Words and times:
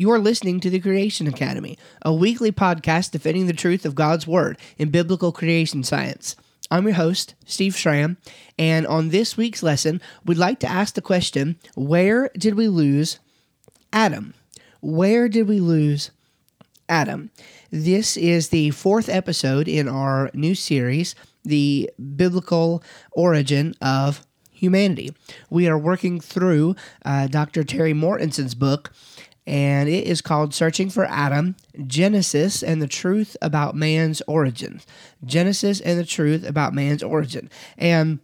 You're 0.00 0.20
listening 0.20 0.60
to 0.60 0.70
the 0.70 0.78
Creation 0.78 1.26
Academy, 1.26 1.76
a 2.02 2.14
weekly 2.14 2.52
podcast 2.52 3.10
defending 3.10 3.48
the 3.48 3.52
truth 3.52 3.84
of 3.84 3.96
God's 3.96 4.28
Word 4.28 4.56
in 4.76 4.90
biblical 4.90 5.32
creation 5.32 5.82
science. 5.82 6.36
I'm 6.70 6.84
your 6.84 6.94
host, 6.94 7.34
Steve 7.46 7.76
Schramm, 7.76 8.16
and 8.56 8.86
on 8.86 9.08
this 9.08 9.36
week's 9.36 9.60
lesson, 9.60 10.00
we'd 10.24 10.38
like 10.38 10.60
to 10.60 10.70
ask 10.70 10.94
the 10.94 11.02
question 11.02 11.56
Where 11.74 12.30
did 12.38 12.54
we 12.54 12.68
lose 12.68 13.18
Adam? 13.92 14.34
Where 14.80 15.28
did 15.28 15.48
we 15.48 15.58
lose 15.58 16.12
Adam? 16.88 17.32
This 17.72 18.16
is 18.16 18.50
the 18.50 18.70
fourth 18.70 19.08
episode 19.08 19.66
in 19.66 19.88
our 19.88 20.30
new 20.32 20.54
series, 20.54 21.16
The 21.44 21.90
Biblical 22.14 22.84
Origin 23.10 23.74
of 23.82 24.24
Humanity. 24.52 25.12
We 25.50 25.66
are 25.66 25.76
working 25.76 26.20
through 26.20 26.76
uh, 27.04 27.26
Dr. 27.26 27.64
Terry 27.64 27.94
Mortenson's 27.94 28.54
book 28.54 28.92
and 29.48 29.88
it 29.88 30.06
is 30.06 30.20
called 30.20 30.52
Searching 30.52 30.90
for 30.90 31.06
Adam 31.06 31.56
Genesis 31.86 32.62
and 32.62 32.82
the 32.82 32.86
Truth 32.86 33.34
About 33.40 33.74
Man's 33.74 34.20
Origin. 34.28 34.82
Genesis 35.24 35.80
and 35.80 35.98
the 35.98 36.04
Truth 36.04 36.46
About 36.46 36.74
Man's 36.74 37.02
Origin. 37.02 37.48
And 37.78 38.18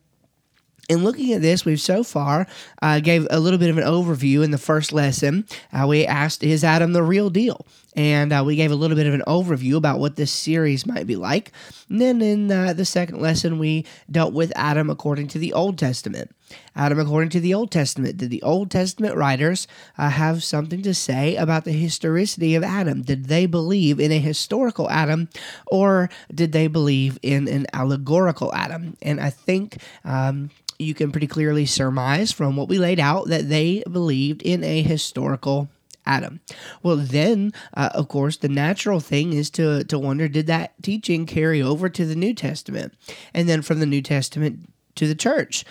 in 0.91 1.02
looking 1.02 1.32
at 1.32 1.41
this, 1.41 1.65
we've 1.65 1.80
so 1.80 2.05
far 2.05 2.46
uh, 2.82 3.01
gave 3.01 3.27
a 3.30 3.41
little 3.41 3.59
bit 3.59 3.70
of 3.70 3.79
an 3.79 3.84
overview 3.84 4.45
in 4.45 4.51
the 4.51 4.59
first 4.59 4.92
lesson. 4.92 5.46
Uh, 5.73 5.87
we 5.87 6.05
asked, 6.05 6.45
"Is 6.45 6.62
Adam 6.62 6.92
the 6.92 7.02
real 7.02 7.30
deal?" 7.30 7.66
And 7.95 8.33
uh, 8.33 8.43
we 8.45 8.57
gave 8.57 8.71
a 8.71 8.75
little 8.75 8.97
bit 8.97 9.07
of 9.07 9.15
an 9.15 9.23
overview 9.27 9.77
about 9.77 10.01
what 10.01 10.16
this 10.16 10.33
series 10.33 10.87
might 10.87 11.07
be 11.07 11.16
like. 11.16 11.52
And 11.89 12.01
then 12.01 12.23
in 12.23 12.51
uh, 12.51 12.73
the 12.73 12.85
second 12.85 13.21
lesson, 13.21 13.59
we 13.59 13.87
dealt 14.11 14.35
with 14.35 14.52
Adam 14.57 14.91
according 14.91 15.29
to 15.29 15.39
the 15.39 15.52
Old 15.52 15.79
Testament. 15.79 16.35
Adam 16.77 16.99
according 16.99 17.30
to 17.30 17.41
the 17.41 17.55
Old 17.55 17.71
Testament. 17.71 18.16
Did 18.16 18.30
the 18.30 18.43
Old 18.43 18.71
Testament 18.71 19.16
writers 19.16 19.69
uh, 19.97 20.11
have 20.11 20.43
something 20.43 20.83
to 20.83 20.95
say 20.95 21.37
about 21.37 21.65
the 21.65 21.73
historicity 21.73 22.55
of 22.55 22.65
Adam? 22.65 23.02
Did 23.02 23.27
they 23.27 23.47
believe 23.47 24.01
in 24.01 24.11
a 24.13 24.19
historical 24.19 24.90
Adam 24.90 25.29
or 25.66 26.11
did 26.35 26.52
they 26.52 26.66
believe 26.66 27.18
in 27.23 27.49
an 27.49 27.66
allegorical 27.73 28.52
Adam? 28.55 28.96
And 29.02 29.21
I 29.21 29.30
think. 29.30 29.79
Um, 30.05 30.51
you 30.77 30.93
can 30.93 31.13
pretty 31.13 31.29
clearly 31.29 31.66
surmise 31.66 32.33
from 32.33 32.57
what 32.57 32.68
we 32.68 32.79
laid 32.79 32.99
out 32.99 33.29
that 33.29 33.49
they 33.49 33.85
believed 33.90 34.43
in 34.43 34.65
a 34.65 34.83
historical 34.83 35.68
Adam. 36.07 36.41
Well, 36.83 36.97
then, 36.97 37.52
uh, 37.74 37.91
of 37.95 38.09
course, 38.09 38.37
the 38.37 38.49
natural 38.49 39.01
thing 39.01 39.33
is 39.33 39.51
to, 39.51 39.85
to 39.85 39.99
wonder 39.99 40.29
did 40.29 40.46
that 40.46 40.74
teaching 40.83 41.27
carry 41.27 41.63
over 41.63 41.88
to 41.88 42.05
the 42.05 42.15
New 42.15 42.35
Testament? 42.35 42.95
And 43.33 43.49
then 43.49 43.63
from 43.63 43.80
the 43.80 43.87
New 43.87 44.02
Testament 44.02 44.69
to 44.96 45.07
the 45.07 45.15
church? 45.15 45.65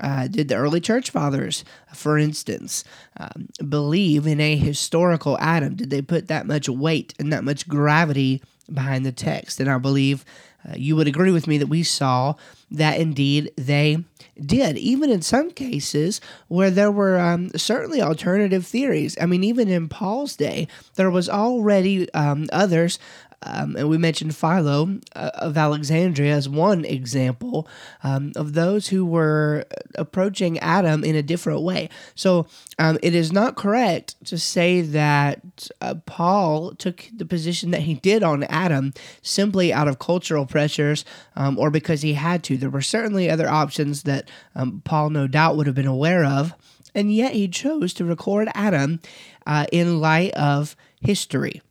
Uh, 0.00 0.26
did 0.28 0.48
the 0.48 0.56
early 0.56 0.80
church 0.80 1.10
fathers, 1.10 1.62
for 1.94 2.16
instance, 2.16 2.84
um, 3.18 3.48
believe 3.68 4.26
in 4.26 4.40
a 4.40 4.56
historical 4.56 5.36
Adam? 5.38 5.74
Did 5.74 5.90
they 5.90 6.00
put 6.00 6.28
that 6.28 6.46
much 6.46 6.68
weight 6.68 7.12
and 7.18 7.32
that 7.32 7.44
much 7.44 7.68
gravity 7.68 8.42
behind 8.72 9.04
the 9.04 9.12
text? 9.12 9.60
And 9.60 9.70
I 9.70 9.76
believe 9.76 10.24
uh, 10.66 10.74
you 10.76 10.96
would 10.96 11.08
agree 11.08 11.30
with 11.30 11.46
me 11.46 11.58
that 11.58 11.66
we 11.66 11.82
saw 11.82 12.34
that 12.70 12.98
indeed 12.98 13.52
they 13.56 14.04
did, 14.46 14.76
even 14.78 15.10
in 15.10 15.22
some 15.22 15.50
cases 15.50 16.20
where 16.48 16.70
there 16.70 16.90
were 16.90 17.18
um, 17.18 17.50
certainly 17.56 18.00
alternative 18.02 18.66
theories. 18.66 19.16
I 19.20 19.26
mean, 19.26 19.44
even 19.44 19.68
in 19.68 19.88
Paul's 19.88 20.36
day, 20.36 20.68
there 20.96 21.10
was 21.10 21.28
already 21.28 22.12
um, 22.14 22.48
others 22.52 22.98
um, 23.42 23.74
and 23.76 23.88
we 23.88 23.96
mentioned 23.96 24.36
Philo 24.36 24.98
uh, 25.16 25.30
of 25.34 25.56
Alexandria 25.56 26.34
as 26.34 26.48
one 26.48 26.84
example 26.84 27.66
um, 28.02 28.32
of 28.36 28.52
those 28.52 28.88
who 28.88 29.04
were 29.06 29.64
approaching 29.94 30.58
Adam 30.58 31.04
in 31.04 31.16
a 31.16 31.22
different 31.22 31.62
way. 31.62 31.88
So 32.14 32.46
um, 32.78 32.98
it 33.02 33.14
is 33.14 33.32
not 33.32 33.56
correct 33.56 34.22
to 34.26 34.38
say 34.38 34.82
that 34.82 35.68
uh, 35.80 35.94
Paul 36.04 36.74
took 36.74 37.08
the 37.16 37.24
position 37.24 37.70
that 37.70 37.82
he 37.82 37.94
did 37.94 38.22
on 38.22 38.44
Adam 38.44 38.92
simply 39.22 39.72
out 39.72 39.88
of 39.88 39.98
cultural 39.98 40.44
pressures 40.44 41.04
um, 41.34 41.58
or 41.58 41.70
because 41.70 42.02
he 42.02 42.14
had 42.14 42.44
to. 42.44 42.58
There 42.58 42.68
were 42.68 42.82
certainly 42.82 43.30
other 43.30 43.48
options 43.48 44.02
that 44.02 44.28
um, 44.54 44.82
Paul, 44.84 45.10
no 45.10 45.26
doubt, 45.26 45.56
would 45.56 45.66
have 45.66 45.76
been 45.76 45.86
aware 45.86 46.24
of. 46.24 46.54
And 46.94 47.14
yet 47.14 47.32
he 47.32 47.48
chose 47.48 47.94
to 47.94 48.04
record 48.04 48.48
Adam 48.54 49.00
uh, 49.46 49.64
in 49.72 50.00
light 50.00 50.32
of 50.32 50.76
history. 51.00 51.62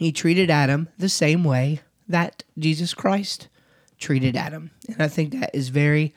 He 0.00 0.12
treated 0.12 0.50
Adam 0.50 0.88
the 0.96 1.10
same 1.10 1.44
way 1.44 1.82
that 2.08 2.42
Jesus 2.58 2.94
Christ 2.94 3.48
treated 3.98 4.34
Adam. 4.34 4.70
And 4.88 5.02
I 5.02 5.08
think 5.08 5.30
that 5.32 5.50
is 5.52 5.68
very, 5.68 6.14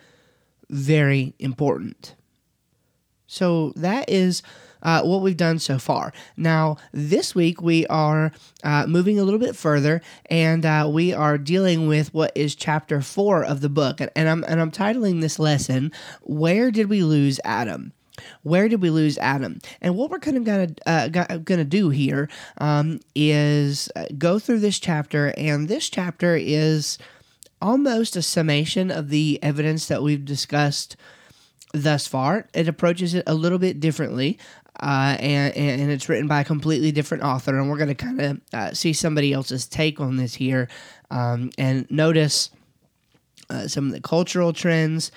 very 0.69 1.33
important. 1.37 2.15
So 3.27 3.73
that 3.75 4.09
is 4.09 4.41
uh, 4.83 5.01
what 5.01 5.21
we've 5.21 5.35
done 5.35 5.59
so 5.59 5.77
far. 5.79 6.13
Now, 6.37 6.77
this 6.93 7.35
week 7.35 7.61
we 7.61 7.85
are 7.87 8.31
uh, 8.63 8.85
moving 8.87 9.19
a 9.19 9.23
little 9.25 9.37
bit 9.37 9.53
further, 9.53 10.01
and 10.27 10.65
uh, 10.65 10.87
we 10.89 11.13
are 11.13 11.37
dealing 11.37 11.85
with 11.85 12.13
what 12.13 12.31
is 12.35 12.55
chapter 12.55 13.01
four 13.01 13.43
of 13.43 13.59
the 13.59 13.67
book, 13.67 13.99
and, 13.99 14.09
and 14.15 14.29
I'm 14.29 14.45
and 14.45 14.61
I'm 14.61 14.71
titling 14.71 15.19
this 15.19 15.39
lesson 15.39 15.91
"Where 16.21 16.71
Did 16.71 16.87
We 16.87 17.03
Lose 17.03 17.41
Adam." 17.43 17.91
Where 18.43 18.67
did 18.67 18.81
we 18.81 18.89
lose 18.89 19.17
Adam? 19.17 19.59
And 19.81 19.95
what 19.95 20.09
we're 20.11 20.19
kind 20.19 20.37
of 20.37 20.43
gonna 20.43 20.69
uh, 20.85 21.07
gonna 21.37 21.63
do 21.63 21.89
here 21.89 22.29
um, 22.59 22.99
is 23.15 23.89
uh, 23.95 24.05
go 24.17 24.39
through 24.39 24.59
this 24.59 24.79
chapter, 24.79 25.33
and 25.37 25.67
this 25.67 25.89
chapter 25.89 26.35
is 26.35 26.97
almost 27.61 28.15
a 28.15 28.21
summation 28.21 28.91
of 28.91 29.09
the 29.09 29.39
evidence 29.41 29.87
that 29.87 30.03
we've 30.03 30.25
discussed 30.25 30.95
thus 31.73 32.05
far. 32.05 32.47
It 32.53 32.67
approaches 32.67 33.13
it 33.13 33.23
a 33.25 33.33
little 33.33 33.59
bit 33.59 33.79
differently. 33.79 34.37
Uh, 34.79 35.15
and, 35.19 35.55
and 35.55 35.91
it's 35.91 36.09
written 36.09 36.27
by 36.27 36.41
a 36.41 36.43
completely 36.43 36.91
different 36.91 37.23
author, 37.23 37.59
and 37.59 37.69
we're 37.69 37.77
going 37.77 37.89
to 37.89 37.95
kind 37.95 38.19
of 38.19 38.41
uh, 38.53 38.73
see 38.73 38.91
somebody 38.91 39.31
else's 39.31 39.67
take 39.67 39.99
on 39.99 40.17
this 40.17 40.33
here 40.33 40.67
um, 41.11 41.51
and 41.59 41.89
notice 41.91 42.49
uh, 43.51 43.67
some 43.67 43.85
of 43.85 43.91
the 43.93 44.01
cultural 44.01 44.51
trends, 44.51 45.11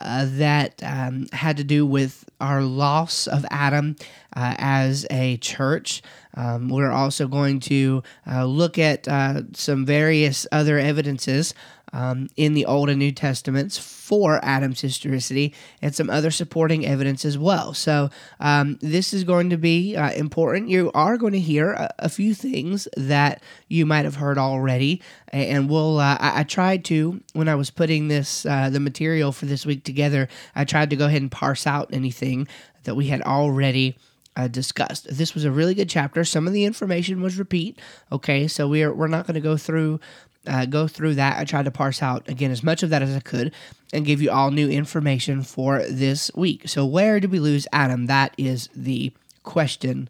uh, 0.00 0.26
that 0.28 0.82
um, 0.82 1.26
had 1.32 1.56
to 1.56 1.64
do 1.64 1.86
with 1.86 2.24
our 2.40 2.62
loss 2.62 3.26
of 3.26 3.44
Adam 3.50 3.96
uh, 4.36 4.54
as 4.58 5.06
a 5.10 5.36
church. 5.38 6.02
Um, 6.34 6.68
we're 6.68 6.90
also 6.92 7.26
going 7.26 7.60
to 7.60 8.02
uh, 8.30 8.44
look 8.44 8.78
at 8.78 9.08
uh, 9.08 9.42
some 9.54 9.86
various 9.86 10.46
other 10.52 10.78
evidences 10.78 11.54
um, 11.96 12.28
in 12.36 12.52
the 12.52 12.66
Old 12.66 12.90
and 12.90 12.98
New 12.98 13.10
Testaments 13.10 13.78
for 13.78 14.38
Adam's 14.44 14.82
historicity 14.82 15.54
and 15.80 15.94
some 15.94 16.10
other 16.10 16.30
supporting 16.30 16.84
evidence 16.84 17.24
as 17.24 17.38
well. 17.38 17.72
So, 17.72 18.10
um, 18.38 18.78
this 18.82 19.14
is 19.14 19.24
going 19.24 19.48
to 19.48 19.56
be 19.56 19.96
uh, 19.96 20.12
important. 20.12 20.68
You 20.68 20.90
are 20.92 21.16
going 21.16 21.32
to 21.32 21.40
hear 21.40 21.72
a, 21.72 21.94
a, 22.00 22.08
few 22.10 22.34
things 22.34 22.86
that 22.98 23.42
you 23.68 23.86
might 23.86 24.04
have 24.04 24.16
heard 24.16 24.36
already. 24.36 25.00
And 25.28 25.70
we'll, 25.70 25.98
uh, 25.98 26.18
I, 26.20 26.40
I, 26.40 26.42
tried 26.42 26.84
to, 26.86 27.22
when 27.32 27.48
I 27.48 27.54
was 27.54 27.70
putting 27.70 28.08
this, 28.08 28.44
uh, 28.44 28.68
the 28.68 28.80
material 28.80 29.32
for 29.32 29.46
this 29.46 29.64
week 29.64 29.82
together, 29.82 30.28
I 30.54 30.66
tried 30.66 30.90
to 30.90 30.96
go 30.96 31.06
ahead 31.06 31.22
and 31.22 31.32
parse 31.32 31.66
out 31.66 31.88
anything 31.94 32.46
that 32.84 32.94
we 32.94 33.06
had 33.06 33.22
already 33.22 33.96
uh, 34.36 34.48
discussed. 34.48 35.06
This 35.10 35.34
was 35.34 35.44
a 35.44 35.50
really 35.50 35.74
good 35.74 35.88
chapter. 35.88 36.22
Some 36.24 36.46
of 36.46 36.52
the 36.52 36.64
information 36.64 37.22
was 37.22 37.38
repeat. 37.38 37.80
Okay, 38.12 38.46
so 38.46 38.68
we're 38.68 38.92
we're 38.92 39.08
not 39.08 39.26
going 39.26 39.34
to 39.34 39.40
go 39.40 39.56
through 39.56 39.98
uh, 40.46 40.66
go 40.66 40.88
through 40.88 41.14
that. 41.16 41.38
I 41.38 41.44
tried 41.44 41.64
to 41.64 41.70
parse 41.70 42.02
out 42.02 42.28
again 42.28 42.50
as 42.50 42.62
much 42.62 42.82
of 42.82 42.90
that 42.90 43.02
as 43.02 43.14
I 43.14 43.20
could 43.20 43.52
and 43.92 44.04
give 44.04 44.20
you 44.20 44.30
all 44.30 44.50
new 44.50 44.68
information 44.68 45.42
for 45.42 45.82
this 45.88 46.30
week. 46.34 46.68
So 46.68 46.84
where 46.84 47.20
did 47.20 47.30
we 47.30 47.38
lose 47.38 47.66
Adam? 47.72 48.06
That 48.06 48.34
is 48.36 48.68
the 48.74 49.12
question 49.42 50.08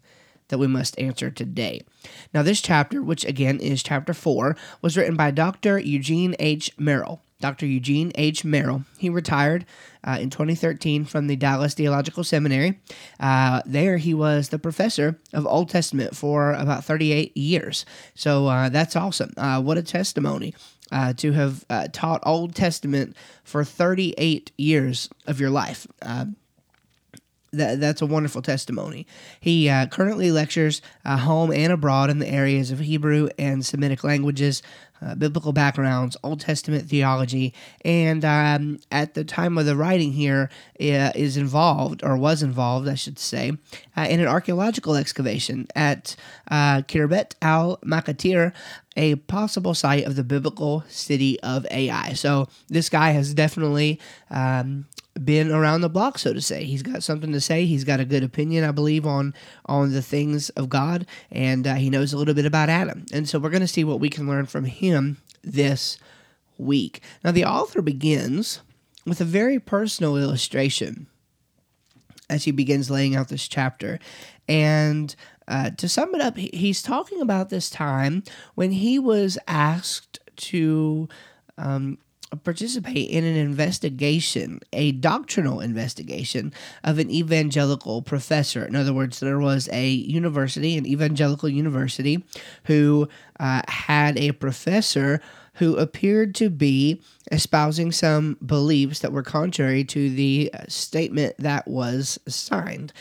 that 0.49 0.57
we 0.57 0.67
must 0.67 0.97
answer 0.99 1.29
today. 1.29 1.81
Now, 2.33 2.41
this 2.41 2.61
chapter, 2.61 3.01
which 3.01 3.25
again 3.25 3.59
is 3.59 3.83
chapter 3.83 4.13
four, 4.13 4.55
was 4.81 4.97
written 4.97 5.15
by 5.15 5.31
Dr. 5.31 5.77
Eugene 5.77 6.35
H. 6.39 6.71
Merrill. 6.77 7.21
Dr. 7.39 7.65
Eugene 7.65 8.11
H. 8.15 8.43
Merrill. 8.43 8.83
He 8.97 9.09
retired 9.09 9.65
uh, 10.03 10.17
in 10.19 10.29
2013 10.29 11.05
from 11.05 11.27
the 11.27 11.35
Dallas 11.35 11.73
Theological 11.73 12.23
Seminary. 12.23 12.79
Uh, 13.19 13.61
there, 13.65 13.97
he 13.97 14.13
was 14.13 14.49
the 14.49 14.59
professor 14.59 15.19
of 15.33 15.45
Old 15.45 15.69
Testament 15.69 16.15
for 16.15 16.53
about 16.53 16.83
38 16.83 17.35
years. 17.37 17.85
So 18.15 18.47
uh, 18.47 18.69
that's 18.69 18.95
awesome. 18.95 19.33
Uh, 19.37 19.61
what 19.61 19.77
a 19.77 19.83
testimony 19.83 20.55
uh, 20.91 21.13
to 21.13 21.31
have 21.33 21.65
uh, 21.69 21.87
taught 21.91 22.23
Old 22.25 22.55
Testament 22.55 23.15
for 23.43 23.63
38 23.63 24.51
years 24.57 25.09
of 25.27 25.39
your 25.39 25.49
life 25.51 25.85
that, 27.53 27.79
that's 27.79 28.01
a 28.01 28.05
wonderful 28.05 28.41
testimony. 28.41 29.07
He 29.39 29.69
uh, 29.69 29.87
currently 29.87 30.31
lectures 30.31 30.81
uh, 31.05 31.17
home 31.17 31.51
and 31.51 31.71
abroad 31.71 32.09
in 32.09 32.19
the 32.19 32.27
areas 32.27 32.71
of 32.71 32.79
Hebrew 32.79 33.29
and 33.37 33.65
Semitic 33.65 34.03
languages, 34.03 34.61
uh, 35.01 35.15
biblical 35.15 35.53
backgrounds, 35.53 36.17
Old 36.23 36.39
Testament 36.39 36.89
theology, 36.89 37.53
and 37.83 38.23
um, 38.25 38.79
at 38.91 39.13
the 39.13 39.23
time 39.23 39.57
of 39.57 39.65
the 39.65 39.75
writing 39.75 40.11
here, 40.13 40.49
uh, 40.79 41.11
is 41.15 41.37
involved, 41.37 42.03
or 42.03 42.17
was 42.17 42.43
involved, 42.43 42.87
I 42.87 42.95
should 42.95 43.19
say, 43.19 43.53
uh, 43.95 44.07
in 44.09 44.19
an 44.19 44.27
archaeological 44.27 44.95
excavation 44.95 45.67
at 45.75 46.15
uh, 46.49 46.81
Khirbet 46.81 47.33
al 47.41 47.77
Maqatir 47.77 48.53
a 48.97 49.15
possible 49.15 49.75
site 49.75 50.05
of 50.05 50.15
the 50.15 50.23
biblical 50.23 50.83
city 50.89 51.39
of 51.41 51.67
Ai. 51.69 52.13
So 52.13 52.47
this 52.67 52.89
guy 52.89 53.11
has 53.11 53.33
definitely 53.33 53.99
um, 54.31 54.87
been 55.23 55.51
around 55.51 55.81
the 55.81 55.89
block, 55.89 56.17
so 56.17 56.33
to 56.33 56.41
say. 56.41 56.63
He's 56.63 56.81
got 56.81 57.03
something 57.03 57.31
to 57.31 57.41
say. 57.41 57.65
He's 57.65 57.83
got 57.83 57.99
a 57.99 58.05
good 58.05 58.23
opinion, 58.23 58.63
I 58.63 58.71
believe, 58.71 59.05
on 59.05 59.33
on 59.65 59.93
the 59.93 60.01
things 60.01 60.49
of 60.51 60.69
God, 60.69 61.05
and 61.31 61.67
uh, 61.67 61.75
he 61.75 61.89
knows 61.89 62.13
a 62.13 62.17
little 62.17 62.33
bit 62.33 62.45
about 62.45 62.69
Adam. 62.69 63.05
And 63.13 63.27
so 63.27 63.39
we're 63.39 63.49
going 63.49 63.61
to 63.61 63.67
see 63.67 63.83
what 63.83 63.99
we 63.99 64.09
can 64.09 64.27
learn 64.27 64.45
from 64.45 64.65
him 64.65 64.86
this 65.43 65.97
week. 66.57 67.01
Now, 67.23 67.31
the 67.31 67.45
author 67.45 67.81
begins 67.81 68.61
with 69.05 69.21
a 69.21 69.25
very 69.25 69.59
personal 69.59 70.17
illustration 70.17 71.07
as 72.29 72.43
he 72.43 72.51
begins 72.51 72.89
laying 72.89 73.15
out 73.15 73.29
this 73.29 73.47
chapter, 73.47 73.99
and. 74.47 75.15
Uh, 75.49 75.69
to 75.69 75.87
sum 75.87 76.13
it 76.13 76.19
up, 76.19 76.35
he's 76.35 76.81
talking 76.81 77.21
about 77.21 77.47
this 77.47 77.69
time 77.69 78.21
when 78.55 78.69
he 78.69 78.99
was 78.99 79.37
asked 79.47 80.19
to 80.35 81.07
um, 81.57 81.97
participate 82.43 83.09
in 83.09 83.23
an 83.23 83.35
investigation, 83.35 84.59
a 84.73 84.91
doctrinal 84.91 85.61
investigation 85.61 86.53
of 86.83 86.99
an 86.99 87.09
evangelical 87.09 88.01
professor. 88.01 88.65
In 88.65 88.75
other 88.75 88.93
words, 88.93 89.19
there 89.19 89.39
was 89.39 89.69
a 89.71 89.89
university, 89.89 90.77
an 90.77 90.85
evangelical 90.85 91.47
university, 91.47 92.25
who 92.65 93.07
uh, 93.39 93.61
had 93.67 94.17
a 94.17 94.33
professor 94.33 95.21
who 95.55 95.75
appeared 95.77 96.35
to 96.35 96.49
be 96.49 97.01
espousing 97.31 97.91
some 97.91 98.37
beliefs 98.45 98.99
that 98.99 99.11
were 99.11 99.23
contrary 99.23 99.83
to 99.83 100.09
the 100.09 100.51
statement 100.67 101.35
that 101.39 101.67
was 101.67 102.19
signed. 102.27 102.93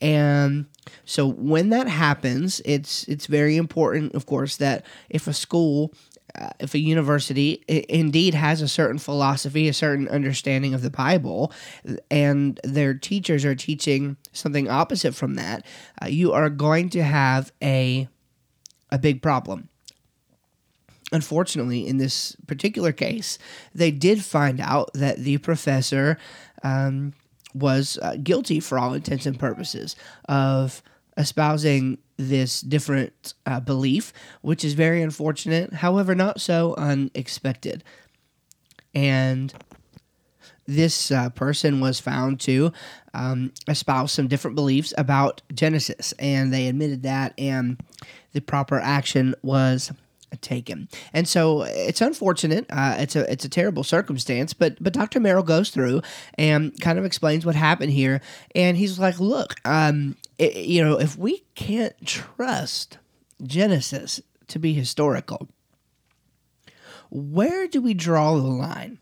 And 0.00 0.66
so 1.04 1.26
when 1.26 1.70
that 1.70 1.88
happens, 1.88 2.60
it's 2.64 3.04
it's 3.04 3.26
very 3.26 3.56
important, 3.56 4.14
of 4.14 4.26
course, 4.26 4.58
that 4.58 4.84
if 5.08 5.26
a 5.26 5.32
school 5.32 5.94
uh, 5.94 6.13
if 6.58 6.74
a 6.74 6.78
university 6.78 7.62
indeed 7.68 8.34
has 8.34 8.60
a 8.60 8.68
certain 8.68 8.98
philosophy, 8.98 9.68
a 9.68 9.72
certain 9.72 10.08
understanding 10.08 10.74
of 10.74 10.82
the 10.82 10.90
Bible, 10.90 11.52
and 12.10 12.60
their 12.64 12.94
teachers 12.94 13.44
are 13.44 13.54
teaching 13.54 14.16
something 14.32 14.68
opposite 14.68 15.14
from 15.14 15.34
that, 15.34 15.64
uh, 16.02 16.06
you 16.06 16.32
are 16.32 16.50
going 16.50 16.88
to 16.90 17.02
have 17.02 17.52
a 17.62 18.08
a 18.90 18.98
big 18.98 19.22
problem. 19.22 19.68
Unfortunately, 21.12 21.86
in 21.86 21.98
this 21.98 22.36
particular 22.46 22.92
case, 22.92 23.38
they 23.74 23.90
did 23.90 24.24
find 24.24 24.60
out 24.60 24.90
that 24.94 25.18
the 25.18 25.38
professor 25.38 26.18
um, 26.62 27.12
was 27.54 27.98
uh, 28.02 28.16
guilty 28.22 28.58
for 28.60 28.78
all 28.78 28.94
intents 28.94 29.26
and 29.26 29.38
purposes 29.38 29.94
of 30.28 30.82
espousing 31.16 31.98
this 32.16 32.60
different 32.60 33.34
uh, 33.46 33.60
belief, 33.60 34.12
which 34.42 34.64
is 34.64 34.74
very 34.74 35.02
unfortunate, 35.02 35.74
however, 35.74 36.14
not 36.14 36.40
so 36.40 36.74
unexpected. 36.76 37.82
And 38.94 39.52
this 40.66 41.10
uh, 41.10 41.30
person 41.30 41.80
was 41.80 42.00
found 42.00 42.40
to 42.40 42.72
um, 43.12 43.52
espouse 43.68 44.12
some 44.12 44.28
different 44.28 44.54
beliefs 44.54 44.94
about 44.96 45.42
Genesis, 45.52 46.12
and 46.18 46.52
they 46.52 46.68
admitted 46.68 47.02
that, 47.02 47.34
and 47.38 47.80
the 48.32 48.40
proper 48.40 48.78
action 48.78 49.34
was 49.42 49.92
taken. 50.40 50.88
And 51.12 51.28
so 51.28 51.62
it's 51.62 52.00
unfortunate. 52.00 52.66
Uh, 52.70 52.96
it's 52.98 53.16
a 53.16 53.30
it's 53.30 53.44
a 53.44 53.48
terrible 53.48 53.84
circumstance. 53.84 54.52
But 54.54 54.82
but 54.82 54.92
Dr. 54.92 55.20
Merrill 55.20 55.42
goes 55.42 55.70
through 55.70 56.02
and 56.36 56.78
kind 56.80 56.98
of 56.98 57.04
explains 57.04 57.46
what 57.46 57.54
happened 57.54 57.92
here. 57.92 58.20
And 58.54 58.76
he's 58.76 58.98
like, 58.98 59.20
look, 59.20 59.54
um, 59.64 60.16
you 60.38 60.84
know, 60.84 60.98
if 60.98 61.16
we 61.16 61.44
can't 61.54 61.94
trust 62.04 62.98
Genesis 63.42 64.20
to 64.48 64.58
be 64.58 64.72
historical, 64.72 65.48
where 67.10 67.66
do 67.66 67.80
we 67.80 67.94
draw 67.94 68.36
the 68.36 68.42
line? 68.42 68.98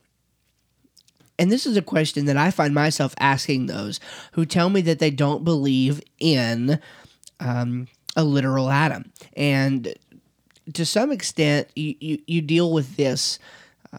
And 1.38 1.50
this 1.50 1.66
is 1.66 1.76
a 1.76 1.82
question 1.82 2.26
that 2.26 2.36
I 2.36 2.50
find 2.50 2.74
myself 2.74 3.14
asking 3.18 3.66
those 3.66 3.98
who 4.32 4.44
tell 4.44 4.68
me 4.68 4.80
that 4.82 4.98
they 4.98 5.10
don't 5.10 5.44
believe 5.44 6.00
in 6.18 6.78
um, 7.40 7.88
a 8.14 8.22
literal 8.22 8.70
Adam. 8.70 9.10
And 9.34 9.94
to 10.74 10.86
some 10.86 11.10
extent, 11.10 11.68
you, 11.74 11.94
you, 12.00 12.18
you 12.26 12.42
deal 12.42 12.72
with 12.72 12.96
this 12.96 13.38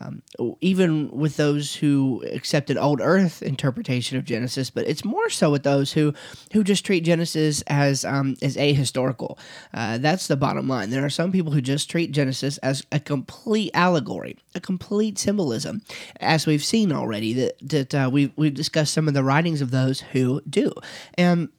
um, 0.02 0.24
even 0.60 1.12
with 1.12 1.38
those 1.38 1.76
who 1.76 2.24
accept 2.32 2.70
an 2.70 2.78
old 2.78 3.00
Earth 3.00 3.44
interpretation 3.44 4.18
of 4.18 4.26
Genesis, 4.26 4.70
but 4.70 4.88
it's 4.88 5.06
more 5.06 5.30
so 5.30 5.52
with 5.52 5.64
those 5.64 5.94
who 5.94 6.14
who 6.52 6.64
just 6.64 6.86
treat 6.86 7.02
Genesis 7.02 7.62
as 7.68 8.04
um, 8.04 8.36
as 8.42 8.58
ahistorical. 8.58 9.38
Uh, 9.74 10.00
that's 10.00 10.28
the 10.28 10.36
bottom 10.36 10.68
line. 10.68 10.90
There 10.90 11.06
are 11.06 11.10
some 11.10 11.32
people 11.32 11.52
who 11.52 11.62
just 11.62 11.90
treat 11.90 12.12
Genesis 12.12 12.58
as 12.60 12.84
a 12.92 13.00
complete 13.00 13.72
allegory, 13.74 14.38
a 14.56 14.60
complete 14.60 15.20
symbolism, 15.20 15.84
as 16.20 16.48
we've 16.48 16.64
seen 16.64 16.92
already. 16.92 17.34
That 17.34 17.54
that 17.62 17.96
uh, 17.96 18.10
we've 18.12 18.32
we've 18.36 18.54
discussed 18.54 18.94
some 18.94 19.08
of 19.08 19.14
the 19.14 19.24
writings 19.24 19.62
of 19.62 19.70
those 19.70 20.02
who 20.02 20.42
do, 20.50 20.74
and 21.18 21.50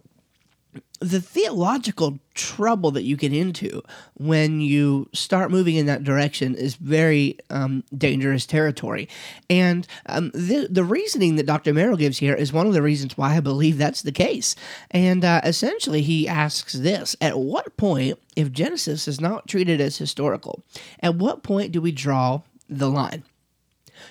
the 1.05 1.21
theological 1.21 2.19
trouble 2.33 2.91
that 2.93 3.03
you 3.03 3.17
get 3.17 3.33
into 3.33 3.83
when 4.15 4.61
you 4.61 5.09
start 5.13 5.51
moving 5.51 5.77
in 5.77 5.87
that 5.87 6.03
direction 6.03 6.55
is 6.55 6.77
very 6.77 7.39
um, 7.51 7.85
dangerous 7.97 8.47
territory. 8.47 9.09
And 9.51 9.87
um, 10.07 10.31
the, 10.33 10.67
the 10.71 10.83
reasoning 10.83 11.37
that 11.37 11.47
Dr. 11.47 11.75
Merrill 11.75 11.99
gives 11.99 12.19
here 12.19 12.35
is 12.35 12.53
one 12.53 12.67
of 12.67 12.73
the 12.73 12.83
reasons 12.83 13.19
why 13.19 13.37
I 13.37 13.41
believe 13.41 13.77
that's 13.77 14.03
the 14.03 14.13
case. 14.13 14.57
And 14.91 15.25
uh, 15.25 15.43
essentially, 15.45 16.01
he 16.03 16.27
asks 16.27 16.73
this 16.73 17.15
At 17.21 17.39
what 17.39 17.77
point, 17.77 18.19
if 18.35 18.51
Genesis 18.51 19.07
is 19.07 19.21
not 19.21 19.47
treated 19.47 19.81
as 19.81 19.99
historical, 19.99 20.65
at 21.01 21.17
what 21.17 21.43
point 21.43 21.73
do 21.73 21.81
we 21.81 21.93
draw 21.93 22.41
the 22.69 22.89
line? 22.89 23.25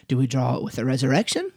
Do 0.08 0.18
we 0.18 0.28
draw 0.28 0.58
it 0.58 0.64
with 0.64 0.76
the 0.76 0.86
resurrection? 0.86 1.52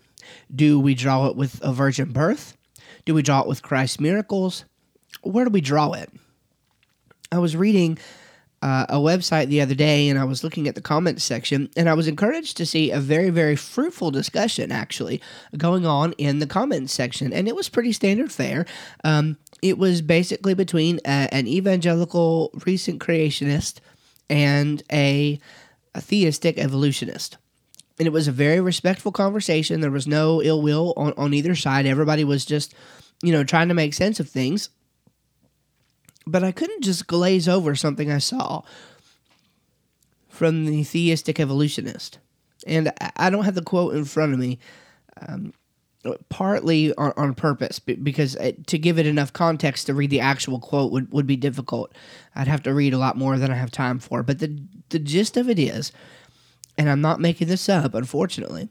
Do 0.54 0.80
we 0.80 0.94
draw 0.94 1.26
it 1.26 1.36
with 1.36 1.60
a 1.62 1.72
virgin 1.72 2.10
birth? 2.10 2.56
Do 3.04 3.14
we 3.14 3.22
draw 3.22 3.42
it 3.42 3.46
with 3.46 3.62
Christ's 3.62 4.00
miracles? 4.00 4.64
Where 5.22 5.44
do 5.44 5.50
we 5.50 5.60
draw 5.60 5.92
it? 5.92 6.10
I 7.32 7.38
was 7.38 7.56
reading 7.56 7.98
uh, 8.62 8.86
a 8.88 8.96
website 8.96 9.48
the 9.48 9.60
other 9.60 9.74
day 9.74 10.08
and 10.08 10.18
I 10.18 10.24
was 10.24 10.42
looking 10.42 10.66
at 10.66 10.74
the 10.74 10.80
comments 10.80 11.24
section 11.24 11.68
and 11.76 11.88
I 11.88 11.94
was 11.94 12.08
encouraged 12.08 12.56
to 12.56 12.66
see 12.66 12.90
a 12.90 13.00
very, 13.00 13.30
very 13.30 13.56
fruitful 13.56 14.10
discussion 14.10 14.72
actually 14.72 15.20
going 15.56 15.84
on 15.84 16.12
in 16.12 16.38
the 16.38 16.46
comments 16.46 16.92
section. 16.92 17.32
And 17.32 17.48
it 17.48 17.56
was 17.56 17.68
pretty 17.68 17.92
standard 17.92 18.32
fare. 18.32 18.66
Um, 19.04 19.36
it 19.62 19.78
was 19.78 20.02
basically 20.02 20.54
between 20.54 21.00
a, 21.04 21.28
an 21.32 21.46
evangelical 21.46 22.50
recent 22.64 23.00
creationist 23.00 23.80
and 24.30 24.82
a, 24.92 25.38
a 25.94 26.00
theistic 26.00 26.58
evolutionist 26.58 27.36
and 27.98 28.06
it 28.06 28.12
was 28.12 28.28
a 28.28 28.32
very 28.32 28.60
respectful 28.60 29.12
conversation. 29.12 29.80
There 29.80 29.90
was 29.90 30.06
no 30.06 30.42
ill 30.42 30.60
will 30.60 30.92
on, 30.96 31.14
on 31.16 31.32
either 31.32 31.54
side. 31.54 31.86
Everybody 31.86 32.24
was 32.24 32.44
just, 32.44 32.74
you 33.22 33.32
know, 33.32 33.42
trying 33.42 33.68
to 33.68 33.74
make 33.74 33.94
sense 33.94 34.20
of 34.20 34.28
things 34.28 34.68
but 36.26 36.42
I 36.42 36.52
couldn't 36.52 36.82
just 36.82 37.06
glaze 37.06 37.48
over 37.48 37.74
something 37.74 38.10
I 38.10 38.18
saw 38.18 38.62
from 40.28 40.66
the 40.66 40.82
theistic 40.82 41.40
evolutionist. 41.40 42.18
And 42.66 42.92
I 43.16 43.30
don't 43.30 43.44
have 43.44 43.54
the 43.54 43.62
quote 43.62 43.94
in 43.94 44.04
front 44.04 44.32
of 44.32 44.38
me, 44.38 44.58
um, 45.26 45.54
partly 46.28 46.92
on, 46.96 47.12
on, 47.16 47.34
purpose, 47.34 47.78
because 47.78 48.36
uh, 48.36 48.52
to 48.66 48.78
give 48.78 48.98
it 48.98 49.06
enough 49.06 49.32
context 49.32 49.86
to 49.86 49.94
read 49.94 50.10
the 50.10 50.20
actual 50.20 50.58
quote 50.58 50.90
would, 50.90 51.12
would 51.12 51.26
be 51.26 51.36
difficult. 51.36 51.94
I'd 52.34 52.48
have 52.48 52.62
to 52.64 52.74
read 52.74 52.92
a 52.92 52.98
lot 52.98 53.16
more 53.16 53.38
than 53.38 53.50
I 53.50 53.54
have 53.54 53.70
time 53.70 53.98
for. 53.98 54.22
But 54.22 54.40
the, 54.40 54.58
the 54.88 54.98
gist 54.98 55.36
of 55.36 55.48
it 55.48 55.58
is, 55.58 55.92
and 56.76 56.90
I'm 56.90 57.00
not 57.00 57.20
making 57.20 57.48
this 57.48 57.68
up, 57.68 57.94
unfortunately, 57.94 58.68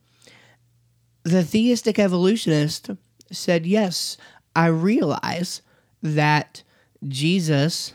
the 1.23 1.43
theistic 1.43 1.97
evolutionist 1.97 2.91
said, 3.31 3.65
Yes, 3.65 4.17
I 4.55 4.67
realize 4.67 5.61
that 6.03 6.63
Jesus 7.07 7.93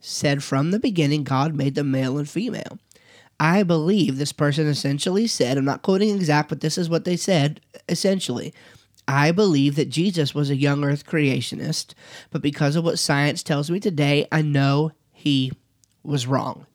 said 0.00 0.42
from 0.42 0.70
the 0.70 0.78
beginning, 0.78 1.24
God 1.24 1.54
made 1.54 1.74
them 1.74 1.90
male 1.90 2.18
and 2.18 2.28
female. 2.28 2.78
I 3.40 3.62
believe 3.62 4.18
this 4.18 4.32
person 4.32 4.66
essentially 4.66 5.26
said, 5.26 5.56
I'm 5.56 5.64
not 5.64 5.82
quoting 5.82 6.14
exact, 6.14 6.48
but 6.48 6.60
this 6.60 6.76
is 6.76 6.90
what 6.90 7.04
they 7.04 7.16
said 7.16 7.60
essentially. 7.88 8.52
I 9.06 9.32
believe 9.32 9.76
that 9.76 9.88
Jesus 9.88 10.34
was 10.34 10.50
a 10.50 10.56
young 10.56 10.84
earth 10.84 11.06
creationist, 11.06 11.94
but 12.30 12.42
because 12.42 12.76
of 12.76 12.84
what 12.84 12.98
science 12.98 13.42
tells 13.42 13.70
me 13.70 13.80
today, 13.80 14.26
I 14.30 14.42
know 14.42 14.92
he 15.12 15.52
was 16.02 16.26
wrong. 16.26 16.66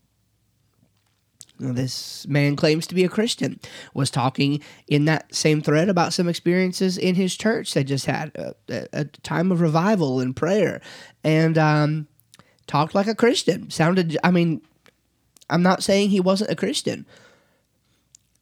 This 1.72 2.28
man 2.28 2.56
claims 2.56 2.86
to 2.88 2.96
be 2.96 3.04
a 3.04 3.10
Christian, 3.10 3.60
was 3.94 4.10
talking 4.10 4.62
in 4.88 5.06
that 5.06 5.34
same 5.34 5.62
thread 5.62 5.88
about 5.88 6.14
some 6.14 6.28
experiences 6.28 6.98
in 6.98 7.16
his 7.16 7.36
church 7.36 7.74
they 7.74 7.84
just 7.84 8.06
had 8.06 8.36
a, 8.36 8.54
a 8.92 9.06
time 9.06 9.52
of 9.52 9.62
revival 9.62 10.20
and 10.20 10.36
prayer, 10.36 10.82
and 11.24 11.58
um, 11.58 12.08
talked 12.68 12.94
like 12.94 13.08
a 13.08 13.16
Christian. 13.16 13.70
Sounded, 13.70 14.18
I 14.24 14.32
mean, 14.32 14.62
I'm 15.50 15.64
not 15.64 15.84
saying 15.84 16.10
he 16.10 16.20
wasn't 16.20 16.52
a 16.52 16.56
Christian, 16.56 17.06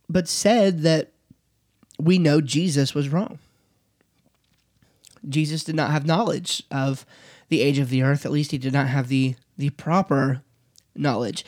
but 0.10 0.28
said 0.28 0.82
that 0.82 1.12
we 2.00 2.18
know 2.18 2.42
Jesus 2.42 2.96
was 2.96 3.10
wrong. 3.10 3.40
Jesus 5.28 5.64
did 5.64 5.76
not 5.76 5.92
have 5.92 6.06
knowledge 6.06 6.64
of 6.72 7.06
the 7.50 7.62
age 7.62 7.78
of 7.78 7.90
the 7.90 8.02
earth. 8.02 8.26
At 8.26 8.32
least 8.32 8.52
he 8.52 8.58
did 8.58 8.74
not 8.74 8.88
have 8.88 9.08
the 9.08 9.36
the 9.58 9.70
proper 9.72 10.42
knowledge. 10.96 11.46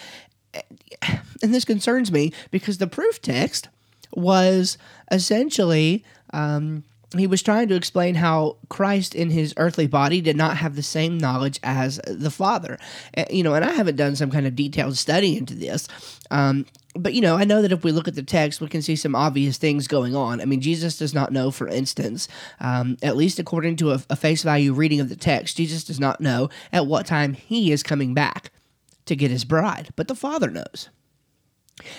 And 1.42 1.54
this 1.54 1.66
concerns 1.66 2.12
me 2.12 2.32
because 2.52 2.78
the 2.78 2.88
proof 2.88 3.22
text 3.22 3.70
was 4.16 4.78
essentially 5.12 6.04
um, 6.34 6.84
he 7.18 7.28
was 7.28 7.42
trying 7.42 7.68
to 7.68 7.76
explain 7.76 8.16
how 8.16 8.58
Christ 8.70 9.14
in 9.16 9.30
his 9.30 9.54
earthly 9.58 9.88
body 9.88 10.22
did 10.22 10.36
not 10.36 10.58
have 10.58 10.76
the 10.76 10.84
same 10.84 11.18
knowledge 11.18 11.60
as 11.64 12.00
the 12.08 12.32
Father. 12.32 12.80
You 13.30 13.44
know, 13.44 13.54
and 13.54 13.64
I 13.64 13.72
haven't 13.72 13.96
done 13.96 14.16
some 14.16 14.32
kind 14.32 14.48
of 14.48 14.56
detailed 14.56 14.98
study 14.98 15.38
into 15.38 15.54
this. 15.54 15.88
Um, 16.32 16.66
but, 16.96 17.14
you 17.14 17.22
know, 17.22 17.36
I 17.36 17.44
know 17.44 17.62
that 17.62 17.72
if 17.72 17.84
we 17.84 17.92
look 17.92 18.08
at 18.08 18.16
the 18.16 18.24
text, 18.24 18.62
we 18.62 18.68
can 18.68 18.82
see 18.82 18.96
some 18.96 19.16
obvious 19.16 19.58
things 19.58 19.88
going 19.88 20.16
on. 20.16 20.42
I 20.42 20.46
mean, 20.46 20.62
Jesus 20.62 20.98
does 20.98 21.14
not 21.14 21.32
know, 21.32 21.50
for 21.50 21.68
instance, 21.68 22.28
um, 22.60 22.98
at 23.02 23.18
least 23.18 23.40
according 23.40 23.78
to 23.78 23.92
a, 23.92 24.04
a 24.12 24.16
face 24.16 24.44
value 24.44 24.74
reading 24.74 25.00
of 25.00 25.10
the 25.10 25.16
text, 25.16 25.58
Jesus 25.58 25.84
does 25.84 26.00
not 26.00 26.22
know 26.22 26.50
at 26.72 26.86
what 26.86 27.08
time 27.08 27.34
he 27.34 27.72
is 27.72 27.82
coming 27.82 28.14
back 28.14 28.52
to 29.06 29.16
get 29.16 29.32
his 29.32 29.46
bride, 29.46 29.90
but 29.96 30.08
the 30.08 30.16
Father 30.16 30.50
knows. 30.50 30.90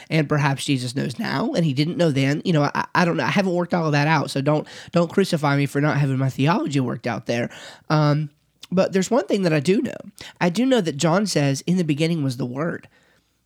And 0.09 0.29
perhaps 0.29 0.65
Jesus 0.65 0.95
knows 0.95 1.19
now, 1.19 1.53
and 1.53 1.65
he 1.65 1.75
didn't 1.75 1.97
know 1.97 2.11
then. 2.11 2.43
You 2.45 2.53
know, 2.53 2.63
I, 2.63 2.87
I 2.95 3.05
don't 3.05 3.17
know. 3.17 3.25
I 3.25 3.31
haven't 3.31 3.55
worked 3.55 3.75
all 3.75 3.87
of 3.87 3.93
that 3.93 4.07
out, 4.07 4.31
so 4.31 4.41
don't 4.41 4.69
don't 4.93 5.11
crucify 5.11 5.57
me 5.57 5.67
for 5.67 5.81
not 5.81 5.99
having 5.99 6.17
my 6.17 6.31
theology 6.31 6.79
worked 6.79 7.07
out 7.07 7.27
there. 7.27 7.51
Um, 7.91 8.31
but 8.71 8.93
there's 8.93 9.11
one 9.11 9.27
thing 9.27 9.43
that 9.43 9.53
I 9.53 9.61
do 9.61 9.83
know. 9.83 9.97
I 10.41 10.49
do 10.49 10.65
know 10.65 10.81
that 10.81 10.97
John 10.97 11.27
says, 11.27 11.63
"In 11.63 11.77
the 11.77 11.85
beginning 11.85 12.23
was 12.23 12.37
the 12.37 12.47
Word, 12.47 12.89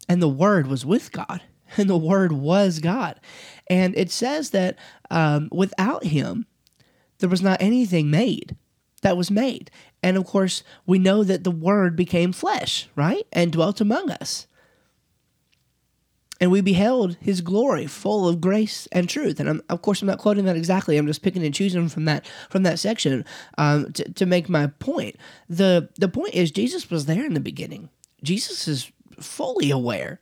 and 0.06 0.20
the 0.20 0.28
Word 0.28 0.66
was 0.66 0.84
with 0.84 1.12
God, 1.12 1.42
and 1.78 1.88
the 1.88 1.96
Word 1.96 2.32
was 2.32 2.78
God." 2.78 3.18
And 3.68 3.96
it 3.96 4.10
says 4.10 4.50
that 4.50 4.76
um, 5.10 5.48
without 5.50 6.04
Him, 6.04 6.46
there 7.20 7.30
was 7.30 7.42
not 7.42 7.62
anything 7.62 8.10
made 8.10 8.54
that 9.02 9.16
was 9.16 9.30
made. 9.30 9.70
And 10.02 10.16
of 10.16 10.24
course, 10.24 10.62
we 10.86 10.98
know 10.98 11.24
that 11.24 11.44
the 11.44 11.50
Word 11.50 11.96
became 11.96 12.32
flesh, 12.32 12.88
right, 12.94 13.26
and 13.32 13.52
dwelt 13.52 13.80
among 13.80 14.10
us. 14.10 14.46
And 16.40 16.52
we 16.52 16.60
beheld 16.60 17.16
his 17.20 17.40
glory 17.40 17.86
full 17.86 18.28
of 18.28 18.40
grace 18.40 18.86
and 18.92 19.08
truth. 19.08 19.40
And 19.40 19.48
I'm, 19.48 19.62
of 19.68 19.82
course 19.82 20.00
i'm 20.00 20.06
not 20.06 20.18
quoting 20.18 20.44
that 20.44 20.56
exactly. 20.56 20.96
I'm 20.96 21.06
just 21.06 21.22
picking 21.22 21.44
and 21.44 21.54
choosing 21.54 21.88
from 21.88 22.04
that 22.04 22.26
from 22.48 22.62
that 22.62 22.78
section 22.78 23.24
um, 23.56 23.92
to, 23.92 24.12
to 24.12 24.26
make 24.26 24.48
my 24.48 24.68
point. 24.68 25.16
The 25.48 25.88
the 25.96 26.08
point 26.08 26.34
is 26.34 26.50
jesus 26.52 26.90
was 26.90 27.06
there 27.06 27.26
in 27.26 27.34
the 27.34 27.40
beginning. 27.40 27.88
Jesus 28.22 28.68
is 28.68 28.92
fully 29.18 29.70
aware 29.70 30.20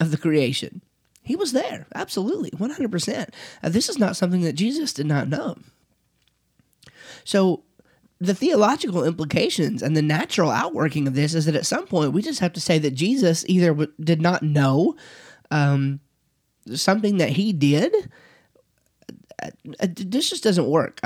of 0.00 0.10
the 0.10 0.18
creation. 0.18 0.82
He 1.22 1.34
was 1.34 1.52
there 1.52 1.86
absolutely 1.94 2.50
100% 2.50 3.28
uh, 3.62 3.68
this 3.68 3.88
is 3.88 3.98
not 3.98 4.16
something 4.16 4.42
that 4.42 4.54
jesus 4.54 4.92
did 4.92 5.06
not 5.06 5.28
know. 5.28 5.56
So 7.24 7.64
the 8.20 8.34
theological 8.34 9.04
implications 9.04 9.82
and 9.82 9.96
the 9.96 10.02
natural 10.02 10.50
outworking 10.50 11.06
of 11.06 11.14
this 11.14 11.34
is 11.34 11.44
that 11.46 11.54
at 11.54 11.66
some 11.66 11.86
point 11.86 12.12
we 12.12 12.22
just 12.22 12.40
have 12.40 12.52
to 12.54 12.60
say 12.60 12.78
that 12.78 12.92
Jesus 12.92 13.44
either 13.48 13.86
did 14.00 14.20
not 14.20 14.42
know 14.42 14.96
um, 15.50 16.00
something 16.74 17.18
that 17.18 17.30
he 17.30 17.52
did. 17.52 17.94
Uh, 19.40 19.50
uh, 19.80 19.86
this 19.94 20.30
just 20.30 20.42
doesn't 20.42 20.66
work. 20.66 21.00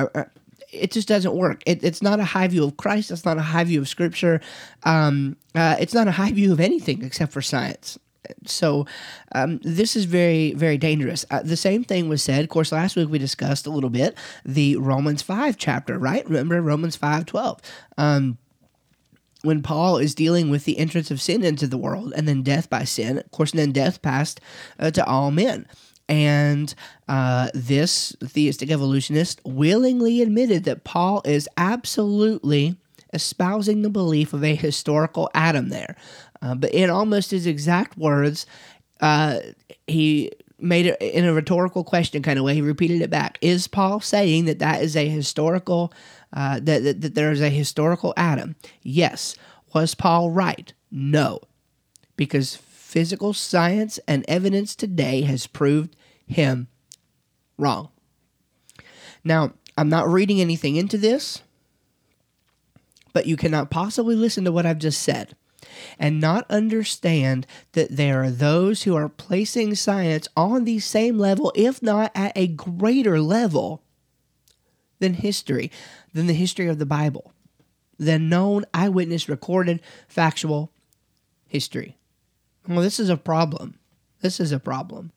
It 0.73 0.90
just 0.90 1.07
doesn't 1.07 1.35
work. 1.35 1.62
It, 1.66 1.85
it's 1.85 2.00
not 2.00 2.19
a 2.19 2.25
high 2.25 2.49
view 2.49 2.64
of 2.64 2.78
Christ. 2.78 3.11
It's 3.11 3.26
not 3.26 3.37
a 3.37 3.42
high 3.42 3.64
view 3.64 3.83
of 3.83 3.88
Scripture. 3.88 4.40
Um, 4.85 5.37
uh, 5.54 5.76
it's 5.78 5.92
not 5.92 6.09
a 6.09 6.12
high 6.12 6.33
view 6.33 6.50
of 6.50 6.61
anything 6.61 7.02
except 7.02 7.33
for 7.33 7.42
science. 7.42 7.99
So 8.46 8.86
um, 9.34 9.58
this 9.62 9.96
is 9.96 10.04
very, 10.04 10.54
very 10.54 10.78
dangerous. 10.78 11.24
Uh, 11.30 11.42
the 11.42 11.56
same 11.56 11.82
thing 11.84 12.08
was 12.08 12.22
said. 12.22 12.44
Of 12.44 12.50
course, 12.50 12.72
last 12.72 12.96
week 12.96 13.08
we 13.08 13.18
discussed 13.18 13.66
a 13.66 13.70
little 13.70 13.90
bit 13.90 14.16
the 14.44 14.76
Romans 14.76 15.22
five 15.22 15.56
chapter, 15.56 15.98
right? 15.98 16.24
Remember 16.24 16.60
Romans 16.62 16.96
five 16.96 17.26
twelve. 17.26 17.60
Um, 17.98 18.38
when 19.42 19.60
Paul 19.60 19.98
is 19.98 20.14
dealing 20.14 20.50
with 20.50 20.64
the 20.64 20.78
entrance 20.78 21.10
of 21.10 21.20
sin 21.20 21.42
into 21.42 21.66
the 21.66 21.76
world 21.76 22.12
and 22.14 22.28
then 22.28 22.42
death 22.42 22.70
by 22.70 22.84
sin, 22.84 23.18
of 23.18 23.30
course, 23.32 23.50
and 23.50 23.58
then 23.58 23.72
death 23.72 24.00
passed 24.00 24.40
uh, 24.78 24.92
to 24.92 25.04
all 25.04 25.32
men. 25.32 25.66
And 26.08 26.72
uh, 27.08 27.48
this 27.52 28.14
theistic 28.22 28.70
evolutionist 28.70 29.40
willingly 29.44 30.22
admitted 30.22 30.62
that 30.64 30.84
Paul 30.84 31.22
is 31.24 31.48
absolutely 31.56 32.76
espousing 33.12 33.82
the 33.82 33.90
belief 33.90 34.32
of 34.32 34.44
a 34.44 34.54
historical 34.54 35.28
Adam 35.34 35.70
there. 35.70 35.96
Uh, 36.42 36.54
but 36.54 36.72
in 36.75 36.90
almost 36.90 37.30
his 37.30 37.46
exact 37.46 37.96
words, 37.96 38.44
uh, 39.00 39.38
he 39.87 40.30
made 40.58 40.87
it 40.87 41.00
in 41.00 41.25
a 41.25 41.32
rhetorical 41.32 41.84
question 41.84 42.22
kind 42.22 42.38
of 42.38 42.44
way. 42.44 42.54
He 42.54 42.62
repeated 42.62 43.00
it 43.00 43.11
back. 43.11 43.38
Is 43.40 43.66
Paul 43.66 44.00
saying 44.00 44.44
that 44.46 44.58
that 44.58 44.82
is 44.82 44.96
a 44.96 45.08
historical 45.08 45.92
uh, 46.32 46.61
that, 46.62 46.82
that, 46.82 47.00
that 47.02 47.14
there 47.14 47.30
is 47.30 47.40
a 47.40 47.50
historical 47.50 48.14
Adam. 48.16 48.56
Yes. 48.82 49.37
Was 49.75 49.94
Paul 49.94 50.30
right? 50.30 50.72
No. 50.90 51.40
Because 52.16 52.56
physical 52.56 53.32
science 53.32 53.99
and 54.08 54.25
evidence 54.28 54.75
today 54.75 55.22
has 55.22 55.46
proved 55.46 55.96
him 56.26 56.68
wrong. 57.58 57.90
Now, 59.25 59.52
I'm 59.76 59.88
not 59.88 60.08
reading 60.08 60.40
anything 60.40 60.76
into 60.76 60.99
this, 60.99 61.42
but 63.12 63.26
you 63.26 63.37
cannot 63.37 63.70
possibly 63.70 64.16
listen 64.16 64.44
to 64.44 64.52
what 64.52 64.66
I've 64.66 64.78
just 64.78 65.02
said 65.02 65.37
and 65.98 66.20
not 66.20 66.50
understand 66.50 67.46
that 67.72 67.96
there 67.96 68.22
are 68.22 68.30
those 68.30 68.82
who 68.82 68.94
are 68.94 69.08
placing 69.08 69.74
science 69.74 70.28
on 70.36 70.64
the 70.64 70.78
same 70.78 71.18
level, 71.18 71.52
if 71.54 71.82
not 71.82 72.10
at 72.14 72.32
a 72.36 72.46
greater 72.46 73.20
level, 73.20 73.82
than 74.98 75.14
history 75.14 75.70
than 76.14 76.26
the 76.26 76.34
history 76.34 76.68
of 76.68 76.78
the 76.78 76.86
Bible, 76.86 77.32
than 77.98 78.28
known 78.28 78.64
eyewitness 78.72 79.28
recorded 79.28 79.80
factual 80.08 80.70
history. 81.46 81.96
Well, 82.68 82.80
this 82.80 83.00
is 83.00 83.08
a 83.08 83.16
problem. 83.16 83.78
This 84.20 84.40
is 84.40 84.52
a 84.52 84.58
problem. 84.58 85.12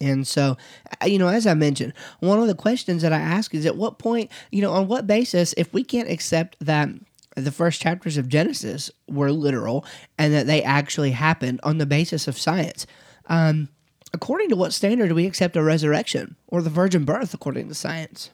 And 0.00 0.26
so, 0.26 0.56
uh, 1.02 1.06
you 1.06 1.18
know, 1.18 1.28
as 1.28 1.46
I 1.46 1.54
mentioned, 1.54 1.92
one 2.20 2.38
of 2.38 2.46
the 2.46 2.54
questions 2.54 3.02
that 3.02 3.12
I 3.12 3.18
ask 3.18 3.52
is 3.54 3.66
at 3.66 3.76
what 3.76 3.98
point, 3.98 4.30
you 4.52 4.62
know, 4.62 4.72
on 4.72 4.86
what 4.86 5.08
basis, 5.08 5.54
if 5.56 5.72
we 5.72 5.82
can't 5.82 6.10
accept 6.10 6.56
that 6.60 6.88
the 7.44 7.52
first 7.52 7.80
chapters 7.80 8.16
of 8.16 8.28
Genesis 8.28 8.90
were 9.08 9.32
literal 9.32 9.84
and 10.16 10.32
that 10.32 10.46
they 10.46 10.62
actually 10.62 11.12
happened 11.12 11.60
on 11.62 11.78
the 11.78 11.86
basis 11.86 12.28
of 12.28 12.38
science, 12.38 12.86
um, 13.26 13.68
according 14.12 14.48
to 14.48 14.56
what 14.56 14.72
standard 14.72 15.08
do 15.08 15.14
we 15.14 15.26
accept 15.26 15.56
a 15.56 15.62
resurrection 15.62 16.36
or 16.46 16.62
the 16.62 16.70
virgin 16.70 17.04
birth 17.04 17.34
according 17.34 17.68
to 17.68 17.74
science? 17.74 18.30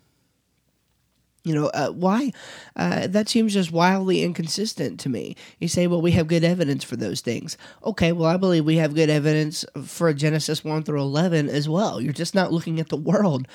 You 1.44 1.54
know, 1.54 1.66
uh, 1.66 1.90
why? 1.90 2.32
Uh, 2.74 3.06
that 3.06 3.28
seems 3.28 3.52
just 3.52 3.70
wildly 3.70 4.22
inconsistent 4.22 4.98
to 5.00 5.10
me. 5.10 5.36
You 5.58 5.68
say, 5.68 5.86
well, 5.86 6.00
we 6.00 6.12
have 6.12 6.26
good 6.26 6.42
evidence 6.42 6.84
for 6.84 6.96
those 6.96 7.20
things. 7.20 7.58
Okay, 7.84 8.12
well, 8.12 8.30
I 8.30 8.38
believe 8.38 8.64
we 8.64 8.76
have 8.76 8.94
good 8.94 9.10
evidence 9.10 9.62
for 9.84 10.14
Genesis 10.14 10.64
1 10.64 10.84
through 10.84 11.02
11 11.02 11.50
as 11.50 11.68
well. 11.68 12.00
You're 12.00 12.14
just 12.14 12.34
not 12.34 12.50
looking 12.50 12.80
at 12.80 12.88
the 12.88 12.96
world 12.96 13.46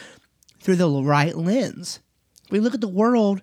through 0.59 0.75
the 0.75 0.89
right 0.89 1.35
lens. 1.35 1.99
We 2.51 2.59
look 2.59 2.75
at 2.75 2.81
the 2.81 2.87
world 2.87 3.41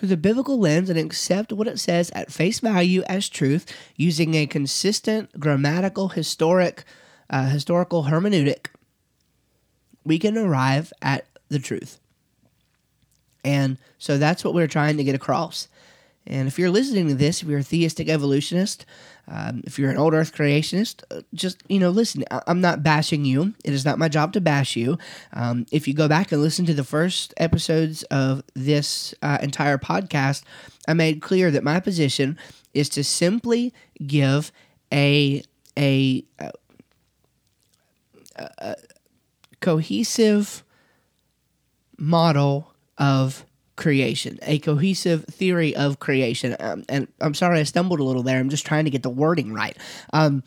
through 0.00 0.08
the 0.08 0.16
biblical 0.16 0.58
lens 0.58 0.88
and 0.88 0.98
accept 0.98 1.52
what 1.52 1.68
it 1.68 1.78
says 1.78 2.10
at 2.14 2.32
face 2.32 2.60
value 2.60 3.02
as 3.02 3.28
truth 3.28 3.70
using 3.96 4.34
a 4.34 4.46
consistent 4.46 5.38
grammatical, 5.38 6.08
historic, 6.08 6.84
uh, 7.28 7.50
historical 7.50 8.04
hermeneutic. 8.04 8.68
We 10.02 10.18
can 10.18 10.38
arrive 10.38 10.90
at 11.02 11.26
the 11.50 11.58
truth. 11.58 12.00
And 13.44 13.76
so 13.98 14.16
that's 14.16 14.42
what 14.42 14.54
we're 14.54 14.66
trying 14.66 14.96
to 14.96 15.04
get 15.04 15.14
across. 15.14 15.68
And 16.26 16.46
if 16.46 16.58
you're 16.58 16.70
listening 16.70 17.08
to 17.08 17.14
this, 17.14 17.42
if 17.42 17.48
you're 17.48 17.60
a 17.60 17.64
theistic 17.64 18.08
evolutionist, 18.08 18.84
um, 19.26 19.62
if 19.64 19.78
you're 19.78 19.90
an 19.90 19.96
old 19.96 20.12
earth 20.14 20.34
creationist, 20.34 21.02
uh, 21.10 21.22
just, 21.34 21.62
you 21.68 21.78
know, 21.78 21.90
listen, 21.90 22.24
I- 22.30 22.42
am 22.46 22.60
not 22.60 22.82
bashing 22.82 23.24
you. 23.24 23.54
It 23.64 23.72
is 23.72 23.84
not 23.84 23.98
my 23.98 24.08
job 24.08 24.32
to 24.34 24.40
bash 24.40 24.76
you. 24.76 24.98
Um, 25.32 25.66
if 25.72 25.88
you 25.88 25.94
go 25.94 26.08
back 26.08 26.30
and 26.30 26.42
listen 26.42 26.66
to 26.66 26.74
the 26.74 26.84
first 26.84 27.32
episodes 27.36 28.02
of 28.04 28.42
this 28.54 29.14
uh, 29.22 29.38
entire 29.40 29.78
podcast, 29.78 30.42
I 30.86 30.94
made 30.94 31.22
clear 31.22 31.50
that 31.50 31.64
my 31.64 31.80
position 31.80 32.38
is 32.74 32.88
to 32.90 33.04
simply 33.04 33.72
give 34.06 34.52
a, 34.92 35.42
a, 35.78 36.24
a, 36.38 36.50
a 38.36 38.76
cohesive 39.60 40.64
model 41.98 42.72
of 42.98 43.44
creation, 43.80 44.38
a 44.42 44.60
cohesive 44.60 45.24
theory 45.24 45.74
of 45.74 45.98
creation. 45.98 46.54
Um, 46.60 46.84
and 46.88 47.08
I'm 47.20 47.34
sorry 47.34 47.58
I 47.58 47.64
stumbled 47.64 47.98
a 47.98 48.04
little 48.04 48.22
there. 48.22 48.38
I'm 48.38 48.50
just 48.50 48.66
trying 48.66 48.84
to 48.84 48.90
get 48.90 49.02
the 49.02 49.10
wording 49.10 49.52
right. 49.52 49.76
Um, 50.12 50.44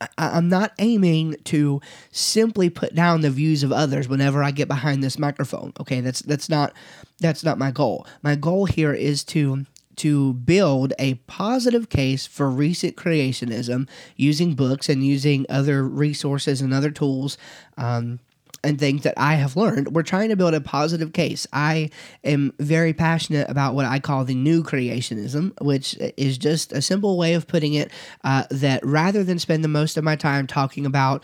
I, 0.00 0.36
am 0.36 0.48
not 0.50 0.72
aiming 0.78 1.36
to 1.44 1.80
simply 2.12 2.68
put 2.68 2.94
down 2.94 3.22
the 3.22 3.30
views 3.30 3.62
of 3.62 3.72
others 3.72 4.06
whenever 4.06 4.42
I 4.42 4.50
get 4.50 4.68
behind 4.68 5.02
this 5.02 5.18
microphone. 5.18 5.72
Okay, 5.80 6.00
that's 6.00 6.20
that's 6.20 6.50
not 6.50 6.74
that's 7.18 7.42
not 7.42 7.58
my 7.58 7.70
goal. 7.70 8.06
My 8.22 8.34
goal 8.34 8.66
here 8.66 8.92
is 8.92 9.24
to 9.24 9.64
to 9.96 10.34
build 10.34 10.92
a 10.98 11.14
positive 11.26 11.88
case 11.88 12.26
for 12.26 12.50
recent 12.50 12.96
creationism 12.96 13.88
using 14.14 14.54
books 14.54 14.90
and 14.90 15.02
using 15.02 15.46
other 15.48 15.88
resources 15.88 16.60
and 16.60 16.74
other 16.74 16.90
tools 16.90 17.38
um, 17.78 18.20
and 18.66 18.78
things 18.78 19.02
that 19.02 19.14
I 19.16 19.34
have 19.34 19.56
learned, 19.56 19.94
we're 19.94 20.02
trying 20.02 20.28
to 20.30 20.36
build 20.36 20.54
a 20.54 20.60
positive 20.60 21.12
case. 21.12 21.46
I 21.52 21.90
am 22.24 22.52
very 22.58 22.92
passionate 22.92 23.48
about 23.48 23.74
what 23.74 23.86
I 23.86 24.00
call 24.00 24.24
the 24.24 24.34
new 24.34 24.62
creationism, 24.62 25.58
which 25.62 25.96
is 26.16 26.36
just 26.36 26.72
a 26.72 26.82
simple 26.82 27.16
way 27.16 27.34
of 27.34 27.46
putting 27.46 27.74
it 27.74 27.90
uh, 28.24 28.44
that 28.50 28.84
rather 28.84 29.24
than 29.24 29.38
spend 29.38 29.64
the 29.64 29.68
most 29.68 29.96
of 29.96 30.04
my 30.04 30.16
time 30.16 30.46
talking 30.46 30.84
about 30.84 31.22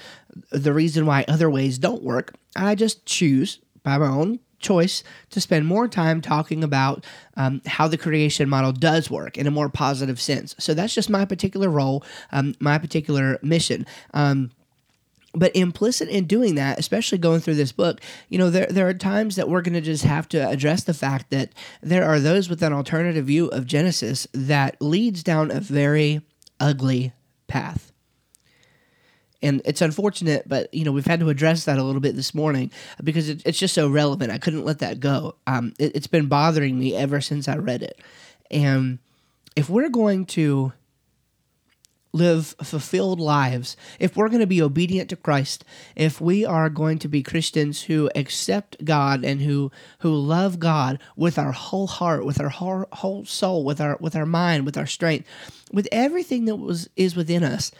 the 0.50 0.72
reason 0.72 1.04
why 1.04 1.24
other 1.28 1.50
ways 1.50 1.78
don't 1.78 2.02
work, 2.02 2.34
I 2.56 2.74
just 2.74 3.04
choose 3.04 3.58
by 3.82 3.98
my 3.98 4.06
own 4.06 4.38
choice 4.60 5.02
to 5.30 5.40
spend 5.40 5.66
more 5.66 5.88
time 5.88 6.20
talking 6.20 6.62
about 6.62 7.04
um, 7.36 7.60
how 7.66 7.88
the 7.88 7.98
creation 7.98 8.48
model 8.48 8.72
does 8.72 9.10
work 9.10 9.36
in 9.36 9.46
a 9.46 9.50
more 9.50 9.68
positive 9.68 10.20
sense. 10.20 10.54
So 10.58 10.72
that's 10.72 10.94
just 10.94 11.10
my 11.10 11.24
particular 11.24 11.68
role, 11.68 12.04
um, 12.30 12.54
my 12.60 12.78
particular 12.78 13.38
mission. 13.42 13.84
Um, 14.14 14.52
but 15.34 15.54
implicit 15.56 16.08
in 16.08 16.26
doing 16.26 16.56
that, 16.56 16.78
especially 16.78 17.18
going 17.18 17.40
through 17.40 17.54
this 17.54 17.72
book, 17.72 18.00
you 18.28 18.38
know, 18.38 18.50
there, 18.50 18.66
there 18.66 18.88
are 18.88 18.94
times 18.94 19.36
that 19.36 19.48
we're 19.48 19.62
going 19.62 19.74
to 19.74 19.80
just 19.80 20.04
have 20.04 20.28
to 20.30 20.48
address 20.48 20.84
the 20.84 20.94
fact 20.94 21.30
that 21.30 21.50
there 21.82 22.04
are 22.04 22.20
those 22.20 22.48
with 22.48 22.62
an 22.62 22.72
alternative 22.72 23.26
view 23.26 23.46
of 23.48 23.66
Genesis 23.66 24.26
that 24.32 24.80
leads 24.80 25.22
down 25.22 25.50
a 25.50 25.60
very 25.60 26.20
ugly 26.60 27.12
path. 27.46 27.92
And 29.44 29.60
it's 29.64 29.82
unfortunate, 29.82 30.48
but 30.48 30.72
you 30.72 30.84
know 30.84 30.92
we've 30.92 31.06
had 31.06 31.18
to 31.18 31.28
address 31.28 31.64
that 31.64 31.78
a 31.78 31.82
little 31.82 32.00
bit 32.00 32.14
this 32.14 32.32
morning 32.32 32.70
because 33.02 33.28
it, 33.28 33.42
it's 33.44 33.58
just 33.58 33.74
so 33.74 33.88
relevant. 33.88 34.30
I 34.30 34.38
couldn't 34.38 34.64
let 34.64 34.78
that 34.78 35.00
go. 35.00 35.34
Um, 35.48 35.74
it, 35.80 35.96
it's 35.96 36.06
been 36.06 36.26
bothering 36.26 36.78
me 36.78 36.94
ever 36.94 37.20
since 37.20 37.48
I 37.48 37.56
read 37.56 37.82
it. 37.82 38.00
And 38.52 39.00
if 39.56 39.68
we're 39.68 39.88
going 39.88 40.26
to 40.26 40.72
live 42.12 42.54
fulfilled 42.62 43.18
lives, 43.18 43.76
if 43.98 44.16
we're 44.16 44.28
going 44.28 44.40
to 44.40 44.46
be 44.46 44.62
obedient 44.62 45.08
to 45.10 45.16
Christ, 45.16 45.64
if 45.96 46.20
we 46.20 46.44
are 46.44 46.68
going 46.68 46.98
to 47.00 47.08
be 47.08 47.22
Christians 47.22 47.82
who 47.82 48.10
accept 48.14 48.84
God 48.84 49.24
and 49.24 49.40
who 49.40 49.72
who 50.00 50.14
love 50.14 50.58
God 50.58 50.98
with 51.16 51.38
our 51.38 51.52
whole 51.52 51.86
heart, 51.86 52.24
with 52.24 52.40
our 52.40 52.50
whole, 52.50 52.84
whole 52.92 53.24
soul, 53.24 53.64
with 53.64 53.80
our 53.80 53.96
with 54.00 54.14
our 54.14 54.26
mind, 54.26 54.66
with 54.66 54.76
our 54.76 54.86
strength, 54.86 55.26
with 55.72 55.88
everything 55.90 56.44
that 56.44 56.56
was 56.56 56.88
is 56.96 57.16
within 57.16 57.42
us, 57.42 57.72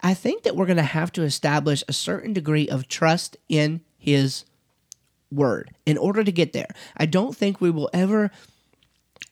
I 0.00 0.14
think 0.14 0.44
that 0.44 0.56
we're 0.56 0.66
going 0.66 0.76
to 0.76 0.82
have 0.82 1.12
to 1.12 1.22
establish 1.22 1.82
a 1.88 1.92
certain 1.92 2.32
degree 2.32 2.68
of 2.68 2.88
trust 2.88 3.36
in 3.48 3.80
his 3.98 4.44
word 5.32 5.70
in 5.86 5.98
order 5.98 6.24
to 6.24 6.32
get 6.32 6.52
there. 6.52 6.68
I 6.96 7.06
don't 7.06 7.36
think 7.36 7.60
we 7.60 7.70
will 7.70 7.90
ever 7.92 8.30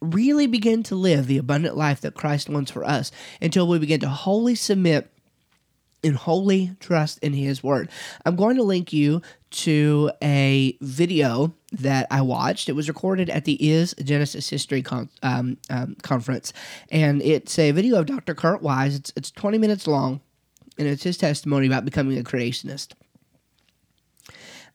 really 0.01 0.47
begin 0.47 0.83
to 0.85 0.95
live 0.95 1.27
the 1.27 1.39
abundant 1.39 1.77
life 1.77 2.01
that 2.03 2.15
Christ 2.15 2.49
wants 2.49 2.71
for 2.71 2.85
us 2.85 3.11
until 3.41 3.67
we 3.67 3.79
begin 3.79 4.01
to 4.01 4.09
wholly 4.09 4.55
submit 4.55 5.11
and 6.05 6.17
wholly 6.17 6.77
trust 6.81 7.19
in 7.19 7.33
His 7.33 7.63
Word. 7.63 7.91
I'm 8.25 8.37
going 8.37 8.57
to 8.57 8.63
link 8.63 8.93
you 8.93 9.23
to 9.51 10.11
a 10.23 10.77
video 10.81 11.55
that 11.73 12.07
I 12.11 12.21
watched. 12.23 12.69
It 12.69 12.75
was 12.75 12.89
recorded 12.89 13.29
at 13.31 13.45
the 13.45 13.69
Is 13.69 13.95
Genesis 14.03 14.49
History 14.49 14.83
con- 14.83 15.11
um, 15.23 15.57
um, 15.71 15.97
conference, 16.03 16.53
and 16.91 17.21
it's 17.23 17.59
a 17.59 17.73
video 17.73 17.99
of 17.99 18.07
Dr. 18.07 18.35
Kurt 18.35 18.63
Wise. 18.63 18.95
It's 18.95 19.13
it's 19.17 19.31
20 19.31 19.59
minutes 19.59 19.87
long, 19.87 20.21
and 20.79 20.87
it's 20.87 21.03
his 21.03 21.19
testimony 21.19 21.67
about 21.67 21.85
becoming 21.85 22.19
a 22.19 22.23
creationist. 22.23 22.93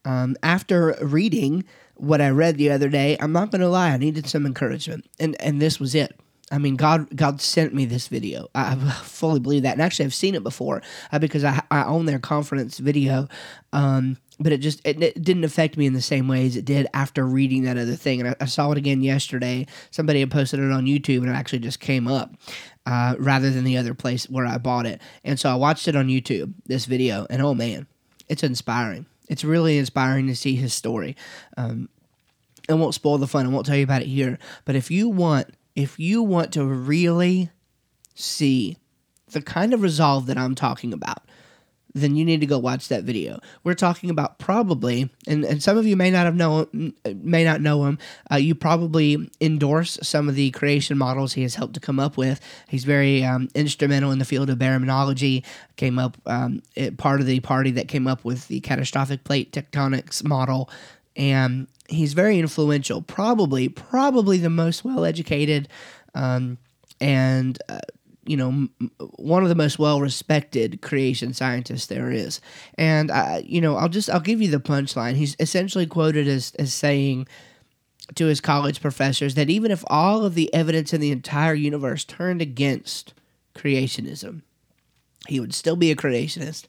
Um, 0.06 0.36
after 0.44 0.98
reading 1.02 1.64
what 1.96 2.22
I 2.22 2.30
read 2.30 2.58
the 2.58 2.72
other 2.72 2.90
day, 2.90 3.18
I'm 3.20 3.32
not 3.32 3.52
going 3.52 3.62
to 3.62 3.70
lie, 3.70 3.92
I 3.92 3.98
needed 3.98 4.28
some 4.28 4.46
encouragement, 4.46 5.06
and 5.20 5.40
and 5.42 5.62
this 5.62 5.80
was 5.80 5.96
it. 5.96 6.20
I 6.52 6.58
mean, 6.58 6.76
God 6.76 7.16
God 7.16 7.42
sent 7.42 7.74
me 7.74 7.86
this 7.86 8.08
video. 8.08 8.48
I 8.54 8.76
fully 9.04 9.40
believe 9.40 9.64
that, 9.64 9.74
and 9.74 9.82
actually, 9.82 10.06
I've 10.06 10.14
seen 10.14 10.36
it 10.36 10.44
before 10.44 10.82
uh, 11.12 11.20
because 11.20 11.44
I 11.44 11.62
I 11.72 11.84
own 11.86 12.06
their 12.06 12.20
conference 12.20 12.78
video. 12.78 13.28
Um, 13.72 14.18
but 14.40 14.52
it 14.52 14.58
just 14.60 14.82
it, 14.86 15.02
it, 15.02 15.22
didn't 15.24 15.44
affect 15.44 15.78
me 15.78 15.86
in 15.86 15.94
the 15.94 16.02
same 16.02 16.28
way 16.28 16.46
as 16.46 16.56
it 16.56 16.66
did 16.66 16.88
after 16.94 17.26
reading 17.26 17.64
that 17.64 17.78
other 17.78 17.96
thing. 17.96 18.20
And 18.20 18.30
I, 18.30 18.36
I, 18.42 18.46
saw 18.46 18.72
it 18.72 18.78
again 18.78 19.02
yesterday. 19.02 19.66
Somebody 19.92 20.20
had 20.20 20.32
posted 20.32 20.60
it 20.60 20.72
on 20.72 20.86
YouTube, 20.86 21.20
and 21.20 21.30
it 21.30 21.34
actually 21.34 21.60
just 21.60 21.80
came 21.80 22.08
up 22.08 22.36
uh, 22.86 23.16
rather 23.20 23.50
than 23.50 23.64
the 23.64 23.78
other 23.78 23.94
place 23.94 24.30
where 24.30 24.46
I 24.46 24.58
bought 24.58 24.86
it. 24.86 25.02
And 25.24 25.40
so 25.40 25.50
I 25.50 25.56
watched 25.56 25.88
it 25.88 25.96
on 25.96 26.08
YouTube, 26.08 26.54
this 26.66 26.86
video, 26.86 27.26
and 27.30 27.42
oh 27.42 27.54
man, 27.54 27.88
it's 28.28 28.44
inspiring. 28.44 29.06
It's 29.30 29.44
really 29.44 29.78
inspiring 29.78 30.28
to 30.28 30.36
see 30.36 30.56
his 30.56 30.74
story. 30.74 31.16
Um, 31.58 31.90
I 32.70 32.74
won't 32.74 32.94
spoil 32.94 33.18
the 33.18 33.28
fun. 33.28 33.46
I 33.46 33.50
won't 33.50 33.66
tell 33.66 33.76
you 33.76 33.84
about 33.84 34.02
it 34.02 34.08
here. 34.08 34.40
But 34.66 34.76
if 34.76 34.90
you 34.90 35.10
want, 35.10 35.54
if 35.76 36.00
you 36.00 36.24
want 36.24 36.54
to 36.54 36.66
really 36.66 37.50
see 38.16 38.78
the 39.32 39.42
kind 39.42 39.74
of 39.74 39.82
resolve 39.82 40.28
that 40.28 40.38
I'm 40.38 40.56
talking 40.56 40.94
about, 40.94 41.24
then 41.94 42.16
you 42.16 42.26
need 42.26 42.42
to 42.42 42.48
go 42.48 42.58
watch 42.58 42.88
that 42.88 43.04
video. 43.04 43.40
We're 43.64 43.76
talking 43.76 44.10
about 44.10 44.40
probably, 44.40 45.10
and, 45.28 45.46
and 45.46 45.62
some 45.62 45.78
of 45.78 45.86
you 45.86 45.96
may 45.96 46.10
not 46.10 46.26
have 46.26 46.36
know 46.36 46.68
may 46.74 47.44
not 47.44 47.62
know 47.62 47.86
him. 47.86 48.00
Uh, 48.32 48.38
you 48.38 48.56
probably 48.56 49.30
endorse 49.40 50.00
some 50.02 50.28
of 50.28 50.36
the 50.36 50.52
creation 50.52 50.98
models 50.98 51.34
he 51.34 51.44
has 51.44 51.56
helped 51.56 51.76
to 51.76 51.80
come 51.80 52.00
up 52.00 52.18
with. 52.18 52.42
He's 52.68 52.84
very 52.84 53.24
um, 53.24 53.50
instrumental 53.54 54.12
in 54.12 54.20
the 54.20 54.26
field 54.26 54.50
of 54.50 54.58
baraminology. 54.58 55.44
Came 55.76 56.00
up 56.00 56.18
um, 56.26 56.62
part 56.98 57.20
of 57.22 57.28
the 57.28 57.40
party 57.42 57.72
that 57.72 57.88
came 57.88 58.08
up 58.08 58.26
with 58.26 58.48
the 58.48 58.60
catastrophic 58.62 59.24
plate 59.24 59.52
tectonics 59.52 60.24
model, 60.24 60.70
and 61.16 61.68
he's 61.88 62.14
very 62.14 62.40
influential. 62.40 63.02
Probably, 63.02 63.70
probably 63.70 64.38
the 64.38 64.50
most 64.50 64.84
well 64.84 65.06
educated. 65.06 65.68
Um, 66.16 66.58
and 67.00 67.60
uh, 67.70 67.80
you 68.26 68.38
know, 68.38 68.68
one 69.18 69.44
of 69.44 69.50
the 69.50 69.56
most 69.56 69.80
well 69.80 70.02
respected 70.02 70.82
creation 70.82 71.34
scientists 71.34 71.88
there 71.88 72.12
is. 72.12 72.40
And, 72.78 73.12
I, 73.12 73.44
you 73.46 73.62
know, 73.62 73.76
I'll 73.76 73.90
just, 73.90 74.10
I'll 74.10 74.20
give 74.20 74.42
you 74.42 74.50
the 74.50 74.60
punchline. 74.60 75.16
He's 75.16 75.36
essentially 75.40 75.86
quoted 75.86 76.28
as, 76.28 76.54
as 76.58 76.74
saying 76.74 77.28
to 78.16 78.26
his 78.26 78.42
college 78.42 78.82
professors 78.82 79.36
that 79.36 79.50
even 79.50 79.72
if 79.72 79.84
all 79.88 80.26
of 80.26 80.36
the 80.36 80.54
evidence 80.54 80.94
in 80.94 81.02
the 81.02 81.12
entire 81.12 81.54
universe 81.54 82.04
turned 82.04 82.42
against 82.42 83.14
creationism, 83.56 84.42
he 85.28 85.40
would 85.40 85.54
still 85.54 85.76
be 85.76 85.92
a 85.92 85.96
creationist 85.96 86.66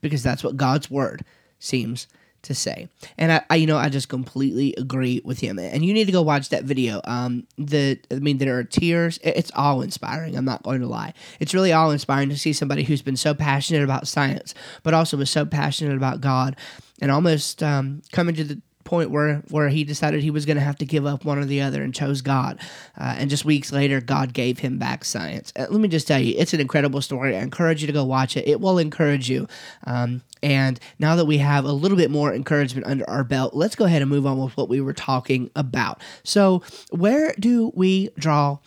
because 0.00 0.22
that's 0.22 0.44
what 0.44 0.56
God's 0.56 0.90
word 0.90 1.24
seems 1.58 2.06
to 2.42 2.54
say. 2.54 2.88
And 3.16 3.32
I, 3.32 3.42
I, 3.50 3.56
you 3.56 3.66
know, 3.66 3.76
I 3.76 3.88
just 3.88 4.08
completely 4.08 4.74
agree 4.76 5.20
with 5.24 5.40
him. 5.40 5.58
And 5.58 5.84
you 5.84 5.92
need 5.92 6.06
to 6.06 6.12
go 6.12 6.22
watch 6.22 6.50
that 6.50 6.64
video. 6.64 7.00
Um, 7.04 7.46
the, 7.56 7.98
I 8.10 8.16
mean, 8.16 8.38
there 8.38 8.58
are 8.58 8.64
tears. 8.64 9.18
It's 9.22 9.50
all 9.54 9.82
inspiring. 9.82 10.36
I'm 10.36 10.44
not 10.44 10.62
going 10.62 10.80
to 10.80 10.86
lie. 10.86 11.14
It's 11.40 11.54
really 11.54 11.72
all 11.72 11.90
inspiring 11.90 12.28
to 12.28 12.38
see 12.38 12.52
somebody 12.52 12.84
who's 12.84 13.02
been 13.02 13.16
so 13.16 13.34
passionate 13.34 13.82
about 13.82 14.06
science, 14.08 14.54
but 14.82 14.94
also 14.94 15.16
was 15.16 15.30
so 15.30 15.44
passionate 15.44 15.96
about 15.96 16.20
God, 16.20 16.56
and 17.00 17.10
almost 17.10 17.62
um, 17.62 18.02
coming 18.12 18.34
to 18.36 18.44
the 18.44 18.62
point 18.88 19.10
where 19.10 19.42
where 19.50 19.68
he 19.68 19.84
decided 19.84 20.22
he 20.22 20.30
was 20.30 20.46
going 20.46 20.56
to 20.56 20.62
have 20.62 20.78
to 20.78 20.86
give 20.86 21.04
up 21.04 21.22
one 21.22 21.38
or 21.38 21.44
the 21.44 21.60
other 21.60 21.82
and 21.82 21.94
chose 21.94 22.22
God. 22.22 22.58
Uh, 22.98 23.16
and 23.18 23.28
just 23.28 23.44
weeks 23.44 23.70
later, 23.70 24.00
God 24.00 24.32
gave 24.32 24.60
him 24.60 24.78
back 24.78 25.04
science. 25.04 25.52
Uh, 25.54 25.66
let 25.68 25.80
me 25.80 25.88
just 25.88 26.08
tell 26.08 26.18
you, 26.18 26.34
it's 26.38 26.54
an 26.54 26.60
incredible 26.60 27.02
story. 27.02 27.36
I 27.36 27.40
encourage 27.40 27.82
you 27.82 27.86
to 27.86 27.92
go 27.92 28.02
watch 28.02 28.36
it. 28.36 28.48
It 28.48 28.62
will 28.62 28.78
encourage 28.78 29.28
you. 29.28 29.46
Um, 29.86 30.22
and 30.42 30.80
now 30.98 31.16
that 31.16 31.26
we 31.26 31.36
have 31.38 31.66
a 31.66 31.72
little 31.72 31.98
bit 31.98 32.10
more 32.10 32.32
encouragement 32.32 32.86
under 32.86 33.08
our 33.10 33.24
belt, 33.24 33.54
let's 33.54 33.76
go 33.76 33.84
ahead 33.84 34.00
and 34.00 34.10
move 34.10 34.26
on 34.26 34.42
with 34.42 34.56
what 34.56 34.70
we 34.70 34.80
were 34.80 34.94
talking 34.94 35.50
about. 35.54 36.00
So, 36.24 36.62
where 36.90 37.34
do 37.38 37.70
we 37.74 38.08
draw 38.18 38.58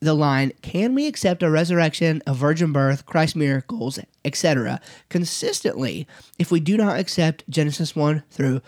the 0.00 0.14
line 0.14 0.52
can 0.62 0.94
we 0.94 1.06
accept 1.06 1.42
a 1.42 1.50
resurrection, 1.50 2.22
a 2.26 2.34
virgin 2.34 2.72
birth, 2.72 3.06
Christ 3.06 3.36
miracles, 3.36 3.98
etc., 4.24 4.80
consistently 5.08 6.06
if 6.38 6.50
we 6.50 6.60
do 6.60 6.76
not 6.76 6.98
accept 6.98 7.48
Genesis 7.48 7.94
1 7.96 8.22
through 8.30 8.60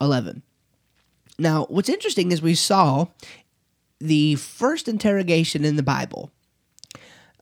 11. 0.00 0.42
Now, 1.38 1.66
what's 1.68 1.88
interesting 1.88 2.32
is 2.32 2.42
we 2.42 2.54
saw 2.54 3.06
the 3.98 4.34
first 4.36 4.88
interrogation 4.88 5.64
in 5.64 5.76
the 5.76 5.82
Bible 5.82 6.30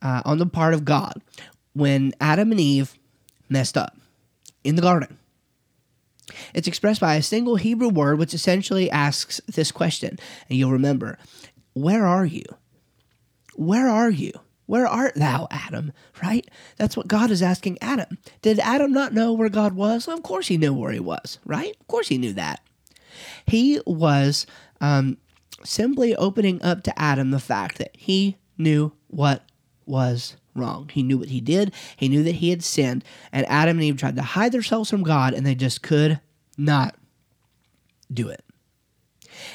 uh, 0.02 0.22
on 0.24 0.38
the 0.38 0.46
part 0.46 0.74
of 0.74 0.84
God 0.84 1.20
when 1.72 2.12
Adam 2.20 2.50
and 2.50 2.60
Eve 2.60 2.94
messed 3.48 3.76
up 3.76 3.96
in 4.64 4.76
the 4.76 4.82
garden. 4.82 5.18
It's 6.54 6.68
expressed 6.68 7.00
by 7.00 7.14
a 7.14 7.22
single 7.22 7.56
Hebrew 7.56 7.88
word 7.88 8.18
which 8.18 8.34
essentially 8.34 8.90
asks 8.90 9.40
this 9.46 9.72
question. 9.72 10.18
And 10.48 10.58
you'll 10.58 10.72
remember, 10.72 11.18
Where 11.72 12.06
are 12.06 12.26
you? 12.26 12.44
Where 13.54 13.88
are 13.88 14.10
you? 14.10 14.32
Where 14.68 14.86
art 14.86 15.14
thou, 15.14 15.48
Adam? 15.50 15.94
Right? 16.22 16.46
That's 16.76 16.94
what 16.94 17.08
God 17.08 17.30
is 17.30 17.40
asking 17.40 17.78
Adam. 17.80 18.18
Did 18.42 18.60
Adam 18.60 18.92
not 18.92 19.14
know 19.14 19.32
where 19.32 19.48
God 19.48 19.72
was? 19.72 20.06
Of 20.06 20.22
course 20.22 20.48
he 20.48 20.58
knew 20.58 20.74
where 20.74 20.92
he 20.92 21.00
was, 21.00 21.38
right? 21.46 21.74
Of 21.80 21.88
course 21.88 22.08
he 22.08 22.18
knew 22.18 22.34
that. 22.34 22.60
He 23.46 23.80
was 23.86 24.44
um, 24.82 25.16
simply 25.64 26.14
opening 26.16 26.60
up 26.60 26.82
to 26.82 26.98
Adam 27.00 27.30
the 27.30 27.40
fact 27.40 27.78
that 27.78 27.92
he 27.94 28.36
knew 28.58 28.92
what 29.06 29.42
was 29.86 30.36
wrong. 30.54 30.90
He 30.92 31.02
knew 31.02 31.16
what 31.16 31.30
he 31.30 31.40
did, 31.40 31.72
he 31.96 32.10
knew 32.10 32.22
that 32.24 32.36
he 32.36 32.50
had 32.50 32.62
sinned, 32.62 33.04
and 33.32 33.46
Adam 33.48 33.78
and 33.78 33.84
Eve 33.84 33.96
tried 33.96 34.16
to 34.16 34.22
hide 34.22 34.52
themselves 34.52 34.90
from 34.90 35.02
God, 35.02 35.32
and 35.32 35.46
they 35.46 35.54
just 35.54 35.80
could 35.80 36.20
not 36.58 36.94
do 38.12 38.28
it. 38.28 38.44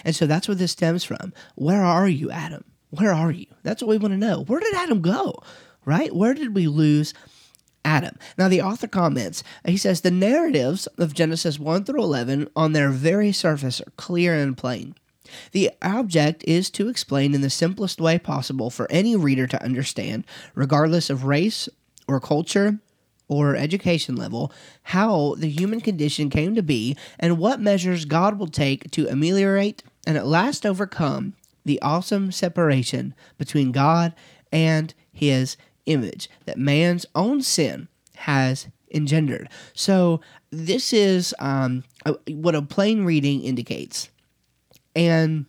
And 0.04 0.16
so 0.16 0.26
that's 0.26 0.48
where 0.48 0.56
this 0.56 0.72
stems 0.72 1.04
from. 1.04 1.34
Where 1.54 1.84
are 1.84 2.08
you, 2.08 2.32
Adam? 2.32 2.64
Where 2.98 3.14
are 3.14 3.32
you? 3.32 3.48
That's 3.64 3.82
what 3.82 3.90
we 3.90 3.98
want 3.98 4.14
to 4.14 4.18
know. 4.18 4.44
Where 4.44 4.60
did 4.60 4.76
Adam 4.76 5.02
go? 5.02 5.42
Right? 5.86 6.16
Where 6.16 6.34
did 6.34 6.56
we 6.56 6.68
lose 6.68 7.14
Adam. 7.86 8.18
Now, 8.38 8.48
the 8.48 8.62
author 8.62 8.88
comments, 8.88 9.44
he 9.66 9.78
says, 9.78 10.02
the 10.02 10.12
narratives 10.12 10.88
of 10.98 11.14
Genesis 11.14 11.60
1 11.60 11.84
through 11.84 12.02
11 12.02 12.50
on 12.56 12.72
their 12.72 12.90
very 12.90 13.32
surface 13.32 13.82
are 13.82 13.92
clear 13.98 14.34
and 14.36 14.58
plain. 14.58 14.96
The 15.52 15.72
object 15.82 16.44
is 16.48 16.70
to 16.72 16.88
explain 16.88 17.34
in 17.34 17.42
the 17.42 17.50
simplest 17.50 18.00
way 18.00 18.20
possible 18.20 18.70
for 18.70 18.90
any 18.92 19.16
reader 19.16 19.48
to 19.48 19.64
understand, 19.64 20.26
regardless 20.56 21.10
of 21.10 21.26
race 21.26 21.68
or 22.08 22.20
culture 22.20 22.80
or 23.28 23.56
education 23.56 24.16
level, 24.16 24.52
how 24.84 25.36
the 25.38 25.50
human 25.50 25.82
condition 25.82 26.30
came 26.30 26.56
to 26.56 26.64
be 26.64 26.96
and 27.20 27.38
what 27.38 27.60
measures 27.60 28.06
God 28.06 28.38
will 28.38 28.48
take 28.48 28.92
to 28.92 29.08
ameliorate 29.08 29.84
and 30.06 30.18
at 30.18 30.28
last 30.28 30.66
overcome 30.66 31.34
the 31.66 31.82
awesome 31.82 32.32
separation 32.32 33.14
between 33.38 33.72
God 33.72 34.14
and 34.52 34.94
his 35.12 35.58
image 35.86 36.30
that 36.46 36.58
man's 36.58 37.06
own 37.16 37.42
sin 37.42 37.88
has 38.16 38.68
engendered. 38.94 39.50
So, 39.74 40.22
this 40.52 40.94
is 40.94 41.34
um, 41.40 41.84
what 42.28 42.56
a 42.56 42.62
plain 42.62 43.06
reading 43.06 43.42
indicates. 43.44 44.10
And 44.96 45.48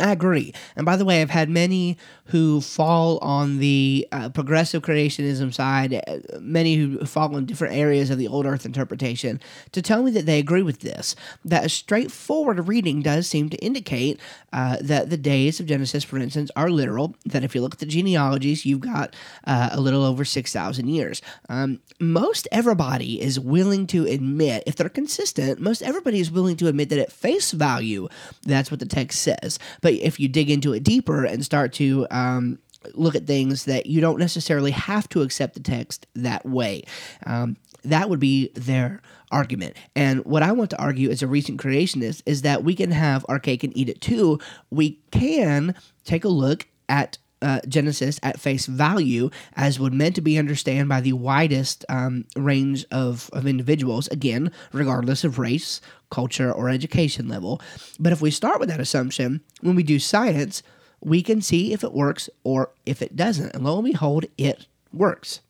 I 0.00 0.10
agree. 0.10 0.52
And 0.74 0.84
by 0.84 0.96
the 0.96 1.04
way, 1.04 1.22
I've 1.22 1.30
had 1.30 1.48
many 1.48 1.96
who 2.26 2.60
fall 2.60 3.18
on 3.18 3.58
the 3.58 4.08
uh, 4.10 4.28
progressive 4.30 4.82
creationism 4.82 5.54
side, 5.54 5.94
uh, 5.94 6.18
many 6.40 6.74
who 6.74 7.04
fall 7.04 7.36
in 7.36 7.46
different 7.46 7.74
areas 7.74 8.10
of 8.10 8.18
the 8.18 8.26
old 8.26 8.44
earth 8.44 8.66
interpretation, 8.66 9.40
to 9.70 9.80
tell 9.80 10.02
me 10.02 10.10
that 10.10 10.26
they 10.26 10.40
agree 10.40 10.62
with 10.62 10.80
this. 10.80 11.14
That 11.44 11.66
a 11.66 11.68
straightforward 11.68 12.66
reading 12.66 13.02
does 13.02 13.28
seem 13.28 13.50
to 13.50 13.56
indicate 13.58 14.18
uh, 14.52 14.78
that 14.80 15.10
the 15.10 15.16
days 15.16 15.60
of 15.60 15.66
Genesis, 15.66 16.02
for 16.02 16.18
instance, 16.18 16.50
are 16.56 16.70
literal. 16.70 17.14
That 17.24 17.44
if 17.44 17.54
you 17.54 17.60
look 17.60 17.74
at 17.74 17.80
the 17.80 17.86
genealogies, 17.86 18.66
you've 18.66 18.80
got 18.80 19.14
uh, 19.46 19.68
a 19.70 19.80
little 19.80 20.02
over 20.02 20.24
6,000 20.24 20.88
years. 20.88 21.22
Um, 21.48 21.80
most 22.00 22.48
everybody 22.50 23.20
is 23.20 23.38
willing 23.38 23.86
to 23.88 24.06
admit, 24.06 24.64
if 24.66 24.74
they're 24.74 24.88
consistent, 24.88 25.60
most 25.60 25.82
everybody 25.82 26.18
is 26.18 26.32
willing 26.32 26.56
to 26.56 26.66
admit 26.66 26.88
that 26.88 26.98
at 26.98 27.12
face 27.12 27.52
value, 27.52 28.08
that's 28.42 28.72
what 28.72 28.80
the 28.80 28.86
text 28.86 29.20
says. 29.22 29.58
But 29.84 29.92
if 29.92 30.18
you 30.18 30.28
dig 30.28 30.50
into 30.50 30.72
it 30.72 30.82
deeper 30.82 31.26
and 31.26 31.44
start 31.44 31.74
to 31.74 32.06
um, 32.10 32.58
look 32.94 33.14
at 33.14 33.26
things 33.26 33.66
that 33.66 33.84
you 33.84 34.00
don't 34.00 34.18
necessarily 34.18 34.70
have 34.70 35.10
to 35.10 35.20
accept 35.20 35.52
the 35.52 35.60
text 35.60 36.06
that 36.14 36.46
way, 36.46 36.84
um, 37.26 37.58
that 37.84 38.08
would 38.08 38.18
be 38.18 38.48
their 38.54 39.02
argument. 39.30 39.76
And 39.94 40.24
what 40.24 40.42
I 40.42 40.52
want 40.52 40.70
to 40.70 40.80
argue 40.80 41.10
as 41.10 41.22
a 41.22 41.26
recent 41.26 41.60
creationist 41.60 42.22
is 42.24 42.40
that 42.40 42.64
we 42.64 42.74
can 42.74 42.92
have 42.92 43.26
our 43.28 43.38
cake 43.38 43.62
and 43.62 43.76
eat 43.76 43.90
it 43.90 44.00
too. 44.00 44.38
We 44.70 45.00
can 45.10 45.74
take 46.06 46.24
a 46.24 46.28
look 46.28 46.66
at 46.88 47.18
uh, 47.44 47.60
Genesis 47.68 48.18
at 48.22 48.40
face 48.40 48.66
value 48.66 49.30
as 49.54 49.78
would 49.78 49.92
meant 49.92 50.16
to 50.16 50.20
be 50.20 50.38
understood 50.38 50.88
by 50.88 51.00
the 51.00 51.12
widest 51.12 51.84
um, 51.90 52.24
range 52.36 52.86
of, 52.90 53.28
of 53.32 53.46
individuals, 53.46 54.08
again, 54.08 54.50
regardless 54.72 55.24
of 55.24 55.38
race, 55.38 55.80
culture, 56.10 56.50
or 56.50 56.70
education 56.70 57.28
level. 57.28 57.60
But 58.00 58.12
if 58.12 58.22
we 58.22 58.30
start 58.30 58.60
with 58.60 58.70
that 58.70 58.80
assumption, 58.80 59.42
when 59.60 59.76
we 59.76 59.82
do 59.82 59.98
science, 59.98 60.62
we 61.02 61.22
can 61.22 61.42
see 61.42 61.74
if 61.74 61.84
it 61.84 61.92
works 61.92 62.30
or 62.44 62.70
if 62.86 63.02
it 63.02 63.14
doesn't. 63.14 63.54
And 63.54 63.64
lo 63.64 63.76
and 63.76 63.84
behold, 63.84 64.24
it 64.38 64.66
works 64.92 65.40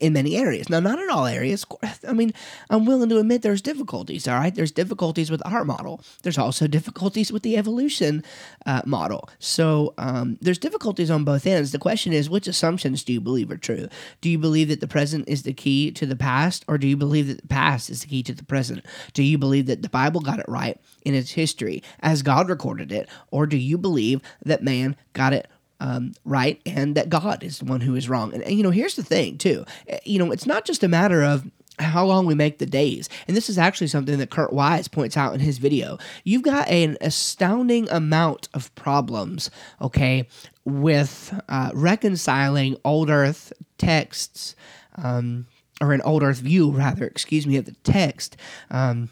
in 0.00 0.12
many 0.12 0.36
areas. 0.36 0.68
Now, 0.68 0.80
not 0.80 0.98
in 0.98 1.10
all 1.10 1.26
areas. 1.26 1.64
I 2.06 2.12
mean, 2.12 2.32
I'm 2.70 2.84
willing 2.84 3.08
to 3.08 3.18
admit 3.18 3.42
there's 3.42 3.62
difficulties, 3.62 4.28
all 4.28 4.38
right? 4.38 4.54
There's 4.54 4.72
difficulties 4.72 5.30
with 5.30 5.42
our 5.46 5.64
model. 5.64 6.02
There's 6.22 6.38
also 6.38 6.66
difficulties 6.66 7.32
with 7.32 7.42
the 7.42 7.56
evolution 7.56 8.22
uh, 8.66 8.82
model. 8.84 9.28
So 9.38 9.94
um, 9.98 10.38
there's 10.40 10.58
difficulties 10.58 11.10
on 11.10 11.24
both 11.24 11.46
ends. 11.46 11.72
The 11.72 11.78
question 11.78 12.12
is, 12.12 12.30
which 12.30 12.46
assumptions 12.46 13.02
do 13.02 13.12
you 13.12 13.20
believe 13.20 13.50
are 13.50 13.56
true? 13.56 13.88
Do 14.20 14.28
you 14.28 14.38
believe 14.38 14.68
that 14.68 14.80
the 14.80 14.88
present 14.88 15.28
is 15.28 15.42
the 15.42 15.52
key 15.52 15.90
to 15.92 16.06
the 16.06 16.16
past, 16.16 16.64
or 16.68 16.78
do 16.78 16.86
you 16.86 16.96
believe 16.96 17.26
that 17.28 17.40
the 17.40 17.48
past 17.48 17.90
is 17.90 18.02
the 18.02 18.08
key 18.08 18.22
to 18.24 18.34
the 18.34 18.44
present? 18.44 18.84
Do 19.12 19.22
you 19.22 19.38
believe 19.38 19.66
that 19.66 19.82
the 19.82 19.88
Bible 19.88 20.20
got 20.20 20.38
it 20.38 20.46
right 20.48 20.80
in 21.04 21.14
its 21.14 21.32
history 21.32 21.82
as 22.00 22.22
God 22.22 22.48
recorded 22.48 22.92
it, 22.92 23.08
or 23.30 23.46
do 23.46 23.56
you 23.56 23.78
believe 23.78 24.20
that 24.44 24.62
man 24.62 24.96
got 25.12 25.32
it 25.32 25.48
um, 25.80 26.12
right 26.24 26.60
and 26.66 26.94
that 26.96 27.08
God 27.08 27.42
is 27.42 27.58
the 27.58 27.64
one 27.64 27.80
who 27.80 27.94
is 27.94 28.08
wrong. 28.08 28.32
And, 28.34 28.42
and, 28.42 28.56
you 28.56 28.62
know, 28.62 28.70
here's 28.70 28.96
the 28.96 29.02
thing, 29.02 29.38
too. 29.38 29.64
Eh, 29.86 29.98
you 30.04 30.18
know, 30.18 30.30
it's 30.32 30.46
not 30.46 30.64
just 30.64 30.82
a 30.82 30.88
matter 30.88 31.22
of 31.22 31.50
how 31.78 32.04
long 32.04 32.26
we 32.26 32.34
make 32.34 32.58
the 32.58 32.66
days. 32.66 33.08
And 33.26 33.36
this 33.36 33.48
is 33.48 33.58
actually 33.58 33.86
something 33.86 34.18
that 34.18 34.30
Kurt 34.30 34.52
Wise 34.52 34.88
points 34.88 35.16
out 35.16 35.34
in 35.34 35.40
his 35.40 35.58
video. 35.58 35.98
You've 36.24 36.42
got 36.42 36.68
an 36.68 36.96
astounding 37.00 37.88
amount 37.90 38.48
of 38.52 38.74
problems, 38.74 39.50
okay, 39.80 40.26
with 40.64 41.38
uh, 41.48 41.70
reconciling 41.74 42.76
old 42.84 43.10
earth 43.10 43.52
texts, 43.78 44.56
um, 44.96 45.46
or 45.80 45.92
an 45.92 46.02
old 46.02 46.24
earth 46.24 46.40
view, 46.40 46.72
rather, 46.72 47.06
excuse 47.06 47.46
me, 47.46 47.56
of 47.56 47.64
the 47.64 47.76
text. 47.84 48.36
Um, 48.70 49.10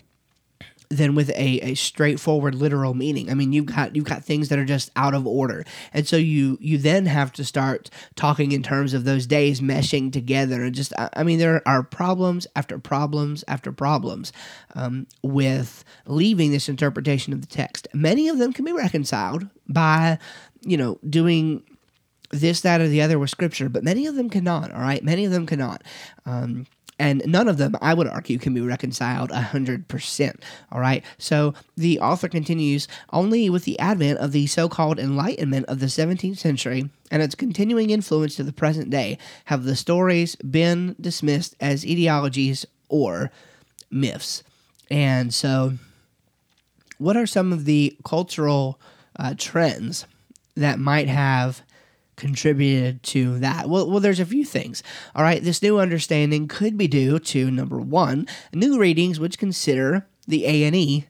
than 0.88 1.14
with 1.14 1.30
a, 1.30 1.60
a 1.60 1.74
straightforward 1.74 2.54
literal 2.54 2.94
meaning. 2.94 3.30
I 3.30 3.34
mean, 3.34 3.52
you've 3.52 3.66
got 3.66 3.96
you've 3.96 4.04
got 4.04 4.24
things 4.24 4.48
that 4.48 4.58
are 4.58 4.64
just 4.64 4.90
out 4.96 5.14
of 5.14 5.26
order, 5.26 5.64
and 5.92 6.06
so 6.06 6.16
you 6.16 6.58
you 6.60 6.78
then 6.78 7.06
have 7.06 7.32
to 7.32 7.44
start 7.44 7.90
talking 8.14 8.52
in 8.52 8.62
terms 8.62 8.94
of 8.94 9.04
those 9.04 9.26
days 9.26 9.60
meshing 9.60 10.12
together. 10.12 10.62
And 10.62 10.74
just 10.74 10.92
I 10.98 11.22
mean, 11.22 11.38
there 11.38 11.66
are 11.66 11.82
problems 11.82 12.46
after 12.54 12.78
problems 12.78 13.44
after 13.48 13.72
problems 13.72 14.32
um, 14.74 15.06
with 15.22 15.84
leaving 16.06 16.52
this 16.52 16.68
interpretation 16.68 17.32
of 17.32 17.40
the 17.40 17.46
text. 17.46 17.88
Many 17.92 18.28
of 18.28 18.38
them 18.38 18.52
can 18.52 18.64
be 18.64 18.72
reconciled 18.72 19.48
by 19.68 20.18
you 20.62 20.76
know 20.76 20.98
doing 21.08 21.62
this, 22.30 22.60
that, 22.62 22.80
or 22.80 22.88
the 22.88 23.02
other 23.02 23.18
with 23.18 23.30
scripture, 23.30 23.68
but 23.68 23.84
many 23.84 24.06
of 24.06 24.14
them 24.14 24.28
cannot. 24.28 24.72
All 24.72 24.80
right, 24.80 25.02
many 25.02 25.24
of 25.24 25.32
them 25.32 25.46
cannot. 25.46 25.82
Um, 26.24 26.66
and 26.98 27.22
none 27.26 27.48
of 27.48 27.58
them, 27.58 27.76
I 27.80 27.94
would 27.94 28.06
argue, 28.06 28.38
can 28.38 28.54
be 28.54 28.60
reconciled 28.60 29.30
100%. 29.30 30.40
All 30.72 30.80
right, 30.80 31.04
so 31.18 31.54
the 31.76 32.00
author 32.00 32.28
continues 32.28 32.88
only 33.12 33.50
with 33.50 33.64
the 33.64 33.78
advent 33.78 34.18
of 34.18 34.32
the 34.32 34.46
so 34.46 34.68
called 34.68 34.98
Enlightenment 34.98 35.66
of 35.66 35.80
the 35.80 35.86
17th 35.86 36.38
century 36.38 36.88
and 37.10 37.22
its 37.22 37.34
continuing 37.34 37.90
influence 37.90 38.36
to 38.36 38.42
the 38.42 38.52
present 38.52 38.90
day 38.90 39.18
have 39.46 39.64
the 39.64 39.76
stories 39.76 40.36
been 40.36 40.96
dismissed 41.00 41.54
as 41.60 41.84
ideologies 41.84 42.66
or 42.88 43.30
myths. 43.90 44.42
And 44.90 45.34
so, 45.34 45.74
what 46.98 47.16
are 47.16 47.26
some 47.26 47.52
of 47.52 47.66
the 47.66 47.96
cultural 48.04 48.80
uh, 49.18 49.34
trends 49.36 50.06
that 50.56 50.78
might 50.78 51.08
have 51.08 51.62
contributed 52.16 53.02
to 53.04 53.38
that? 53.38 53.68
Well, 53.68 53.90
well, 53.90 54.00
there's 54.00 54.20
a 54.20 54.26
few 54.26 54.44
things. 54.44 54.82
All 55.14 55.22
right, 55.22 55.42
this 55.42 55.62
new 55.62 55.78
understanding 55.78 56.48
could 56.48 56.76
be 56.76 56.88
due 56.88 57.18
to 57.18 57.50
number 57.50 57.78
one, 57.78 58.26
new 58.52 58.78
readings 58.78 59.20
which 59.20 59.38
consider 59.38 60.06
the 60.26 60.46
A 60.46 60.64
and 60.64 60.74
E 60.74 61.06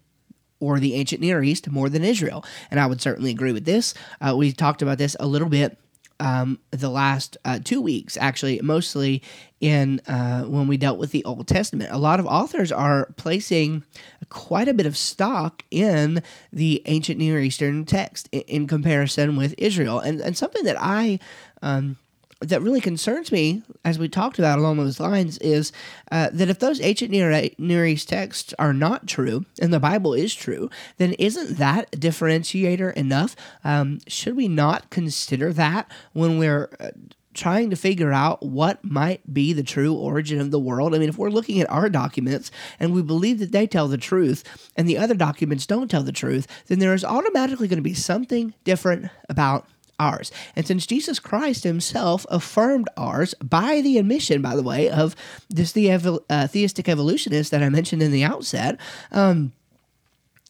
or 0.59 0.81
the 0.81 0.95
ancient 0.95 1.21
Near 1.21 1.43
East 1.43 1.71
more 1.71 1.89
than 1.89 2.03
Israel, 2.03 2.45
and 2.71 2.81
I 2.81 2.87
would 2.87 3.01
certainly 3.01 3.31
agree 3.31 3.53
with 3.53 3.65
this. 3.65 3.95
Uh, 4.21 4.35
we 4.37 4.53
talked 4.53 4.83
about 4.83 4.99
this 4.99 5.17
a 5.21 5.27
little 5.27 5.49
bit 5.49 5.79
um, 6.19 6.59
the 6.71 6.89
last 6.89 7.37
uh, 7.45 7.59
two 7.63 7.81
weeks, 7.81 8.17
actually, 8.17 8.61
mostly 8.63 9.23
in 9.61 10.01
uh, 10.07 10.45
when 10.45 10.67
we 10.67 10.77
dealt 10.77 10.99
with 10.99 11.13
the 11.13 11.25
Old 11.25 11.47
Testament. 11.47 11.91
A 11.93 11.99
lot 11.99 12.21
of 12.21 12.27
authors 12.27 12.73
are 12.73 13.13
placing 13.17 13.85
quite 14.29 14.69
a 14.69 14.75
bit 14.75 14.87
of 14.87 14.97
stock 14.97 15.65
in 15.71 16.23
the 16.53 16.83
ancient 16.87 17.19
Near 17.19 17.41
Eastern 17.41 17.85
text 17.85 18.29
in, 18.33 18.43
in 18.43 18.67
comparison 18.67 19.37
with 19.37 19.55
Israel, 19.59 20.01
and 20.01 20.21
and 20.21 20.37
something 20.37 20.65
that 20.65 20.77
I 20.79 21.19
um, 21.63 21.97
that 22.41 22.61
really 22.61 22.81
concerns 22.81 23.33
me, 23.33 23.63
as 23.85 23.99
we 23.99 24.09
talked 24.09 24.39
about 24.39 24.59
along 24.59 24.77
those 24.77 25.01
lines, 25.01 25.39
is 25.39 25.73
uh, 26.13 26.29
that 26.33 26.51
if 26.51 26.59
those 26.59 26.81
ancient 26.83 27.11
Near, 27.11 27.49
Near 27.57 27.87
East 27.87 28.09
texts 28.09 28.53
are 28.59 28.75
not 28.75 29.07
true 29.07 29.47
and 29.61 29.73
the 29.73 29.81
Bible 29.81 30.13
is 30.13 30.35
true, 30.35 30.69
then 30.99 31.15
isn't 31.15 31.57
that 31.57 31.89
a 31.95 31.97
differentiator 31.97 32.93
enough? 32.93 33.37
Um, 33.65 34.01
should 34.07 34.37
we 34.37 34.49
not 34.49 34.91
consider 34.91 35.53
that 35.55 35.91
when 36.13 36.39
we're 36.39 36.69
uh, 36.79 36.91
trying 37.37 37.71
to 37.71 37.77
figure 37.77 38.13
out 38.13 38.43
what 38.43 38.83
might 38.85 39.33
be 39.33 39.53
the 39.53 39.63
true 39.63 39.95
origin 39.95 40.41
of 40.41 40.51
the 40.51 40.59
world. 40.59 40.95
I 40.95 40.99
mean, 40.99 41.09
if 41.09 41.19
we're 41.19 41.31
looking 41.31 41.61
at 41.61 41.71
our 41.71 41.89
documents 41.89 42.51
and 42.81 42.93
we 42.93 43.03
believe 43.03 43.39
that 43.39 43.53
they 43.53 43.67
tell 43.67 43.89
the 43.89 43.99
truth 43.99 44.43
and 44.77 44.89
the 44.89 44.99
other 44.99 45.15
documents 45.15 45.67
don't 45.67 45.91
tell 45.91 46.03
the 46.03 46.13
truth, 46.13 46.47
then 46.67 46.79
there 46.79 46.95
is 46.95 47.05
automatically 47.05 47.69
going 47.69 47.79
to 47.79 47.83
be 47.83 47.95
something 47.95 48.55
different 48.65 49.11
about 49.29 49.67
ours. 49.99 50.31
And 50.55 50.67
since 50.67 50.87
Jesus 50.87 51.19
Christ 51.19 51.65
himself 51.65 52.27
affirmed 52.31 52.89
ours 52.97 53.35
by 53.43 53.81
the 53.81 53.99
admission, 53.99 54.43
by 54.43 54.57
the 54.57 54.63
way, 54.63 54.91
of 54.91 55.17
this 55.49 55.73
the 55.73 55.91
uh, 55.91 56.47
theistic 56.49 56.89
evolutionist 56.89 57.51
that 57.51 57.63
I 57.63 57.69
mentioned 57.69 58.03
in 58.03 58.13
the 58.13 58.25
outset, 58.25 58.79
um, 59.13 59.53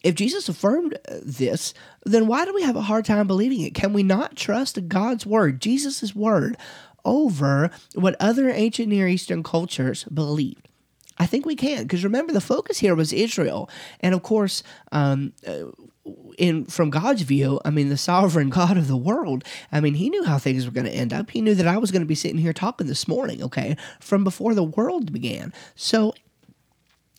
if 0.07 0.15
Jesus 0.15 0.47
affirmed 0.47 0.97
this, 1.21 1.73
then 2.05 2.27
why 2.27 2.45
do 2.45 2.53
we 2.53 2.63
have 2.63 2.77
a 2.77 2.81
hard 2.81 3.03
time 3.03 3.27
believing 3.27 3.59
it? 3.59 3.75
Can 3.75 3.91
we 3.91 4.03
not 4.03 4.37
trust 4.37 4.87
God's 4.87 5.25
word, 5.25 5.59
Jesus' 5.59 6.15
word, 6.15 6.55
over 7.03 7.69
what 7.93 8.15
other 8.17 8.49
ancient 8.49 8.87
Near 8.87 9.09
Eastern 9.09 9.43
cultures 9.43 10.05
believed? 10.05 10.69
I 11.17 11.25
think 11.25 11.45
we 11.45 11.57
can, 11.57 11.83
because 11.83 12.05
remember, 12.05 12.31
the 12.31 12.39
focus 12.39 12.77
here 12.77 12.95
was 12.95 13.11
Israel. 13.11 13.69
And 13.99 14.15
of 14.15 14.23
course, 14.23 14.63
um, 14.93 15.33
uh, 15.45 15.71
in 16.37 16.63
from 16.65 16.89
God's 16.89 17.23
view, 17.23 17.59
I 17.65 17.69
mean, 17.69 17.89
the 17.89 17.97
sovereign 17.97 18.49
God 18.49 18.77
of 18.77 18.87
the 18.87 18.95
world, 18.95 19.43
I 19.73 19.81
mean, 19.81 19.95
he 19.95 20.09
knew 20.09 20.23
how 20.23 20.37
things 20.37 20.65
were 20.65 20.71
going 20.71 20.85
to 20.85 20.91
end 20.91 21.11
up. 21.11 21.31
He 21.31 21.41
knew 21.41 21.55
that 21.55 21.67
I 21.67 21.79
was 21.79 21.91
going 21.91 22.03
to 22.03 22.07
be 22.07 22.15
sitting 22.15 22.37
here 22.37 22.53
talking 22.53 22.87
this 22.87 23.09
morning, 23.09 23.43
okay, 23.43 23.75
from 23.99 24.23
before 24.23 24.53
the 24.53 24.63
world 24.63 25.11
began. 25.11 25.51
So 25.75 26.13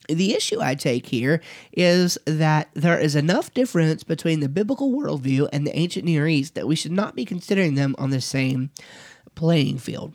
the 0.09 0.35
issue 0.35 0.61
I 0.61 0.75
take 0.75 1.07
here 1.07 1.41
is 1.73 2.19
that 2.25 2.71
there 2.75 2.99
is 2.99 3.15
enough 3.15 3.53
difference 3.55 4.03
between 4.03 4.41
the 4.41 4.49
biblical 4.49 4.93
worldview 4.93 5.49
and 5.53 5.67
the 5.67 5.77
ancient 5.77 6.05
Near 6.05 6.27
East 6.27 6.55
that 6.55 6.67
we 6.67 6.75
should 6.75 6.93
not 6.93 7.15
be 7.15 7.25
considering 7.25 7.75
them 7.75 7.95
on 7.99 8.11
the 8.11 8.21
same 8.21 8.71
playing 9.35 9.79
field. 9.79 10.15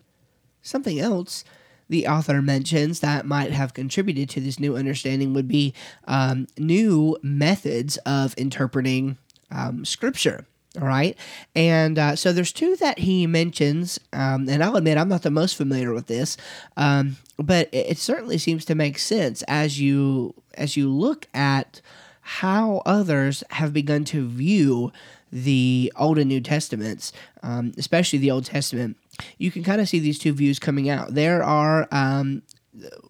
Something 0.62 0.99
else 0.99 1.43
the 1.89 2.08
author 2.08 2.41
mentions 2.41 3.01
that 3.01 3.25
might 3.25 3.51
have 3.51 3.73
contributed 3.73 4.29
to 4.29 4.41
this 4.41 4.60
new 4.60 4.75
understanding 4.75 5.34
would 5.34 5.47
be 5.47 5.73
um, 6.06 6.47
new 6.58 7.17
methods 7.21 7.97
of 7.97 8.34
interpreting 8.38 9.17
um, 9.51 9.86
scripture. 9.86 10.45
All 10.82 10.88
right. 10.88 11.16
And 11.54 12.00
uh, 12.00 12.16
so 12.16 12.34
there's 12.34 12.52
two 12.52 12.76
that 12.78 13.00
he 13.00 13.28
mentions. 13.28 14.00
Um, 14.12 14.50
and 14.50 14.64
I'll 14.64 14.76
admit, 14.76 14.98
I'm 14.98 15.10
not 15.10 15.22
the 15.22 15.30
most 15.30 15.56
familiar 15.56 15.94
with 15.94 16.08
this. 16.08 16.36
Um, 16.78 17.18
but 17.38 17.70
it, 17.72 17.92
it, 17.92 17.98
certainly 18.00 18.40
seems 18.40 18.66
to 18.66 18.76
make 18.76 18.98
sense 18.98 19.44
as 19.44 19.80
you 19.80 20.34
as 20.56 20.76
you 20.76 20.90
look 20.90 21.28
at 21.34 21.80
how 22.22 22.82
others 22.86 23.44
have 23.52 23.74
begun 23.74 24.04
to 24.06 24.28
view 24.28 24.92
the 25.32 25.92
Old 25.96 26.18
and 26.18 26.30
New 26.30 26.42
Testaments, 26.42 27.12
um, 27.44 27.74
especially 27.78 28.20
the 28.20 28.32
Old 28.32 28.46
Testament. 28.46 28.98
You 29.38 29.52
can 29.52 29.64
kind 29.64 29.82
of 29.82 29.90
see 29.90 30.00
these 30.00 30.18
two 30.18 30.34
views 30.34 30.58
coming 30.58 30.90
out. 30.90 31.14
There 31.14 31.44
are 31.44 31.88
um, 31.92 32.42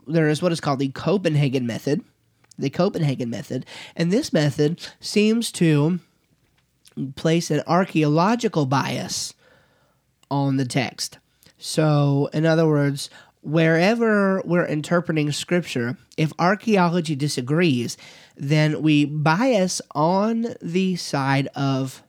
there 0.06 0.28
is 0.28 0.41
what 0.41 0.52
is 0.52 0.60
called 0.60 0.80
the 0.80 0.89
Copenhagen 0.89 1.65
method, 1.65 2.04
the 2.58 2.69
Copenhagen 2.69 3.30
method, 3.30 3.65
and 3.95 4.12
this 4.12 4.34
method 4.34 4.86
seems 4.99 5.49
to 5.54 5.99
place 7.15 7.51
an 7.51 7.62
archaeological 7.67 8.65
bias 8.65 9.34
on 10.29 10.58
the 10.58 10.65
text. 10.65 11.19
So, 11.58 12.29
in 12.34 12.45
other 12.45 12.67
words, 12.67 13.10
wherever 13.41 14.41
we're 14.45 14.65
interpreting 14.65 15.32
scripture, 15.32 15.97
if 16.17 16.32
archaeology 16.39 17.15
disagrees, 17.15 17.97
then 18.36 18.82
we 18.82 19.06
bias 19.06 19.82
on 19.93 20.56
the 20.62 20.95
side 20.95 21.47
of 21.56 22.03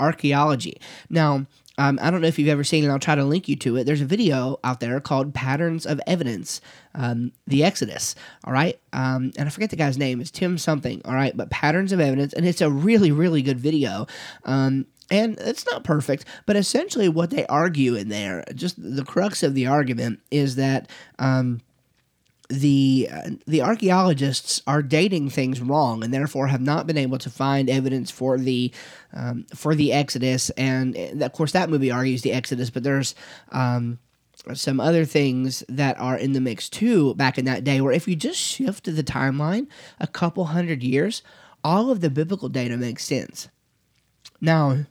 archaeology. 0.00 0.80
Now, 1.08 1.46
um, 1.80 1.98
I 2.02 2.10
don't 2.10 2.20
know 2.20 2.28
if 2.28 2.38
you've 2.38 2.48
ever 2.48 2.62
seen 2.62 2.84
it. 2.84 2.88
I'll 2.88 2.98
try 2.98 3.14
to 3.14 3.24
link 3.24 3.48
you 3.48 3.56
to 3.56 3.78
it. 3.78 3.84
There's 3.84 4.02
a 4.02 4.06
video 4.06 4.60
out 4.62 4.80
there 4.80 5.00
called 5.00 5.32
"Patterns 5.32 5.86
of 5.86 5.98
Evidence," 6.06 6.60
um, 6.94 7.32
the 7.46 7.64
Exodus. 7.64 8.14
All 8.44 8.52
right, 8.52 8.78
um, 8.92 9.32
and 9.38 9.46
I 9.46 9.48
forget 9.48 9.70
the 9.70 9.76
guy's 9.76 9.96
name. 9.96 10.20
It's 10.20 10.30
Tim 10.30 10.58
something. 10.58 11.00
All 11.06 11.14
right, 11.14 11.34
but 11.34 11.48
"Patterns 11.48 11.92
of 11.92 11.98
Evidence," 11.98 12.34
and 12.34 12.46
it's 12.46 12.60
a 12.60 12.70
really, 12.70 13.10
really 13.10 13.40
good 13.40 13.58
video. 13.58 14.06
Um, 14.44 14.88
and 15.10 15.38
it's 15.40 15.64
not 15.64 15.82
perfect, 15.82 16.26
but 16.44 16.54
essentially 16.54 17.08
what 17.08 17.30
they 17.30 17.46
argue 17.46 17.94
in 17.94 18.10
there, 18.10 18.44
just 18.54 18.76
the 18.76 19.02
crux 19.02 19.42
of 19.42 19.54
the 19.54 19.66
argument, 19.66 20.20
is 20.30 20.56
that 20.56 20.90
um, 21.18 21.62
the 22.50 23.08
uh, 23.10 23.30
the 23.46 23.62
archaeologists 23.62 24.60
are 24.66 24.82
dating 24.82 25.30
things 25.30 25.60
wrong 25.60 26.02
and 26.02 26.12
therefore 26.12 26.48
have 26.48 26.60
not 26.60 26.86
been 26.86 26.98
able 26.98 27.18
to 27.18 27.30
find 27.30 27.70
evidence 27.70 28.10
for 28.10 28.38
the 28.38 28.72
um, 29.12 29.46
for 29.54 29.74
the 29.74 29.92
Exodus. 29.92 30.50
And 30.50 30.96
of 31.22 31.32
course 31.32 31.52
that 31.52 31.70
movie 31.70 31.90
argues 31.90 32.22
the 32.22 32.32
Exodus 32.32 32.68
but 32.70 32.82
there's 32.82 33.14
um, 33.52 33.98
some 34.54 34.80
other 34.80 35.04
things 35.04 35.62
that 35.68 35.98
are 36.00 36.16
in 36.16 36.32
the 36.32 36.40
mix 36.40 36.68
too 36.68 37.14
back 37.14 37.38
in 37.38 37.44
that 37.44 37.64
day 37.64 37.80
where 37.80 37.92
if 37.92 38.08
you 38.08 38.16
just 38.16 38.40
shift 38.40 38.84
the 38.84 39.04
timeline 39.04 39.66
a 40.00 40.06
couple 40.06 40.46
hundred 40.46 40.82
years 40.82 41.22
all 41.62 41.90
of 41.90 42.00
the 42.00 42.10
biblical 42.10 42.48
data 42.48 42.76
makes 42.76 43.04
sense. 43.04 43.48
Now 44.40 44.86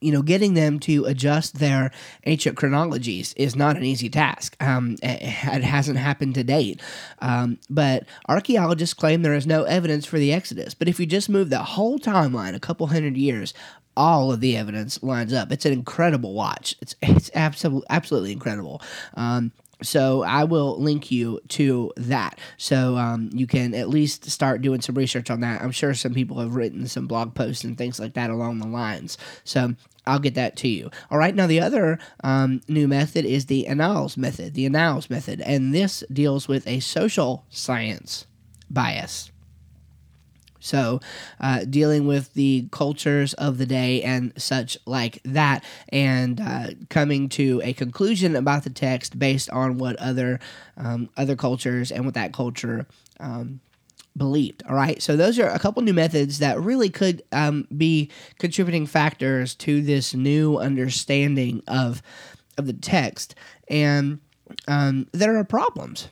you 0.00 0.12
know, 0.12 0.22
getting 0.22 0.54
them 0.54 0.78
to 0.80 1.04
adjust 1.04 1.58
their 1.58 1.90
ancient 2.24 2.56
chronologies 2.56 3.34
is 3.34 3.54
not 3.54 3.76
an 3.76 3.84
easy 3.84 4.08
task. 4.08 4.56
Um, 4.60 4.96
it, 5.02 5.20
hasn't 5.20 5.98
happened 5.98 6.34
to 6.36 6.44
date. 6.44 6.80
Um, 7.20 7.58
but 7.68 8.04
archaeologists 8.28 8.94
claim 8.94 9.22
there 9.22 9.34
is 9.34 9.46
no 9.46 9.64
evidence 9.64 10.06
for 10.06 10.18
the 10.18 10.32
Exodus. 10.32 10.74
But 10.74 10.88
if 10.88 10.98
you 10.98 11.06
just 11.06 11.28
move 11.28 11.50
the 11.50 11.58
whole 11.58 11.98
timeline 11.98 12.54
a 12.54 12.60
couple 12.60 12.86
hundred 12.86 13.16
years, 13.16 13.52
all 13.96 14.32
of 14.32 14.40
the 14.40 14.56
evidence 14.56 15.02
lines 15.02 15.32
up. 15.32 15.52
It's 15.52 15.66
an 15.66 15.72
incredible 15.72 16.32
watch. 16.32 16.74
It's 16.80 16.94
it's 17.02 17.30
absolutely 17.34 17.86
absolutely 17.90 18.32
incredible. 18.32 18.80
Um, 19.14 19.52
so 19.82 20.22
I 20.22 20.44
will 20.44 20.78
link 20.80 21.10
you 21.10 21.40
to 21.48 21.92
that, 21.96 22.38
so 22.58 22.96
um, 22.96 23.30
you 23.32 23.46
can 23.46 23.74
at 23.74 23.88
least 23.88 24.30
start 24.30 24.60
doing 24.62 24.80
some 24.80 24.94
research 24.94 25.30
on 25.30 25.40
that. 25.40 25.62
I'm 25.62 25.70
sure 25.70 25.94
some 25.94 26.14
people 26.14 26.38
have 26.40 26.54
written 26.54 26.86
some 26.86 27.06
blog 27.06 27.34
posts 27.34 27.64
and 27.64 27.78
things 27.78 27.98
like 27.98 28.14
that 28.14 28.30
along 28.30 28.58
the 28.58 28.66
lines. 28.66 29.16
So 29.44 29.74
I'll 30.06 30.18
get 30.18 30.34
that 30.34 30.56
to 30.56 30.68
you. 30.68 30.90
All 31.10 31.18
right. 31.18 31.34
Now 31.34 31.46
the 31.46 31.60
other 31.60 31.98
um, 32.24 32.60
new 32.68 32.88
method 32.88 33.24
is 33.24 33.46
the 33.46 33.66
Annales 33.68 34.16
method. 34.16 34.54
The 34.54 34.66
Annales 34.66 35.10
method, 35.10 35.40
and 35.42 35.74
this 35.74 36.02
deals 36.12 36.48
with 36.48 36.66
a 36.66 36.80
social 36.80 37.44
science 37.50 38.26
bias. 38.70 39.30
So, 40.60 41.00
uh, 41.40 41.64
dealing 41.64 42.06
with 42.06 42.34
the 42.34 42.68
cultures 42.70 43.32
of 43.34 43.56
the 43.56 43.64
day 43.64 44.02
and 44.02 44.32
such 44.36 44.76
like 44.84 45.20
that, 45.24 45.64
and 45.88 46.38
uh, 46.40 46.66
coming 46.90 47.30
to 47.30 47.62
a 47.64 47.72
conclusion 47.72 48.36
about 48.36 48.64
the 48.64 48.70
text 48.70 49.18
based 49.18 49.48
on 49.50 49.78
what 49.78 49.96
other 49.96 50.38
um, 50.76 51.08
other 51.16 51.34
cultures 51.34 51.90
and 51.90 52.04
what 52.04 52.14
that 52.14 52.34
culture 52.34 52.86
um, 53.18 53.60
believed. 54.16 54.62
All 54.68 54.74
right, 54.74 55.00
so 55.02 55.16
those 55.16 55.38
are 55.38 55.48
a 55.48 55.58
couple 55.58 55.82
new 55.82 55.94
methods 55.94 56.38
that 56.38 56.60
really 56.60 56.90
could 56.90 57.22
um, 57.32 57.66
be 57.76 58.10
contributing 58.38 58.86
factors 58.86 59.54
to 59.56 59.82
this 59.82 60.14
new 60.14 60.58
understanding 60.58 61.62
of 61.68 62.02
of 62.58 62.66
the 62.66 62.72
text, 62.72 63.34
and 63.68 64.20
um, 64.68 65.06
there 65.12 65.36
are 65.36 65.44
problems 65.44 66.08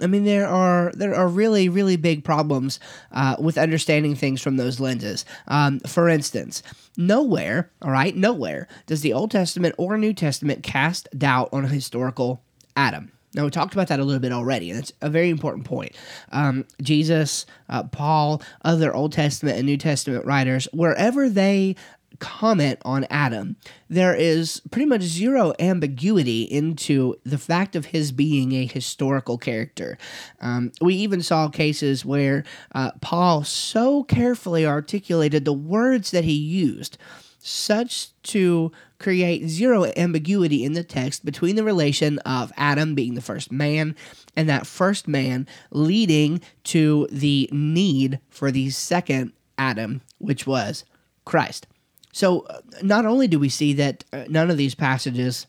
I 0.00 0.06
mean, 0.06 0.24
there 0.24 0.46
are 0.46 0.92
there 0.94 1.14
are 1.14 1.28
really 1.28 1.68
really 1.68 1.96
big 1.96 2.24
problems 2.24 2.80
uh, 3.12 3.36
with 3.38 3.58
understanding 3.58 4.14
things 4.14 4.40
from 4.40 4.56
those 4.56 4.80
lenses. 4.80 5.24
Um, 5.48 5.80
for 5.80 6.08
instance, 6.08 6.62
nowhere, 6.96 7.70
all 7.82 7.90
right, 7.90 8.14
nowhere 8.14 8.68
does 8.86 9.00
the 9.00 9.12
Old 9.12 9.30
Testament 9.30 9.74
or 9.78 9.96
New 9.96 10.14
Testament 10.14 10.62
cast 10.62 11.08
doubt 11.16 11.48
on 11.52 11.64
a 11.64 11.68
historical 11.68 12.42
Adam. 12.76 13.12
Now, 13.34 13.44
we 13.44 13.50
talked 13.50 13.74
about 13.74 13.88
that 13.88 14.00
a 14.00 14.04
little 14.04 14.20
bit 14.20 14.32
already, 14.32 14.70
and 14.70 14.80
it's 14.80 14.92
a 15.00 15.08
very 15.08 15.30
important 15.30 15.64
point. 15.64 15.92
Um, 16.32 16.66
Jesus, 16.82 17.46
uh, 17.68 17.84
Paul, 17.84 18.42
other 18.64 18.94
Old 18.94 19.12
Testament 19.12 19.56
and 19.56 19.66
New 19.66 19.76
Testament 19.76 20.24
writers, 20.24 20.66
wherever 20.72 21.28
they 21.28 21.76
comment 22.18 22.78
on 22.84 23.06
Adam, 23.08 23.56
there 23.88 24.14
is 24.14 24.60
pretty 24.70 24.86
much 24.86 25.02
zero 25.02 25.54
ambiguity 25.58 26.42
into 26.42 27.14
the 27.24 27.38
fact 27.38 27.76
of 27.76 27.86
his 27.86 28.12
being 28.12 28.52
a 28.52 28.66
historical 28.66 29.38
character. 29.38 29.96
Um, 30.40 30.72
we 30.80 30.94
even 30.96 31.22
saw 31.22 31.48
cases 31.48 32.04
where 32.04 32.44
uh, 32.74 32.90
Paul 33.00 33.44
so 33.44 34.02
carefully 34.04 34.66
articulated 34.66 35.44
the 35.44 35.52
words 35.52 36.10
that 36.10 36.24
he 36.24 36.34
used, 36.34 36.98
such 37.38 38.10
to 38.24 38.70
create 39.00 39.48
zero 39.48 39.86
ambiguity 39.96 40.64
in 40.64 40.74
the 40.74 40.84
text 40.84 41.24
between 41.24 41.56
the 41.56 41.64
relation 41.64 42.18
of 42.20 42.52
Adam 42.56 42.94
being 42.94 43.14
the 43.14 43.20
first 43.20 43.50
man 43.50 43.96
and 44.36 44.48
that 44.48 44.66
first 44.66 45.08
man 45.08 45.48
leading 45.72 46.40
to 46.62 47.08
the 47.10 47.48
need 47.50 48.20
for 48.28 48.52
the 48.52 48.70
second 48.70 49.32
Adam, 49.58 50.02
which 50.18 50.46
was 50.46 50.84
Christ. 51.24 51.66
So 52.12 52.40
uh, 52.42 52.60
not 52.82 53.06
only 53.06 53.26
do 53.26 53.38
we 53.38 53.48
see 53.48 53.72
that 53.74 54.04
uh, 54.12 54.24
none 54.28 54.50
of 54.50 54.56
these 54.56 54.74
passages 54.74 55.46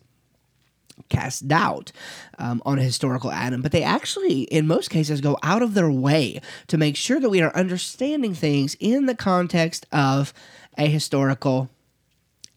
cast 1.09 1.47
doubt 1.47 1.91
um, 2.37 2.61
on 2.65 2.79
a 2.79 2.83
historical 2.83 3.31
Adam, 3.31 3.61
but 3.61 3.71
they 3.71 3.83
actually, 3.83 4.43
in 4.43 4.67
most 4.67 4.89
cases, 4.89 5.19
go 5.19 5.37
out 5.43 5.61
of 5.61 5.73
their 5.73 5.91
way 5.91 6.39
to 6.67 6.77
make 6.77 6.95
sure 6.95 7.19
that 7.19 7.29
we 7.29 7.41
are 7.41 7.55
understanding 7.55 8.33
things 8.33 8.77
in 8.79 9.07
the 9.07 9.15
context 9.15 9.85
of 9.91 10.33
a 10.77 10.87
historical 10.87 11.69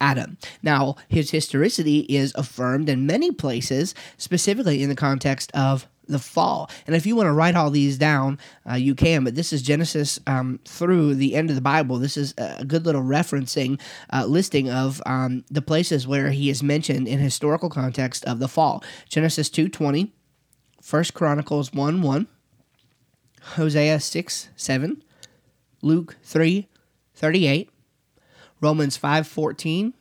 Adam. 0.05 0.37
Now, 0.63 0.97
his 1.09 1.31
historicity 1.31 2.01
is 2.01 2.35
affirmed 2.35 2.91
in 2.91 3.07
many 3.07 3.31
places, 3.33 3.95
specifically 4.19 4.83
in 4.83 4.91
the 4.91 4.95
context 4.95 5.51
of 5.55 5.89
the 6.07 6.19
fall. 6.19 6.71
And 6.87 6.95
if 6.95 7.07
you 7.07 7.17
want 7.17 7.29
to 7.29 7.33
write 7.33 7.55
all 7.55 7.71
these 7.71 7.97
down, 7.97 8.39
uh, 8.71 8.75
you 8.75 8.95
can. 8.95 9.25
But 9.25 9.35
this 9.35 9.51
is 9.51 9.63
Genesis 9.63 10.21
um, 10.27 10.61
through 10.67 11.15
the 11.15 11.35
end 11.35 11.49
of 11.49 11.57
the 11.57 11.63
Bible. 11.63 11.99
This 11.99 12.19
is 12.19 12.35
a 12.37 12.67
good 12.67 12.85
little 12.85 13.03
referencing 13.03 13.81
uh, 14.13 14.27
listing 14.27 14.69
of 14.69 15.01
um, 15.07 15.43
the 15.51 15.63
places 15.63 16.07
where 16.07 16.31
he 16.31 16.51
is 16.51 16.63
mentioned 16.63 17.09
in 17.09 17.19
historical 17.19 17.71
context 17.71 18.27
of 18.27 18.41
the 18.41 18.49
fall. 18.49 18.85
Genesis 19.09 19.49
2.20, 19.49 20.11
1 20.91 21.05
Chronicles 21.15 21.73
1 21.73 22.03
1, 22.03 22.27
Hosea 23.57 24.01
6 24.01 24.49
7, 24.55 25.03
Luke 25.81 26.17
3 26.23 26.69
38, 27.15 27.71
Romans 28.65 28.97
5 28.97 29.27
14, 29.29 29.93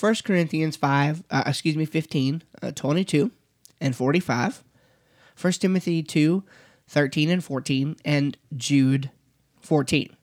1 0.00 0.14
Corinthians 0.24 0.74
5, 0.74 1.22
uh, 1.30 1.44
excuse 1.46 1.76
me, 1.76 1.84
15, 1.84 2.42
uh, 2.60 2.72
22, 2.72 3.30
and 3.80 3.94
45. 3.94 4.64
1 5.40 5.52
Timothy 5.54 6.02
2 6.02 6.42
13 6.88 7.30
and 7.30 7.42
14, 7.42 7.96
and 8.04 8.36
Jude 8.56 9.10
14. 9.60 10.14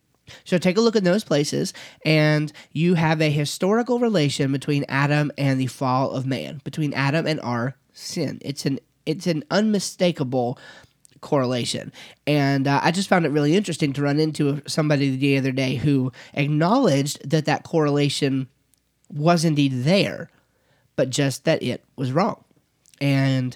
So 0.44 0.58
take 0.58 0.78
a 0.78 0.82
look 0.82 0.98
at 0.98 1.06
those 1.06 1.24
places, 1.24 1.74
and 2.06 2.52
you 2.74 2.96
have 2.96 3.22
a 3.22 3.32
historical 3.32 4.00
relation 4.00 4.52
between 4.52 4.86
Adam 4.90 5.32
and 5.38 5.60
the 5.60 5.68
fall 5.68 6.12
of 6.12 6.26
man, 6.26 6.60
between 6.66 6.94
Adam 6.94 7.26
and 7.26 7.40
our 7.40 7.76
sin. 7.94 8.40
It's 8.42 8.66
an 8.66 8.80
it's 9.06 9.28
an 9.28 9.44
unmistakable 9.50 10.60
correlation. 11.22 11.92
And 12.28 12.68
uh, 12.68 12.82
I 12.84 12.92
just 12.92 13.08
found 13.08 13.26
it 13.26 13.30
really 13.30 13.56
interesting 13.56 13.94
to 13.94 14.02
run 14.02 14.20
into 14.20 14.62
somebody 14.68 15.16
the 15.16 15.38
other 15.38 15.52
day 15.52 15.76
who 15.76 16.12
acknowledged 16.34 17.30
that 17.30 17.46
that 17.46 17.64
correlation 17.64 18.48
was 19.10 19.46
indeed 19.46 19.84
there, 19.84 20.30
but 20.96 21.10
just 21.10 21.46
that 21.46 21.62
it 21.64 21.84
was 21.96 22.12
wrong. 22.12 22.44
And 23.00 23.56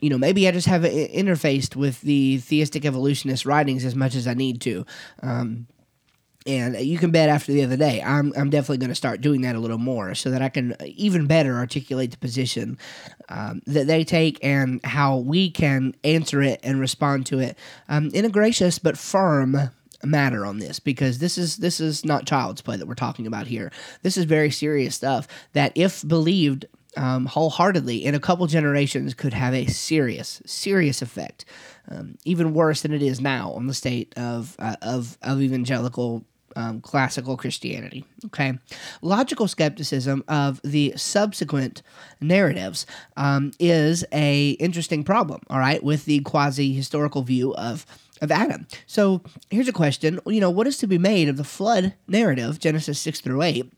you 0.00 0.10
know, 0.10 0.18
maybe 0.18 0.48
I 0.48 0.50
just 0.50 0.66
haven't 0.66 0.92
interfaced 0.92 1.76
with 1.76 2.00
the 2.00 2.38
theistic 2.38 2.84
evolutionist 2.84 3.46
writings 3.46 3.84
as 3.84 3.94
much 3.94 4.16
as 4.16 4.26
I 4.26 4.34
need 4.34 4.60
to. 4.62 4.84
Um, 5.22 5.68
and 6.46 6.76
you 6.80 6.98
can 6.98 7.10
bet 7.10 7.28
after 7.28 7.52
the 7.52 7.62
other 7.62 7.76
day, 7.76 8.02
I'm, 8.02 8.32
I'm 8.36 8.50
definitely 8.50 8.78
going 8.78 8.90
to 8.90 8.96
start 8.96 9.20
doing 9.20 9.42
that 9.42 9.54
a 9.54 9.60
little 9.60 9.78
more 9.78 10.14
so 10.14 10.30
that 10.30 10.42
I 10.42 10.48
can 10.48 10.76
even 10.84 11.26
better 11.26 11.56
articulate 11.56 12.10
the 12.10 12.18
position 12.18 12.78
um, 13.28 13.62
that 13.66 13.86
they 13.86 14.04
take 14.04 14.38
and 14.42 14.84
how 14.84 15.18
we 15.18 15.50
can 15.50 15.94
answer 16.04 16.42
it 16.42 16.60
and 16.62 16.80
respond 16.80 17.26
to 17.26 17.38
it 17.38 17.56
um, 17.88 18.10
in 18.12 18.24
a 18.24 18.28
gracious 18.28 18.78
but 18.78 18.98
firm 18.98 19.70
matter 20.04 20.44
on 20.44 20.58
this 20.58 20.80
because 20.80 21.18
this 21.18 21.38
is 21.38 21.58
this 21.58 21.80
is 21.80 22.04
not 22.04 22.26
child's 22.26 22.60
play 22.60 22.76
that 22.76 22.86
we're 22.86 22.94
talking 22.94 23.26
about 23.26 23.46
here. 23.46 23.70
This 24.02 24.16
is 24.16 24.24
very 24.24 24.50
serious 24.50 24.94
stuff 24.94 25.28
that, 25.52 25.72
if 25.74 26.06
believed 26.06 26.66
um, 26.96 27.26
wholeheartedly 27.26 28.04
in 28.04 28.14
a 28.14 28.20
couple 28.20 28.46
generations, 28.46 29.14
could 29.14 29.32
have 29.32 29.54
a 29.54 29.66
serious 29.66 30.42
serious 30.44 31.02
effect, 31.02 31.44
um, 31.88 32.16
even 32.24 32.54
worse 32.54 32.82
than 32.82 32.92
it 32.92 33.02
is 33.02 33.20
now 33.20 33.52
on 33.52 33.66
the 33.66 33.74
state 33.74 34.12
of 34.16 34.56
uh, 34.58 34.76
of 34.82 35.18
of 35.22 35.40
evangelical 35.40 36.24
um, 36.56 36.80
classical 36.80 37.36
Christianity. 37.36 38.04
Okay, 38.26 38.58
logical 39.00 39.48
skepticism 39.48 40.24
of 40.28 40.60
the 40.62 40.94
subsequent 40.96 41.82
narratives 42.20 42.86
um, 43.16 43.52
is 43.58 44.04
a 44.12 44.50
interesting 44.52 45.04
problem. 45.04 45.40
All 45.48 45.58
right, 45.58 45.82
with 45.82 46.04
the 46.04 46.20
quasi 46.20 46.72
historical 46.72 47.22
view 47.22 47.54
of 47.54 47.86
of 48.20 48.30
Adam. 48.30 48.66
So 48.86 49.22
here's 49.50 49.68
a 49.68 49.72
question: 49.72 50.20
You 50.26 50.40
know, 50.40 50.50
what 50.50 50.66
is 50.66 50.78
to 50.78 50.86
be 50.86 50.98
made 50.98 51.28
of 51.28 51.36
the 51.36 51.44
flood 51.44 51.94
narrative, 52.06 52.58
Genesis 52.58 52.98
six 53.00 53.20
through 53.20 53.42
eight, 53.42 53.72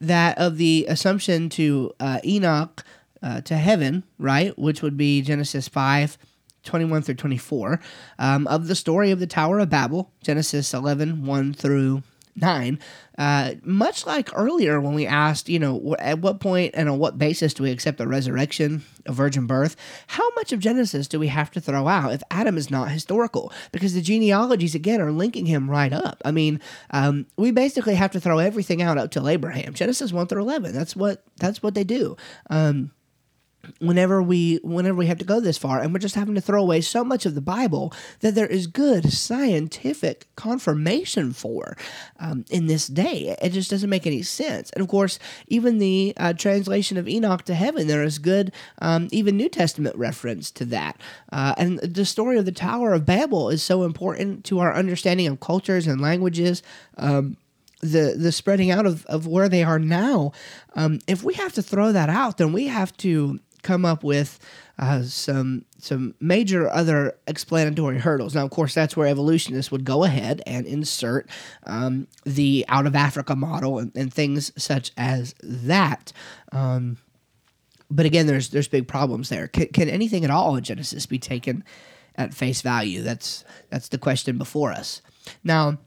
that 0.00 0.38
of 0.38 0.56
the 0.56 0.86
assumption 0.88 1.48
to 1.50 1.92
uh, 2.00 2.20
Enoch 2.24 2.84
uh, 3.22 3.40
to 3.42 3.56
heaven, 3.56 4.04
right, 4.18 4.56
which 4.58 4.82
would 4.82 4.96
be 4.96 5.22
Genesis 5.22 5.68
five 5.68 6.16
21 6.64 7.02
through 7.02 7.14
24, 7.14 7.80
um, 8.18 8.46
of 8.46 8.66
the 8.66 8.74
story 8.74 9.10
of 9.10 9.20
the 9.20 9.26
Tower 9.26 9.58
of 9.58 9.70
Babel, 9.70 10.12
Genesis 10.22 10.74
11, 10.74 11.24
1 11.24 11.54
through 11.54 12.02
9. 12.40 12.78
Uh, 13.16 13.54
much 13.64 14.06
like 14.06 14.30
earlier 14.34 14.80
when 14.80 14.94
we 14.94 15.04
asked, 15.04 15.48
you 15.48 15.58
know, 15.58 15.96
at 15.98 16.20
what 16.20 16.38
point 16.38 16.72
and 16.74 16.88
on 16.88 16.98
what 16.98 17.18
basis 17.18 17.52
do 17.52 17.64
we 17.64 17.70
accept 17.70 17.98
the 17.98 18.06
resurrection, 18.06 18.84
a 19.06 19.12
virgin 19.12 19.46
birth? 19.46 19.74
How 20.06 20.28
much 20.36 20.52
of 20.52 20.60
Genesis 20.60 21.08
do 21.08 21.18
we 21.18 21.26
have 21.26 21.50
to 21.52 21.60
throw 21.60 21.88
out 21.88 22.12
if 22.12 22.22
Adam 22.30 22.56
is 22.56 22.70
not 22.70 22.90
historical? 22.90 23.52
Because 23.72 23.94
the 23.94 24.00
genealogies, 24.00 24.74
again, 24.74 25.00
are 25.00 25.10
linking 25.10 25.46
him 25.46 25.68
right 25.68 25.92
up. 25.92 26.22
I 26.24 26.30
mean, 26.30 26.60
um, 26.90 27.26
we 27.36 27.50
basically 27.50 27.96
have 27.96 28.12
to 28.12 28.20
throw 28.20 28.38
everything 28.38 28.82
out 28.82 28.98
up 28.98 29.10
till 29.10 29.28
Abraham. 29.28 29.74
Genesis 29.74 30.12
1 30.12 30.28
through 30.28 30.42
11. 30.42 30.72
That's 30.72 30.94
what, 30.94 31.24
that's 31.38 31.62
what 31.62 31.74
they 31.74 31.84
do. 31.84 32.16
Um, 32.50 32.92
whenever 33.80 34.22
we 34.22 34.60
whenever 34.62 34.96
we 34.96 35.06
have 35.06 35.18
to 35.18 35.24
go 35.24 35.40
this 35.40 35.58
far 35.58 35.80
and 35.80 35.92
we're 35.92 35.98
just 35.98 36.14
having 36.14 36.34
to 36.34 36.40
throw 36.40 36.62
away 36.62 36.80
so 36.80 37.04
much 37.04 37.26
of 37.26 37.34
the 37.34 37.40
bible 37.40 37.92
that 38.20 38.34
there 38.34 38.46
is 38.46 38.66
good 38.66 39.12
scientific 39.12 40.26
confirmation 40.36 41.32
for 41.32 41.76
um, 42.20 42.44
in 42.50 42.66
this 42.66 42.86
day. 42.86 43.36
It 43.42 43.50
just 43.50 43.70
doesn't 43.70 43.90
make 43.90 44.06
any 44.06 44.22
sense. 44.22 44.70
And 44.70 44.82
of 44.82 44.88
course 44.88 45.18
even 45.48 45.78
the 45.78 46.14
uh, 46.16 46.32
translation 46.34 46.96
of 46.96 47.08
enoch 47.08 47.42
to 47.44 47.54
heaven 47.54 47.86
there 47.88 48.02
is 48.02 48.18
good 48.18 48.52
um, 48.80 49.08
even 49.10 49.36
new 49.36 49.48
testament 49.48 49.96
reference 49.96 50.50
to 50.52 50.64
that. 50.66 51.00
Uh, 51.32 51.54
and 51.58 51.78
the 51.80 52.04
story 52.04 52.38
of 52.38 52.44
the 52.44 52.52
tower 52.52 52.94
of 52.94 53.04
babel 53.04 53.50
is 53.50 53.62
so 53.62 53.82
important 53.82 54.44
to 54.44 54.60
our 54.60 54.74
understanding 54.74 55.26
of 55.26 55.40
cultures 55.40 55.86
and 55.86 56.00
languages 56.00 56.62
um, 56.96 57.36
the 57.80 58.16
the 58.18 58.32
spreading 58.32 58.70
out 58.70 58.86
of, 58.86 59.06
of 59.06 59.26
where 59.26 59.48
they 59.48 59.62
are 59.62 59.78
now, 59.78 60.32
um, 60.74 60.98
if 61.06 61.22
we 61.22 61.34
have 61.34 61.52
to 61.52 61.62
throw 61.62 61.92
that 61.92 62.08
out, 62.08 62.38
then 62.38 62.52
we 62.52 62.66
have 62.66 62.96
to 62.98 63.38
come 63.62 63.84
up 63.84 64.04
with 64.04 64.38
uh, 64.78 65.02
some 65.02 65.64
some 65.78 66.14
major 66.20 66.70
other 66.70 67.18
explanatory 67.26 67.98
hurdles. 67.98 68.34
Now, 68.34 68.44
of 68.44 68.50
course, 68.50 68.74
that's 68.74 68.96
where 68.96 69.06
evolutionists 69.06 69.72
would 69.72 69.84
go 69.84 70.04
ahead 70.04 70.42
and 70.46 70.66
insert 70.66 71.28
um, 71.64 72.06
the 72.24 72.64
out 72.68 72.86
of 72.86 72.94
Africa 72.94 73.34
model 73.34 73.78
and, 73.78 73.92
and 73.96 74.12
things 74.12 74.52
such 74.60 74.92
as 74.96 75.34
that. 75.42 76.12
Um, 76.52 76.98
but 77.90 78.06
again, 78.06 78.26
there's 78.26 78.50
there's 78.50 78.68
big 78.68 78.86
problems 78.86 79.28
there. 79.28 79.48
Can, 79.48 79.68
can 79.68 79.88
anything 79.88 80.24
at 80.24 80.30
all 80.30 80.56
in 80.56 80.64
Genesis 80.64 81.06
be 81.06 81.18
taken 81.18 81.64
at 82.14 82.34
face 82.34 82.60
value? 82.60 83.02
That's 83.02 83.44
that's 83.70 83.88
the 83.88 83.98
question 83.98 84.38
before 84.38 84.72
us. 84.72 85.02
Now, 85.42 85.78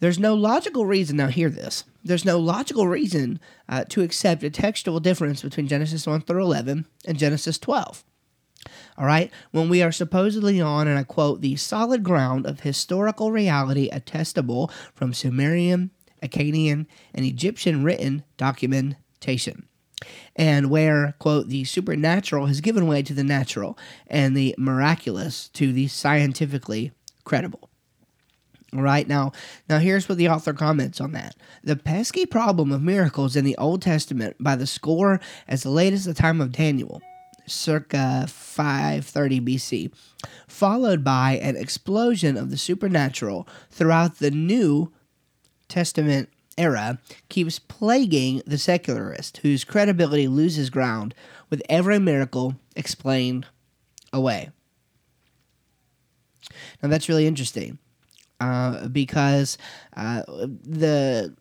there's 0.00 0.18
no 0.18 0.34
logical 0.34 0.86
reason. 0.86 1.16
Now, 1.16 1.28
hear 1.28 1.50
this. 1.50 1.84
There's 2.02 2.24
no 2.24 2.38
logical 2.38 2.86
reason 2.86 3.40
uh, 3.68 3.84
to 3.90 4.02
accept 4.02 4.42
a 4.42 4.50
textual 4.50 5.00
difference 5.00 5.42
between 5.42 5.68
Genesis 5.68 6.06
1 6.06 6.22
through 6.22 6.42
11 6.42 6.86
and 7.06 7.18
Genesis 7.18 7.58
12. 7.58 8.04
All 8.98 9.06
right, 9.06 9.30
when 9.52 9.68
we 9.70 9.82
are 9.82 9.92
supposedly 9.92 10.60
on, 10.60 10.86
and 10.86 10.98
I 10.98 11.04
quote, 11.04 11.40
the 11.40 11.56
solid 11.56 12.02
ground 12.02 12.46
of 12.46 12.60
historical 12.60 13.32
reality 13.32 13.90
attestable 13.90 14.70
from 14.94 15.14
Sumerian, 15.14 15.90
Akkadian, 16.22 16.86
and 17.14 17.24
Egyptian 17.24 17.82
written 17.82 18.24
documentation 18.36 19.66
and 20.36 20.70
where, 20.70 21.14
quote, 21.18 21.48
the 21.48 21.64
supernatural 21.64 22.46
has 22.46 22.60
given 22.60 22.86
way 22.86 23.02
to 23.02 23.14
the 23.14 23.24
natural 23.24 23.78
and 24.06 24.36
the 24.36 24.54
miraculous 24.58 25.48
to 25.48 25.72
the 25.72 25.88
scientifically 25.88 26.92
credible. 27.24 27.69
Right, 28.72 29.08
now, 29.08 29.32
now 29.68 29.78
here's 29.78 30.08
what 30.08 30.16
the 30.16 30.28
author 30.28 30.52
comments 30.52 31.00
on 31.00 31.10
that. 31.12 31.34
The 31.64 31.74
pesky 31.74 32.24
problem 32.24 32.70
of 32.70 32.80
miracles 32.80 33.34
in 33.34 33.44
the 33.44 33.56
Old 33.56 33.82
Testament 33.82 34.36
by 34.38 34.54
the 34.54 34.66
score 34.66 35.20
as 35.48 35.66
late 35.66 35.92
as 35.92 36.04
the 36.04 36.14
time 36.14 36.40
of 36.40 36.52
Daniel, 36.52 37.02
circa 37.46 38.26
530 38.28 39.40
BC, 39.40 39.92
followed 40.46 41.02
by 41.02 41.32
an 41.42 41.56
explosion 41.56 42.36
of 42.36 42.50
the 42.50 42.56
supernatural 42.56 43.48
throughout 43.70 44.18
the 44.18 44.30
New 44.30 44.92
Testament 45.68 46.28
era, 46.56 47.00
keeps 47.28 47.58
plaguing 47.58 48.40
the 48.46 48.58
secularist, 48.58 49.38
whose 49.38 49.64
credibility 49.64 50.28
loses 50.28 50.70
ground 50.70 51.12
with 51.48 51.60
every 51.68 51.98
miracle 51.98 52.54
explained 52.76 53.46
away. 54.12 54.50
Now, 56.80 56.88
that's 56.88 57.08
really 57.08 57.26
interesting 57.26 57.78
uh, 58.40 58.88
because 58.88 59.58
uh, 59.96 60.22
the 60.26 61.34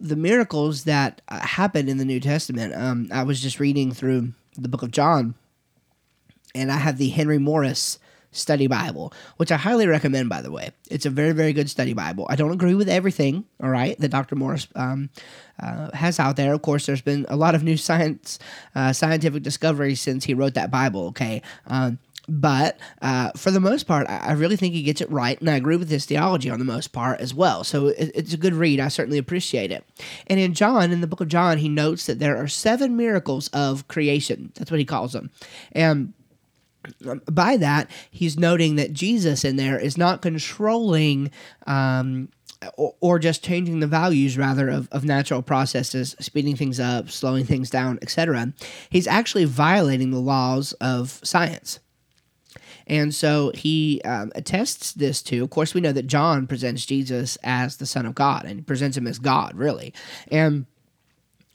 the 0.00 0.16
miracles 0.16 0.84
that 0.84 1.22
uh, 1.28 1.40
happen 1.40 1.88
in 1.88 1.96
the 1.98 2.04
New 2.04 2.20
Testament. 2.20 2.74
Um, 2.74 3.08
I 3.12 3.22
was 3.22 3.40
just 3.40 3.58
reading 3.60 3.92
through 3.92 4.32
the 4.56 4.68
book 4.68 4.82
of 4.82 4.90
John, 4.90 5.34
and 6.54 6.70
I 6.70 6.76
have 6.76 6.98
the 6.98 7.08
Henry 7.08 7.38
Morris 7.38 7.98
Study 8.34 8.66
Bible, 8.66 9.12
which 9.36 9.52
I 9.52 9.56
highly 9.56 9.86
recommend, 9.86 10.28
by 10.28 10.42
the 10.42 10.50
way. 10.50 10.72
It's 10.90 11.06
a 11.06 11.10
very, 11.10 11.32
very 11.32 11.52
good 11.52 11.70
study 11.70 11.92
Bible. 11.94 12.26
I 12.28 12.36
don't 12.36 12.50
agree 12.50 12.74
with 12.74 12.88
everything, 12.88 13.44
all 13.62 13.70
right, 13.70 13.98
that 14.00 14.10
Dr. 14.10 14.34
Morris 14.34 14.66
um, 14.74 15.08
uh, 15.60 15.90
has 15.92 16.18
out 16.18 16.36
there. 16.36 16.52
Of 16.52 16.62
course, 16.62 16.86
there's 16.86 17.00
been 17.00 17.26
a 17.28 17.36
lot 17.36 17.54
of 17.54 17.62
new 17.62 17.76
science, 17.76 18.40
uh, 18.74 18.92
scientific 18.92 19.42
discoveries 19.44 20.00
since 20.00 20.24
he 20.24 20.34
wrote 20.34 20.54
that 20.54 20.70
Bible, 20.70 21.06
okay? 21.06 21.42
Um, 21.68 21.98
but 22.28 22.78
uh, 23.02 23.30
for 23.36 23.50
the 23.50 23.60
most 23.60 23.86
part, 23.86 24.08
I 24.08 24.32
really 24.32 24.56
think 24.56 24.74
he 24.74 24.82
gets 24.82 25.00
it 25.00 25.10
right, 25.10 25.38
and 25.40 25.50
I 25.50 25.56
agree 25.56 25.76
with 25.76 25.90
his 25.90 26.06
theology 26.06 26.50
on 26.50 26.58
the 26.58 26.64
most 26.64 26.92
part 26.92 27.20
as 27.20 27.34
well. 27.34 27.64
So 27.64 27.88
it's 27.88 28.32
a 28.32 28.38
good 28.38 28.54
read. 28.54 28.80
I 28.80 28.88
certainly 28.88 29.18
appreciate 29.18 29.70
it. 29.70 29.84
And 30.26 30.40
in 30.40 30.54
John, 30.54 30.90
in 30.90 31.00
the 31.00 31.06
book 31.06 31.20
of 31.20 31.28
John, 31.28 31.58
he 31.58 31.68
notes 31.68 32.06
that 32.06 32.18
there 32.18 32.36
are 32.36 32.48
seven 32.48 32.96
miracles 32.96 33.48
of 33.48 33.86
creation. 33.88 34.52
That's 34.54 34.70
what 34.70 34.80
he 34.80 34.86
calls 34.86 35.12
them. 35.12 35.30
And 35.72 36.14
um, 37.06 37.22
by 37.30 37.56
that, 37.58 37.90
he's 38.10 38.38
noting 38.38 38.76
that 38.76 38.92
Jesus 38.92 39.44
in 39.44 39.56
there 39.56 39.78
is 39.78 39.98
not 39.98 40.22
controlling. 40.22 41.30
Um, 41.66 42.28
or, 42.78 42.94
or, 43.02 43.18
just 43.18 43.44
changing 43.44 43.80
the 43.80 43.86
values 43.86 44.38
rather 44.38 44.70
of, 44.70 44.88
of 44.90 45.04
natural 45.04 45.42
processes 45.42 46.16
speeding 46.18 46.56
things 46.56 46.80
up 46.80 47.10
slowing 47.10 47.44
things 47.44 47.68
down 47.68 47.98
etc 48.00 48.54
he's 48.88 49.06
actually 49.06 49.44
violating 49.44 50.12
the 50.12 50.18
laws 50.18 50.72
of 50.80 51.20
science 51.22 51.80
and 52.86 53.14
so 53.14 53.50
he 53.54 54.00
um, 54.04 54.30
attests 54.34 54.92
this 54.92 55.22
to, 55.24 55.42
of 55.42 55.50
course, 55.50 55.74
we 55.74 55.80
know 55.80 55.92
that 55.92 56.06
John 56.06 56.46
presents 56.46 56.84
Jesus 56.84 57.38
as 57.42 57.76
the 57.76 57.86
Son 57.86 58.06
of 58.06 58.14
God 58.14 58.44
and 58.44 58.66
presents 58.66 58.96
him 58.96 59.06
as 59.06 59.18
God, 59.18 59.54
really. 59.56 59.94
And 60.30 60.66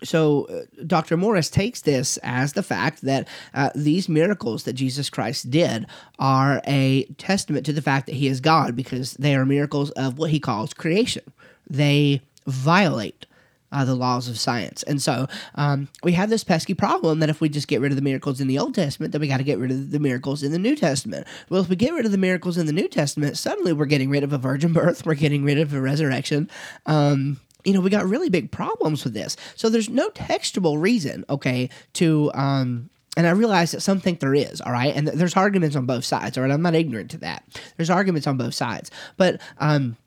so 0.04 0.46
uh, 0.46 0.62
Dr. 0.86 1.18
Morris 1.18 1.50
takes 1.50 1.82
this 1.82 2.18
as 2.24 2.54
the 2.54 2.64
fact 2.64 3.02
that 3.02 3.28
uh, 3.54 3.70
these 3.76 4.10
miracles 4.10 4.64
that 4.64 4.74
Jesus 4.74 5.10
Christ 5.10 5.52
did 5.52 5.86
are 6.18 6.62
a 6.66 7.04
testament 7.18 7.66
to 7.66 7.74
the 7.74 7.82
fact 7.82 8.06
that 8.08 8.16
he 8.16 8.28
is 8.28 8.40
God 8.40 8.76
because 8.76 9.14
they 9.14 9.36
are 9.36 9.46
miracles 9.46 9.92
of 9.92 10.18
what 10.18 10.32
he 10.32 10.40
calls 10.40 10.74
creation. 10.74 11.24
They 11.70 12.22
violate 12.48 13.26
uh, 13.72 13.86
the 13.86 13.96
laws 13.96 14.28
of 14.28 14.40
science. 14.40 14.84
And 14.84 15.02
so 15.02 15.28
um, 15.56 15.88
we 16.04 16.14
have 16.14 16.30
this 16.30 16.44
pesky 16.44 16.74
problem 16.74 17.20
that 17.20 17.30
if 17.30 17.42
we 17.42 17.50
just 17.50 17.68
get 17.68 17.82
rid 17.82 17.92
of 17.92 17.96
the 17.96 18.02
miracles 18.02 18.42
in 18.42 18.48
the 18.48 18.60
Old 18.60 18.76
Testament, 18.76 19.12
then 19.12 19.22
we 19.22 19.28
got 19.28 19.38
to 19.38 19.44
get 19.44 19.60
rid 19.60 19.72
of 19.72 19.92
the 19.92 20.00
miracles 20.00 20.44
in 20.44 20.52
the 20.52 20.60
New 20.60 20.76
Testament. 20.76 21.28
Well, 21.50 21.62
if 21.62 21.70
we 21.70 21.76
get 21.76 21.94
rid 21.94 22.06
of 22.06 22.12
the 22.12 22.18
miracles 22.18 22.58
in 22.58 22.66
the 22.66 22.74
New 22.74 22.88
Testament, 22.88 23.38
suddenly 23.38 23.74
we're 23.74 23.86
getting 23.86 24.10
rid 24.10 24.24
of 24.24 24.34
a 24.34 24.38
virgin 24.38 24.74
birth, 24.74 25.06
we're 25.06 25.16
getting 25.16 25.44
rid 25.44 25.60
of 25.60 25.74
a 25.74 25.82
resurrection. 25.82 26.50
Um, 26.86 27.40
you 27.66 27.74
know, 27.74 27.82
we 27.82 27.90
got 27.90 28.06
really 28.06 28.30
big 28.30 28.52
problems 28.52 29.04
with 29.04 29.14
this. 29.14 29.36
So 29.56 29.70
there's 29.70 29.90
no 29.90 30.10
textual 30.10 30.78
reason, 30.78 31.26
okay, 31.30 31.70
to 31.94 32.32
um, 32.34 32.90
and 33.18 33.28
I 33.28 33.32
realize 33.32 33.72
that 33.72 33.82
some 33.82 34.00
think 34.00 34.22
there 34.22 34.34
is, 34.34 34.62
all 34.62 34.72
right, 34.72 34.96
and 34.96 35.08
there's 35.08 35.36
arguments 35.36 35.76
on 35.76 35.86
both 35.86 36.06
sides, 36.06 36.38
all 36.38 36.44
right. 36.44 36.52
I'm 36.52 36.62
not 36.62 36.76
ignorant 36.76 37.12
to 37.12 37.18
that. 37.18 37.44
There's 37.76 37.90
arguments 37.90 38.28
on 38.28 38.38
both 38.38 38.54
sides, 38.54 38.92
but 39.18 39.42
um, 39.58 39.98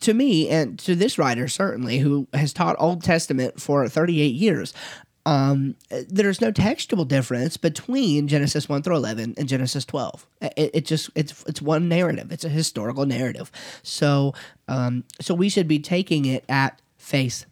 to 0.00 0.14
me 0.14 0.48
and 0.48 0.78
to 0.80 0.94
this 0.94 1.18
writer 1.18 1.48
certainly, 1.48 1.98
who 1.98 2.26
has 2.32 2.52
taught 2.52 2.76
Old 2.78 3.02
Testament 3.02 3.60
for 3.60 3.88
38 3.88 4.34
years, 4.34 4.74
um, 5.24 5.76
there's 6.08 6.40
no 6.40 6.50
textual 6.50 7.04
difference 7.04 7.56
between 7.56 8.26
Genesis 8.26 8.68
1 8.68 8.82
through 8.82 8.96
11 8.96 9.34
and 9.36 9.48
Genesis 9.48 9.84
12. 9.84 10.26
It, 10.40 10.70
it 10.74 10.86
just 10.86 11.10
it's 11.14 11.44
it's 11.46 11.62
one 11.62 11.88
narrative. 11.88 12.32
It's 12.32 12.44
a 12.44 12.48
historical 12.48 13.06
narrative. 13.06 13.52
So 13.82 14.34
um, 14.68 15.04
so 15.20 15.34
we 15.34 15.48
should 15.48 15.68
be 15.68 15.78
taking 15.78 16.24
it 16.24 16.44
at 16.48 16.80
face 16.98 17.46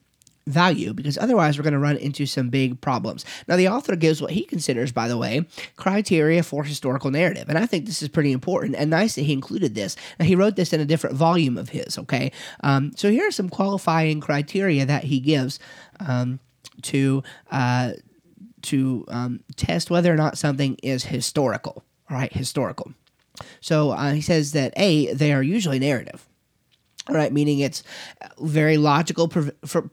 value 0.51 0.93
because 0.93 1.19
otherwise 1.19 1.57
we're 1.57 1.65
going 1.65 1.73
to 1.73 1.79
run 1.79 1.97
into 1.97 2.27
some 2.27 2.49
big 2.49 2.81
problems. 2.81 3.25
Now, 3.49 3.57
the 3.57 3.69
author 3.69 3.97
gives 3.97 4.21
what 4.21 4.33
he 4.33 4.45
considers, 4.45 4.93
by 4.93 5.09
the 5.09 5.17
way, 5.17 5.47
criteria 5.77 6.43
for 6.43 6.65
historical 6.65 7.11
narrative. 7.11 7.49
And 7.49 7.59
I 7.59 7.67
think 7.67 7.87
this 7.87 8.03
is 8.03 8.09
pretty 8.09 8.33
important 8.33 8.77
and 8.77 8.91
nice 8.91 9.15
that 9.15 9.23
he 9.23 9.33
included 9.33 9.75
this. 9.75 9.97
Now, 10.19 10.27
he 10.27 10.37
wrote 10.37 10.57
this 10.57 10.73
in 10.73 10.81
a 10.81 10.85
different 10.85 11.17
volume 11.17 11.57
of 11.57 11.71
his, 11.71 11.99
okay? 11.99 12.33
Um, 12.63 12.93
so 12.97 13.11
here 13.11 13.29
are 13.29 13.33
some 13.33 13.49
qualifying 13.49 14.21
criteria 14.21 14.87
that 14.87 15.05
he 15.05 15.21
gives. 15.21 15.59
Um, 15.99 16.41
to 16.83 17.23
uh, 17.51 17.93
to 18.63 19.05
um, 19.09 19.41
test 19.57 19.91
whether 19.91 20.13
or 20.13 20.17
not 20.17 20.39
something 20.39 20.77
is 20.83 21.05
historical. 21.05 21.85
All 22.09 22.17
right, 22.17 22.33
historical. 22.33 22.93
So 23.61 23.91
uh, 23.91 24.13
he 24.13 24.21
says 24.21 24.53
that 24.53 24.73
a 24.77 25.13
they 25.13 25.33
are 25.33 25.43
usually 25.43 25.79
narrative. 25.79 26.27
Right, 27.09 27.33
meaning 27.33 27.61
it's 27.61 27.83
very 28.39 28.77
logical 28.77 29.27
pro- 29.27 29.51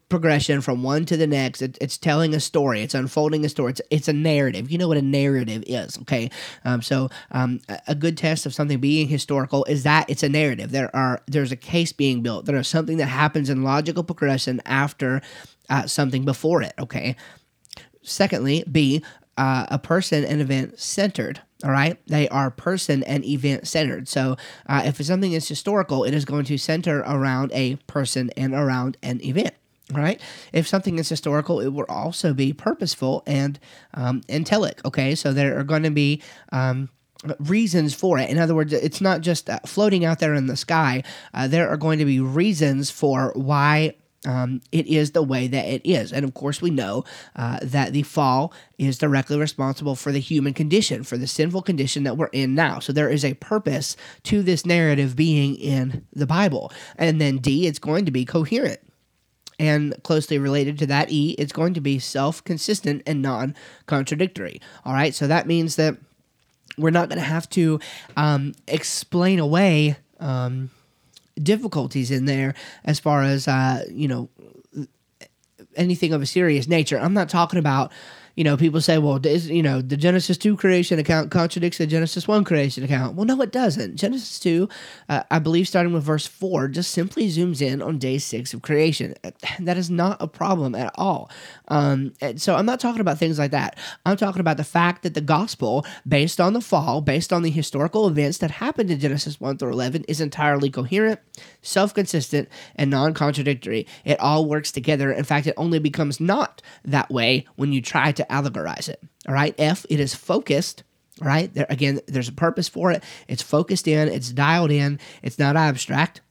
progression 0.09 0.59
from 0.61 0.83
one 0.83 1.05
to 1.05 1.15
the 1.15 1.25
next. 1.25 1.61
It, 1.61 1.77
it's 1.79 1.97
telling 1.97 2.35
a 2.35 2.39
story. 2.39 2.81
It's 2.81 2.93
unfolding 2.93 3.45
a 3.45 3.49
story. 3.49 3.71
It's, 3.71 3.81
it's 3.89 4.07
a 4.09 4.13
narrative. 4.13 4.69
You 4.69 4.77
know 4.77 4.89
what 4.89 4.97
a 4.97 5.01
narrative 5.01 5.63
is, 5.65 5.97
okay? 5.99 6.29
Um, 6.65 6.81
so 6.81 7.09
um, 7.31 7.61
a 7.87 7.95
good 7.95 8.17
test 8.17 8.45
of 8.45 8.53
something 8.53 8.79
being 8.79 9.07
historical 9.07 9.63
is 9.65 9.83
that 9.83 10.07
it's 10.09 10.21
a 10.21 10.29
narrative. 10.29 10.71
There 10.71 10.93
are 10.95 11.21
there's 11.27 11.51
a 11.51 11.55
case 11.55 11.93
being 11.93 12.21
built. 12.21 12.45
There 12.45 12.57
is 12.57 12.67
something 12.67 12.97
that 12.97 13.07
happens 13.07 13.49
in 13.49 13.63
logical 13.63 14.03
progression 14.03 14.61
after 14.65 15.21
uh, 15.69 15.87
something 15.87 16.25
before 16.25 16.61
it, 16.61 16.73
okay? 16.77 17.15
Secondly, 18.03 18.63
B, 18.71 19.03
uh, 19.37 19.65
a 19.69 19.79
person 19.79 20.25
and 20.25 20.41
event 20.41 20.79
centered. 20.79 21.41
All 21.63 21.71
right, 21.71 21.97
they 22.07 22.29
are 22.29 22.51
person 22.51 23.03
and 23.03 23.25
event 23.25 23.67
centered. 23.67 24.07
So, 24.07 24.37
uh, 24.67 24.83
if 24.85 25.03
something 25.03 25.31
is 25.31 25.47
historical, 25.47 26.03
it 26.03 26.13
is 26.13 26.23
going 26.23 26.45
to 26.45 26.57
center 26.57 26.99
around 26.99 27.51
a 27.53 27.75
person 27.87 28.29
and 28.37 28.53
around 28.53 28.97
an 29.01 29.23
event. 29.23 29.55
Right. 29.93 30.19
If 30.51 30.67
something 30.67 30.99
is 30.99 31.07
historical, 31.07 31.61
it 31.61 31.69
will 31.69 31.85
also 31.87 32.33
be 32.33 32.51
purposeful 32.51 33.23
and 33.25 33.57
um, 33.93 34.21
intellect. 34.27 34.81
Okay. 34.83 35.15
So 35.15 35.31
there 35.31 35.57
are 35.57 35.63
going 35.63 35.83
to 35.83 35.89
be 35.89 36.21
um, 36.51 36.89
reasons 37.39 37.93
for 37.93 38.19
it. 38.19 38.29
In 38.29 38.37
other 38.37 38.53
words, 38.53 38.73
it's 38.73 38.99
not 38.99 39.21
just 39.21 39.49
uh, 39.49 39.59
floating 39.65 40.03
out 40.03 40.19
there 40.19 40.33
in 40.33 40.47
the 40.47 40.57
sky. 40.57 41.03
Uh, 41.33 41.47
there 41.47 41.69
are 41.69 41.77
going 41.77 41.99
to 41.99 42.05
be 42.05 42.19
reasons 42.19 42.89
for 42.89 43.31
why 43.35 43.95
um, 44.25 44.61
it 44.71 44.87
is 44.87 45.11
the 45.11 45.23
way 45.23 45.47
that 45.47 45.65
it 45.65 45.81
is. 45.85 46.11
And 46.11 46.25
of 46.25 46.33
course, 46.33 46.61
we 46.61 46.69
know 46.69 47.03
uh, 47.35 47.59
that 47.61 47.93
the 47.93 48.03
fall 48.03 48.53
is 48.77 48.97
directly 48.97 49.37
responsible 49.37 49.95
for 49.95 50.11
the 50.11 50.19
human 50.19 50.53
condition, 50.53 51.03
for 51.03 51.17
the 51.17 51.27
sinful 51.27 51.61
condition 51.61 52.03
that 52.03 52.17
we're 52.17 52.27
in 52.27 52.55
now. 52.55 52.79
So 52.79 52.91
there 52.91 53.09
is 53.09 53.23
a 53.23 53.35
purpose 53.35 53.95
to 54.23 54.41
this 54.41 54.65
narrative 54.65 55.15
being 55.15 55.55
in 55.55 56.05
the 56.13 56.27
Bible. 56.27 56.71
And 56.97 57.21
then 57.21 57.37
D, 57.37 57.67
it's 57.67 57.79
going 57.79 58.05
to 58.05 58.11
be 58.11 58.25
coherent. 58.25 58.79
And 59.59 59.95
closely 60.03 60.37
related 60.37 60.77
to 60.79 60.85
that, 60.87 61.11
E, 61.11 61.31
it's 61.39 61.51
going 61.51 61.73
to 61.73 61.81
be 61.81 61.97
self 61.97 62.43
consistent 62.43 63.01
and 63.07 63.23
non 63.23 63.55
contradictory. 63.87 64.61
All 64.85 64.93
right, 64.93 65.15
so 65.15 65.25
that 65.25 65.47
means 65.47 65.77
that 65.77 65.97
we're 66.77 66.91
not 66.91 67.09
going 67.09 67.17
to 67.17 67.25
have 67.25 67.49
to 67.51 67.79
um, 68.15 68.53
explain 68.67 69.39
away. 69.39 69.97
Um, 70.19 70.69
difficulties 71.41 72.11
in 72.11 72.25
there 72.25 72.53
as 72.83 72.99
far 72.99 73.23
as 73.23 73.47
uh, 73.47 73.83
you 73.89 74.07
know 74.07 74.29
anything 75.75 76.13
of 76.13 76.21
a 76.21 76.25
serious 76.25 76.67
nature. 76.67 76.99
I'm 76.99 77.13
not 77.13 77.29
talking 77.29 77.59
about 77.59 77.91
you 78.37 78.43
know, 78.43 78.55
people 78.55 78.79
say, 78.79 78.99
well, 78.99 79.19
is, 79.25 79.49
you 79.49 79.63
know, 79.63 79.81
the 79.81 79.97
Genesis 79.97 80.37
2 80.37 80.57
creation 80.57 80.99
account 80.99 81.31
contradicts 81.31 81.79
the 81.79 81.87
Genesis 81.87 82.27
1 82.27 82.43
creation 82.43 82.83
account. 82.83 83.15
Well, 83.15 83.25
no, 83.25 83.41
it 83.41 83.51
doesn't. 83.51 83.95
Genesis 83.95 84.39
2, 84.39 84.69
uh, 85.09 85.23
I 85.31 85.39
believe, 85.39 85.67
starting 85.67 85.91
with 85.91 86.03
verse 86.03 86.27
4, 86.27 86.67
just 86.67 86.91
simply 86.91 87.29
zooms 87.29 87.63
in 87.63 87.81
on 87.81 87.97
day 87.97 88.19
six 88.19 88.53
of 88.53 88.61
creation. 88.61 89.15
That 89.59 89.77
is 89.77 89.89
not 89.89 90.21
a 90.21 90.27
problem 90.27 90.75
at 90.75 90.91
all. 90.95 91.31
Um, 91.67 92.13
so 92.35 92.55
I'm 92.55 92.65
not 92.65 92.79
talking 92.79 93.01
about 93.01 93.17
things 93.17 93.39
like 93.39 93.51
that. 93.51 93.77
I'm 94.05 94.15
talking 94.15 94.39
about 94.39 94.57
the 94.57 94.63
fact 94.63 95.01
that 95.01 95.15
the 95.15 95.21
gospel, 95.21 95.83
based 96.07 96.39
on 96.39 96.53
the 96.53 96.61
fall, 96.61 97.01
based 97.01 97.33
on 97.33 97.41
the 97.41 97.49
historical 97.49 98.07
events 98.07 98.37
that 98.37 98.51
happened 98.51 98.91
in 98.91 98.99
Genesis 98.99 99.41
1 99.41 99.57
through 99.57 99.71
11, 99.71 100.05
is 100.07 100.21
entirely 100.21 100.69
coherent, 100.69 101.19
self 101.63 101.93
consistent, 101.93 102.49
and 102.75 102.91
non 102.91 103.15
contradictory. 103.15 103.87
It 104.05 104.19
all 104.19 104.45
works 104.45 104.71
together. 104.71 105.11
In 105.11 105.23
fact, 105.23 105.47
it 105.47 105.55
only 105.57 105.79
becomes 105.79 106.19
not 106.19 106.61
that 106.85 107.09
way 107.09 107.47
when 107.55 107.73
you 107.73 107.81
try 107.81 108.11
to 108.11 108.26
allegorize 108.29 108.89
it. 108.89 109.01
All 109.27 109.33
right. 109.33 109.55
F, 109.57 109.85
it 109.89 109.99
is 109.99 110.13
focused. 110.15 110.83
All 111.21 111.27
right. 111.27 111.53
There 111.53 111.65
again, 111.69 111.99
there's 112.07 112.29
a 112.29 112.33
purpose 112.33 112.67
for 112.69 112.91
it. 112.91 113.03
It's 113.27 113.41
focused 113.41 113.87
in, 113.87 114.07
it's 114.07 114.31
dialed 114.31 114.71
in, 114.71 114.99
it's 115.21 115.39
not 115.39 115.55
abstract. 115.55 116.21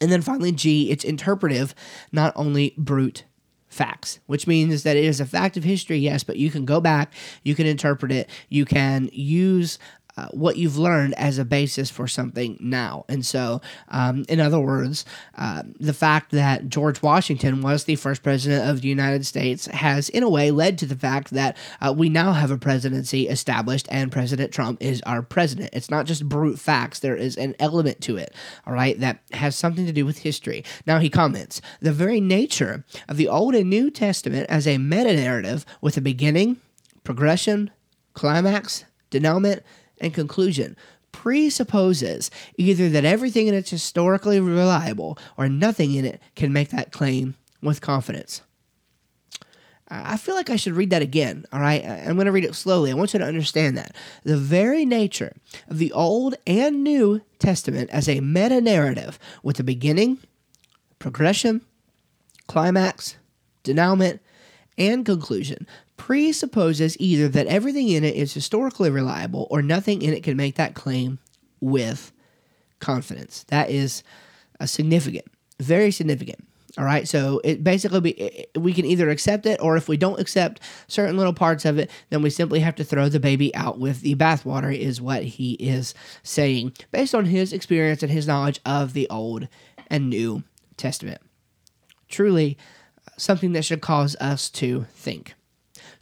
And 0.00 0.10
then 0.10 0.22
finally, 0.22 0.50
G, 0.50 0.90
it's 0.90 1.04
interpretive, 1.04 1.74
not 2.10 2.32
only 2.34 2.74
brute 2.76 3.24
facts, 3.68 4.18
which 4.26 4.46
means 4.46 4.82
that 4.82 4.96
it 4.96 5.04
is 5.04 5.20
a 5.20 5.24
fact 5.24 5.56
of 5.56 5.64
history, 5.64 5.98
yes, 5.98 6.24
but 6.24 6.36
you 6.36 6.50
can 6.50 6.64
go 6.64 6.80
back, 6.80 7.12
you 7.42 7.54
can 7.54 7.66
interpret 7.66 8.12
it, 8.12 8.28
you 8.48 8.64
can 8.64 9.08
use 9.12 9.78
uh, 10.16 10.28
what 10.28 10.56
you've 10.56 10.78
learned 10.78 11.14
as 11.14 11.38
a 11.38 11.44
basis 11.44 11.90
for 11.90 12.06
something 12.06 12.56
now. 12.60 13.04
And 13.08 13.24
so, 13.24 13.60
um, 13.88 14.24
in 14.28 14.40
other 14.40 14.60
words, 14.60 15.04
uh, 15.36 15.62
the 15.80 15.94
fact 15.94 16.32
that 16.32 16.68
George 16.68 17.02
Washington 17.02 17.62
was 17.62 17.84
the 17.84 17.96
first 17.96 18.22
president 18.22 18.68
of 18.68 18.82
the 18.82 18.88
United 18.88 19.24
States 19.26 19.66
has, 19.66 20.08
in 20.08 20.22
a 20.22 20.28
way, 20.28 20.50
led 20.50 20.78
to 20.78 20.86
the 20.86 20.96
fact 20.96 21.30
that 21.30 21.56
uh, 21.80 21.94
we 21.96 22.08
now 22.08 22.32
have 22.32 22.50
a 22.50 22.58
presidency 22.58 23.28
established 23.28 23.86
and 23.90 24.12
President 24.12 24.52
Trump 24.52 24.82
is 24.82 25.00
our 25.02 25.22
president. 25.22 25.70
It's 25.72 25.90
not 25.90 26.06
just 26.06 26.28
brute 26.28 26.58
facts, 26.58 26.98
there 26.98 27.16
is 27.16 27.36
an 27.36 27.54
element 27.58 28.00
to 28.02 28.16
it, 28.16 28.34
all 28.66 28.74
right, 28.74 28.98
that 29.00 29.20
has 29.32 29.56
something 29.56 29.86
to 29.86 29.92
do 29.92 30.04
with 30.04 30.18
history. 30.18 30.64
Now, 30.86 30.98
he 30.98 31.08
comments 31.08 31.60
the 31.80 31.92
very 31.92 32.20
nature 32.20 32.84
of 33.08 33.16
the 33.16 33.28
Old 33.28 33.54
and 33.54 33.70
New 33.70 33.90
Testament 33.90 34.46
as 34.48 34.66
a 34.66 34.78
meta 34.78 35.14
narrative 35.14 35.64
with 35.80 35.96
a 35.96 36.00
beginning, 36.00 36.58
progression, 37.04 37.70
climax, 38.14 38.84
denouement, 39.10 39.62
and 40.02 40.12
conclusion 40.12 40.76
presupposes 41.12 42.30
either 42.56 42.88
that 42.88 43.04
everything 43.04 43.46
in 43.46 43.54
it 43.54 43.64
is 43.64 43.70
historically 43.70 44.40
reliable 44.40 45.18
or 45.36 45.48
nothing 45.48 45.94
in 45.94 46.04
it 46.04 46.20
can 46.34 46.52
make 46.52 46.70
that 46.70 46.92
claim 46.92 47.34
with 47.62 47.80
confidence. 47.80 48.42
I 49.88 50.16
feel 50.16 50.34
like 50.34 50.48
I 50.48 50.56
should 50.56 50.72
read 50.72 50.88
that 50.90 51.02
again, 51.02 51.44
all 51.52 51.60
right? 51.60 51.84
I'm 51.84 52.14
going 52.14 52.24
to 52.24 52.32
read 52.32 52.46
it 52.46 52.54
slowly. 52.54 52.90
I 52.90 52.94
want 52.94 53.12
you 53.12 53.18
to 53.18 53.26
understand 53.26 53.76
that. 53.76 53.94
The 54.24 54.38
very 54.38 54.86
nature 54.86 55.36
of 55.68 55.76
the 55.76 55.92
Old 55.92 56.34
and 56.46 56.82
New 56.82 57.20
Testament 57.38 57.90
as 57.90 58.08
a 58.08 58.20
meta 58.20 58.62
narrative 58.62 59.18
with 59.42 59.60
a 59.60 59.64
beginning, 59.64 60.18
progression, 60.98 61.60
climax, 62.46 63.16
denouement, 63.64 64.20
and 64.78 65.04
conclusion 65.04 65.66
presupposes 66.02 66.96
either 66.98 67.28
that 67.28 67.46
everything 67.46 67.88
in 67.88 68.02
it 68.02 68.16
is 68.16 68.34
historically 68.34 68.90
reliable 68.90 69.46
or 69.50 69.62
nothing 69.62 70.02
in 70.02 70.12
it 70.12 70.24
can 70.24 70.36
make 70.36 70.56
that 70.56 70.74
claim 70.74 71.20
with 71.60 72.10
confidence. 72.80 73.44
That 73.50 73.70
is 73.70 74.02
a 74.58 74.66
significant, 74.66 75.26
very 75.60 75.92
significant. 75.92 76.44
All 76.76 76.84
right, 76.84 77.06
so 77.06 77.40
it 77.44 77.62
basically 77.62 78.00
be, 78.00 78.46
we 78.56 78.72
can 78.72 78.84
either 78.84 79.10
accept 79.10 79.46
it, 79.46 79.60
or 79.62 79.76
if 79.76 79.86
we 79.86 79.96
don't 79.96 80.18
accept 80.18 80.58
certain 80.88 81.16
little 81.16 81.34
parts 81.34 81.64
of 81.64 81.78
it, 81.78 81.88
then 82.10 82.20
we 82.20 82.30
simply 82.30 82.58
have 82.58 82.74
to 82.76 82.84
throw 82.84 83.08
the 83.08 83.20
baby 83.20 83.54
out 83.54 83.78
with 83.78 84.00
the 84.00 84.16
bathwater. 84.16 84.76
Is 84.76 85.00
what 85.00 85.22
he 85.22 85.52
is 85.52 85.94
saying 86.24 86.72
based 86.90 87.14
on 87.14 87.26
his 87.26 87.52
experience 87.52 88.02
and 88.02 88.10
his 88.10 88.26
knowledge 88.26 88.58
of 88.66 88.92
the 88.92 89.08
Old 89.08 89.46
and 89.86 90.10
New 90.10 90.42
Testament. 90.76 91.20
Truly, 92.08 92.58
uh, 93.06 93.12
something 93.18 93.52
that 93.52 93.64
should 93.64 93.82
cause 93.82 94.16
us 94.18 94.50
to 94.50 94.86
think. 94.94 95.34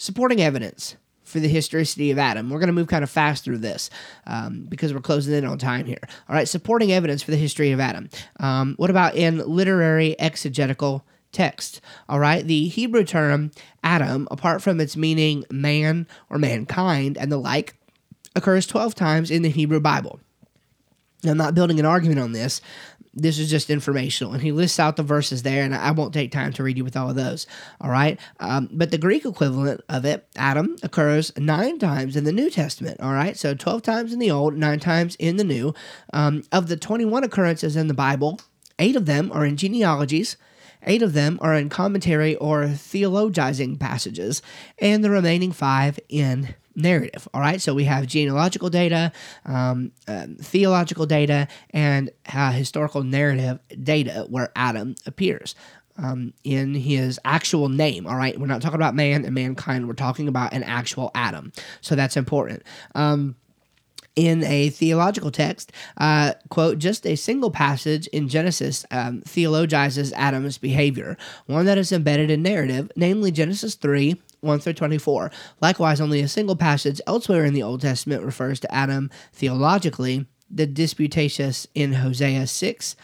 Supporting 0.01 0.41
evidence 0.41 0.97
for 1.25 1.41
the 1.41 1.49
historicity 1.49 2.11
of 2.11 2.19
Adam. 2.19 2.49
We're 2.49 2.59
going 2.59 2.69
to 2.69 2.73
move 2.73 2.89
kind 2.89 3.05
of 3.05 3.11
fast 3.11 3.45
through 3.45 3.59
this 3.59 3.91
um, 4.27 4.65
because 4.67 4.95
we're 4.95 5.01
closing 5.01 5.35
in 5.35 5.45
on 5.45 5.59
time 5.59 5.85
here. 5.85 6.01
All 6.27 6.35
right, 6.35 6.49
supporting 6.49 6.91
evidence 6.91 7.23
for 7.23 7.33
the 7.33 7.37
history 7.37 7.71
of 7.71 7.81
Adam. 7.81 8.09
Um, 8.39 8.77
what 8.79 8.89
about 8.89 9.15
in 9.15 9.47
literary 9.47 10.19
exegetical 10.19 11.05
text? 11.33 11.83
All 12.09 12.19
right, 12.19 12.43
the 12.43 12.69
Hebrew 12.69 13.05
term 13.05 13.51
Adam, 13.85 14.27
apart 14.31 14.63
from 14.63 14.81
its 14.81 14.97
meaning 14.97 15.45
man 15.51 16.07
or 16.31 16.39
mankind 16.39 17.19
and 17.19 17.31
the 17.31 17.37
like, 17.37 17.75
occurs 18.35 18.67
12 18.67 18.95
times 18.95 19.31
in 19.31 19.43
the 19.43 19.51
Hebrew 19.51 19.81
Bible. 19.81 20.19
Now, 21.23 21.33
I'm 21.33 21.37
not 21.37 21.55
building 21.55 21.79
an 21.79 21.85
argument 21.85 22.21
on 22.21 22.33
this 22.33 22.63
this 23.13 23.39
is 23.39 23.51
just 23.51 23.71
informational. 23.71 24.33
And 24.33 24.43
he 24.43 24.53
lists 24.53 24.79
out 24.79 24.97
the 24.97 25.03
verses 25.03 25.43
there, 25.43 25.65
and 25.65 25.75
I 25.75 25.91
won't 25.91 26.15
take 26.15 26.31
time 26.31 26.53
to 26.55 26.63
read 26.63 26.77
you 26.77 26.85
with 26.85 26.97
all 26.97 27.11
of 27.11 27.17
those. 27.17 27.47
All 27.81 27.91
right. 27.91 28.19
Um, 28.39 28.69
but 28.73 28.91
the 28.91 28.99
Greek 28.99 29.25
equivalent 29.25 29.81
of 29.89 30.05
it, 30.05 30.27
Adam, 30.37 30.77
occurs 30.83 31.37
nine 31.37 31.79
times 31.79 32.17
in 32.17 32.25
the 32.25 32.33
New 32.33 32.51
Testament. 32.51 33.01
All 33.01 33.13
right. 33.13 33.37
So 33.37 33.55
12 33.55 33.83
times 33.83 34.13
in 34.13 34.19
the 34.19 34.31
Old, 34.31 34.55
nine 34.55 34.81
times 34.81 35.17
in 35.17 35.37
the 35.37 35.45
New. 35.45 35.75
Um, 36.13 36.45
of 36.53 36.69
the 36.69 36.77
21 36.77 37.25
occurrences 37.25 37.77
in 37.77 37.89
the 37.89 37.95
Bible, 37.95 38.41
eight 38.79 38.97
of 38.97 39.07
them 39.07 39.33
are 39.33 39.45
in 39.45 39.57
genealogies. 39.57 40.37
Eight 40.85 41.03
of 41.03 41.13
them 41.13 41.39
are 41.43 41.55
in 41.55 41.69
commentary 41.69 42.37
or 42.37 42.65
theologizing 42.65 43.79
passages, 43.79 44.41
and 44.79 45.05
the 45.05 45.11
remaining 45.11 45.53
five 45.53 46.01
in 46.09 46.55
narrative. 46.81 47.29
All 47.33 47.41
right, 47.41 47.61
so 47.61 47.75
we 47.75 47.85
have 47.85 48.07
genealogical 48.07 48.71
data, 48.71 49.13
um, 49.45 49.93
um, 50.09 50.37
theological 50.37 51.07
data, 51.07 51.49
and 51.71 52.11
uh, 52.33 52.53
historical 52.53 53.03
narrative 53.03 53.59
data 53.83 54.27
where 54.29 54.51
Adam 54.57 54.95
appears. 55.07 55.55
Um, 55.99 56.33
in 56.45 56.75
his 56.75 57.21
actual 57.27 57.69
name. 57.69 58.07
All 58.07 58.17
right, 58.17 58.39
we're 58.41 58.47
not 58.47 58.63
talking 58.63 58.77
about 58.77 58.95
man 58.95 59.27
and 59.27 59.35
mankind. 59.35 59.87
We're 59.87 59.93
talking 59.93 60.29
about 60.29 60.55
an 60.55 60.63
actual 60.63 61.11
Adam. 61.15 61.53
So 61.83 61.95
that's 61.95 62.17
important. 62.17 62.63
Um, 62.95 63.37
in 64.17 64.43
a 64.45 64.71
theological 64.71 65.31
text, 65.31 65.73
uh, 65.99 66.35
quote, 66.49 66.79
just 66.79 67.07
a 67.07 67.17
single 67.17 67.51
passage 67.51 68.07
in 68.09 68.29
Genesis 68.29 68.85
um, 68.91 69.23
theologizes 69.23 70.13
Adam's 70.13 70.59
behavior, 70.59 71.17
one 71.47 71.67
that 71.67 71.79
is 71.79 71.93
embedded 71.93 72.31
in 72.31 72.43
narrative, 72.43 72.91
namely 72.97 73.31
Genesis 73.31 73.77
3, 73.77 74.21
1 74.41 74.61
through 74.61 74.75
24. 74.75 75.31
Likewise, 75.61 76.01
only 76.01 76.21
a 76.21 76.29
single 76.29 76.57
passage 76.57 77.01
elsewhere 77.07 77.45
in 77.45 77.55
the 77.55 77.63
Old 77.63 77.81
Testament 77.81 78.25
refers 78.25 78.61
to 78.61 78.75
Adam 78.75 79.11
theologically, 79.33 80.27
the 80.51 80.67
Disputatious 80.67 81.67
in 81.75 81.95
Hosea 81.95 82.47
6, 82.47 82.97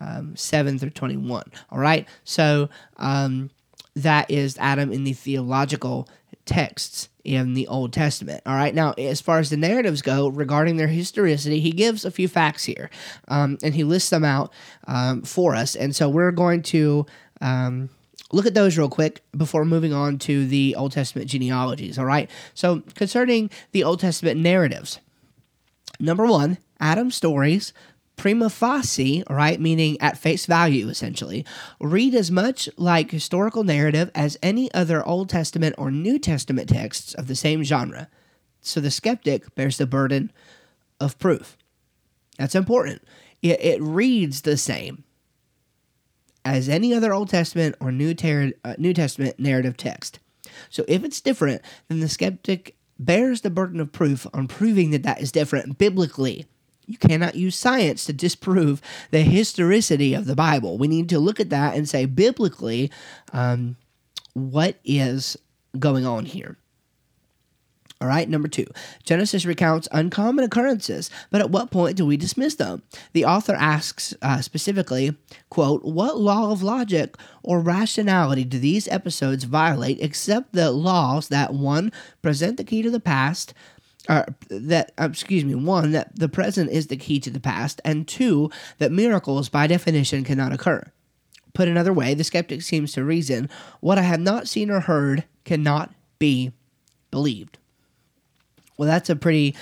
um, 0.00 0.36
7 0.36 0.78
through 0.78 0.90
21. 0.90 1.44
All 1.70 1.78
right, 1.78 2.08
so 2.24 2.68
um, 2.96 3.50
that 3.94 4.30
is 4.30 4.56
Adam 4.58 4.92
in 4.92 5.04
the 5.04 5.12
theological 5.12 6.08
texts 6.46 7.08
in 7.24 7.54
the 7.54 7.66
Old 7.68 7.92
Testament. 7.92 8.42
All 8.46 8.54
right, 8.54 8.74
now 8.74 8.92
as 8.92 9.20
far 9.20 9.38
as 9.38 9.50
the 9.50 9.56
narratives 9.56 10.02
go 10.02 10.28
regarding 10.28 10.76
their 10.76 10.88
historicity, 10.88 11.60
he 11.60 11.72
gives 11.72 12.04
a 12.04 12.10
few 12.10 12.28
facts 12.28 12.64
here, 12.64 12.90
um, 13.28 13.58
and 13.62 13.74
he 13.74 13.84
lists 13.84 14.10
them 14.10 14.24
out 14.24 14.52
um, 14.86 15.22
for 15.22 15.54
us. 15.54 15.74
And 15.74 15.96
so 15.96 16.08
we're 16.08 16.32
going 16.32 16.62
to 16.62 17.06
um, 17.40 17.88
look 18.34 18.46
at 18.46 18.54
those 18.54 18.76
real 18.76 18.88
quick 18.88 19.22
before 19.36 19.64
moving 19.64 19.92
on 19.92 20.18
to 20.20 20.46
the 20.46 20.74
Old 20.76 20.92
Testament 20.92 21.30
genealogies. 21.30 21.98
All 21.98 22.04
right. 22.04 22.30
So, 22.52 22.82
concerning 22.94 23.50
the 23.72 23.84
Old 23.84 24.00
Testament 24.00 24.40
narratives, 24.40 25.00
number 26.00 26.26
one, 26.26 26.58
Adam's 26.80 27.14
stories, 27.14 27.72
prima 28.16 28.50
facie, 28.50 29.22
right, 29.30 29.60
meaning 29.60 30.00
at 30.00 30.18
face 30.18 30.46
value, 30.46 30.88
essentially, 30.88 31.44
read 31.80 32.14
as 32.14 32.30
much 32.30 32.68
like 32.76 33.10
historical 33.10 33.64
narrative 33.64 34.10
as 34.14 34.36
any 34.42 34.72
other 34.74 35.06
Old 35.06 35.28
Testament 35.28 35.74
or 35.78 35.90
New 35.90 36.18
Testament 36.18 36.68
texts 36.68 37.14
of 37.14 37.28
the 37.28 37.36
same 37.36 37.62
genre. 37.62 38.08
So 38.60 38.80
the 38.80 38.90
skeptic 38.90 39.54
bears 39.54 39.78
the 39.78 39.86
burden 39.86 40.32
of 41.00 41.18
proof. 41.18 41.56
That's 42.38 42.54
important. 42.54 43.02
It, 43.42 43.60
it 43.62 43.82
reads 43.82 44.42
the 44.42 44.56
same 44.56 45.03
as 46.44 46.68
any 46.68 46.92
other 46.94 47.12
Old 47.12 47.28
Testament 47.28 47.76
or 47.80 47.90
New, 47.90 48.14
Ter- 48.14 48.52
uh, 48.64 48.74
New 48.78 48.92
Testament 48.92 49.38
narrative 49.38 49.76
text. 49.76 50.18
So 50.68 50.84
if 50.88 51.04
it's 51.04 51.20
different, 51.20 51.62
then 51.88 52.00
the 52.00 52.08
skeptic 52.08 52.76
bears 52.98 53.40
the 53.40 53.50
burden 53.50 53.80
of 53.80 53.92
proof 53.92 54.26
on 54.32 54.46
proving 54.46 54.90
that 54.90 55.02
that 55.02 55.20
is 55.20 55.32
different 55.32 55.78
biblically. 55.78 56.46
You 56.86 56.98
cannot 56.98 57.34
use 57.34 57.56
science 57.56 58.04
to 58.04 58.12
disprove 58.12 58.82
the 59.10 59.22
historicity 59.22 60.12
of 60.12 60.26
the 60.26 60.36
Bible. 60.36 60.76
We 60.76 60.86
need 60.86 61.08
to 61.08 61.18
look 61.18 61.40
at 61.40 61.50
that 61.50 61.76
and 61.76 61.88
say, 61.88 62.04
biblically, 62.04 62.90
um, 63.32 63.76
what 64.34 64.76
is 64.84 65.36
going 65.78 66.04
on 66.04 66.26
here? 66.26 66.56
All 68.04 68.10
right, 68.10 68.28
number 68.28 68.48
two, 68.48 68.66
Genesis 69.02 69.46
recounts 69.46 69.88
uncommon 69.90 70.44
occurrences, 70.44 71.08
but 71.30 71.40
at 71.40 71.48
what 71.48 71.70
point 71.70 71.96
do 71.96 72.04
we 72.04 72.18
dismiss 72.18 72.56
them? 72.56 72.82
The 73.14 73.24
author 73.24 73.54
asks 73.54 74.12
uh, 74.20 74.42
specifically, 74.42 75.16
quote, 75.48 75.82
what 75.86 76.18
law 76.18 76.52
of 76.52 76.62
logic 76.62 77.16
or 77.42 77.60
rationality 77.60 78.44
do 78.44 78.58
these 78.58 78.88
episodes 78.88 79.44
violate 79.44 80.02
except 80.02 80.52
the 80.52 80.70
laws 80.70 81.28
that 81.28 81.54
one, 81.54 81.92
present 82.20 82.58
the 82.58 82.64
key 82.64 82.82
to 82.82 82.90
the 82.90 83.00
past, 83.00 83.54
or 84.06 84.26
that 84.50 84.92
uh, 85.00 85.08
excuse 85.10 85.42
me 85.42 85.54
one 85.54 85.92
that 85.92 86.14
the 86.14 86.28
present 86.28 86.70
is 86.70 86.88
the 86.88 86.98
key 86.98 87.18
to 87.20 87.30
the 87.30 87.40
past 87.40 87.80
and 87.86 88.06
two 88.06 88.50
that 88.76 88.92
miracles 88.92 89.48
by 89.48 89.66
definition 89.66 90.24
cannot 90.24 90.52
occur? 90.52 90.84
Put 91.54 91.68
another 91.68 91.94
way 91.94 92.12
the 92.12 92.22
skeptic 92.22 92.60
seems 92.60 92.92
to 92.92 93.02
reason 93.02 93.48
what 93.80 93.96
i 93.96 94.02
have 94.02 94.20
not 94.20 94.46
seen 94.46 94.70
or 94.70 94.80
heard 94.80 95.24
cannot 95.44 95.94
be 96.18 96.52
believed 97.10 97.56
well, 98.76 98.88
that's 98.88 99.10
a 99.10 99.16
pretty 99.16 99.54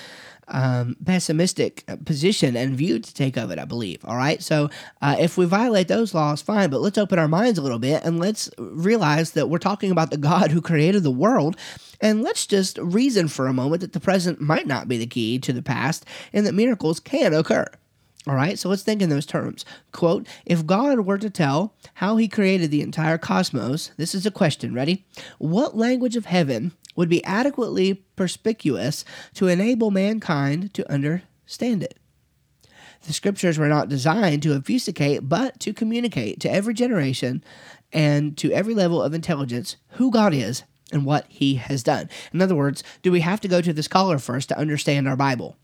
um, 0.48 0.96
pessimistic 1.04 1.84
position 2.04 2.56
and 2.56 2.76
view 2.76 2.98
to 2.98 3.14
take 3.14 3.36
of 3.36 3.50
it, 3.50 3.58
I 3.58 3.64
believe. 3.64 4.04
All 4.04 4.16
right. 4.16 4.42
So 4.42 4.70
uh, 5.00 5.16
if 5.18 5.36
we 5.36 5.46
violate 5.46 5.88
those 5.88 6.14
laws, 6.14 6.42
fine, 6.42 6.70
but 6.70 6.80
let's 6.80 6.98
open 6.98 7.18
our 7.18 7.28
minds 7.28 7.58
a 7.58 7.62
little 7.62 7.78
bit 7.78 8.04
and 8.04 8.18
let's 8.18 8.50
realize 8.58 9.32
that 9.32 9.48
we're 9.48 9.58
talking 9.58 9.90
about 9.90 10.10
the 10.10 10.16
God 10.16 10.50
who 10.50 10.60
created 10.60 11.02
the 11.02 11.10
world. 11.10 11.56
And 12.00 12.22
let's 12.22 12.46
just 12.46 12.78
reason 12.78 13.28
for 13.28 13.46
a 13.46 13.52
moment 13.52 13.80
that 13.80 13.92
the 13.92 14.00
present 14.00 14.40
might 14.40 14.66
not 14.66 14.88
be 14.88 14.98
the 14.98 15.06
key 15.06 15.38
to 15.38 15.52
the 15.52 15.62
past 15.62 16.04
and 16.32 16.46
that 16.46 16.54
miracles 16.54 17.00
can 17.00 17.32
occur. 17.32 17.66
All 18.24 18.36
right, 18.36 18.56
so 18.56 18.68
let's 18.68 18.84
think 18.84 19.02
in 19.02 19.08
those 19.08 19.26
terms. 19.26 19.64
Quote 19.90 20.28
If 20.46 20.64
God 20.64 21.00
were 21.00 21.18
to 21.18 21.28
tell 21.28 21.74
how 21.94 22.16
he 22.16 22.28
created 22.28 22.70
the 22.70 22.80
entire 22.80 23.18
cosmos, 23.18 23.90
this 23.96 24.14
is 24.14 24.24
a 24.26 24.30
question, 24.30 24.72
ready? 24.72 25.04
What 25.38 25.76
language 25.76 26.14
of 26.14 26.26
heaven 26.26 26.70
would 26.94 27.08
be 27.08 27.24
adequately 27.24 27.94
perspicuous 28.16 29.04
to 29.34 29.48
enable 29.48 29.90
mankind 29.90 30.72
to 30.74 30.90
understand 30.90 31.82
it. 31.82 31.98
The 33.06 33.12
scriptures 33.12 33.58
were 33.58 33.68
not 33.68 33.88
designed 33.88 34.42
to 34.44 34.54
obfuscate, 34.54 35.28
but 35.28 35.58
to 35.60 35.72
communicate 35.72 36.40
to 36.40 36.50
every 36.50 36.74
generation 36.74 37.42
and 37.92 38.36
to 38.38 38.52
every 38.52 38.74
level 38.74 39.02
of 39.02 39.12
intelligence 39.12 39.76
who 39.92 40.10
God 40.10 40.32
is 40.32 40.62
and 40.92 41.04
what 41.04 41.26
he 41.28 41.56
has 41.56 41.82
done. 41.82 42.08
In 42.32 42.40
other 42.40 42.54
words, 42.54 42.84
do 43.02 43.10
we 43.10 43.20
have 43.20 43.40
to 43.40 43.48
go 43.48 43.60
to 43.60 43.72
the 43.72 43.82
scholar 43.82 44.18
first 44.18 44.48
to 44.50 44.58
understand 44.58 45.08
our 45.08 45.16
Bible? 45.16 45.56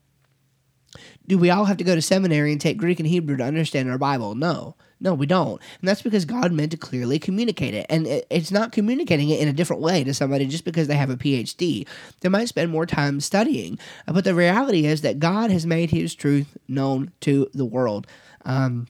Do 1.26 1.38
we 1.38 1.50
all 1.50 1.66
have 1.66 1.76
to 1.76 1.84
go 1.84 1.94
to 1.94 2.02
seminary 2.02 2.52
and 2.52 2.60
take 2.60 2.78
Greek 2.78 2.98
and 2.98 3.06
Hebrew 3.06 3.36
to 3.36 3.44
understand 3.44 3.90
our 3.90 3.98
Bible? 3.98 4.34
No. 4.34 4.74
No, 5.00 5.14
we 5.14 5.26
don't. 5.26 5.62
And 5.80 5.88
that's 5.88 6.02
because 6.02 6.24
God 6.24 6.52
meant 6.52 6.72
to 6.72 6.76
clearly 6.76 7.18
communicate 7.18 7.74
it. 7.74 7.86
And 7.88 8.06
it, 8.06 8.26
it's 8.30 8.50
not 8.50 8.72
communicating 8.72 9.28
it 9.30 9.38
in 9.38 9.46
a 9.46 9.52
different 9.52 9.82
way 9.82 10.02
to 10.02 10.12
somebody 10.12 10.46
just 10.46 10.64
because 10.64 10.88
they 10.88 10.96
have 10.96 11.10
a 11.10 11.16
PhD. 11.16 11.86
They 12.20 12.28
might 12.28 12.48
spend 12.48 12.72
more 12.72 12.86
time 12.86 13.20
studying. 13.20 13.78
But 14.06 14.24
the 14.24 14.34
reality 14.34 14.86
is 14.86 15.02
that 15.02 15.20
God 15.20 15.50
has 15.50 15.66
made 15.66 15.90
his 15.90 16.14
truth 16.14 16.56
known 16.66 17.12
to 17.20 17.48
the 17.54 17.64
world. 17.64 18.06
Um, 18.44 18.88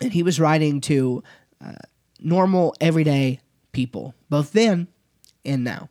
and 0.00 0.12
he 0.12 0.22
was 0.22 0.40
writing 0.40 0.80
to 0.82 1.22
uh, 1.62 1.74
normal, 2.20 2.74
everyday 2.80 3.40
people, 3.72 4.14
both 4.30 4.52
then 4.52 4.88
and 5.44 5.62
now. 5.62 5.90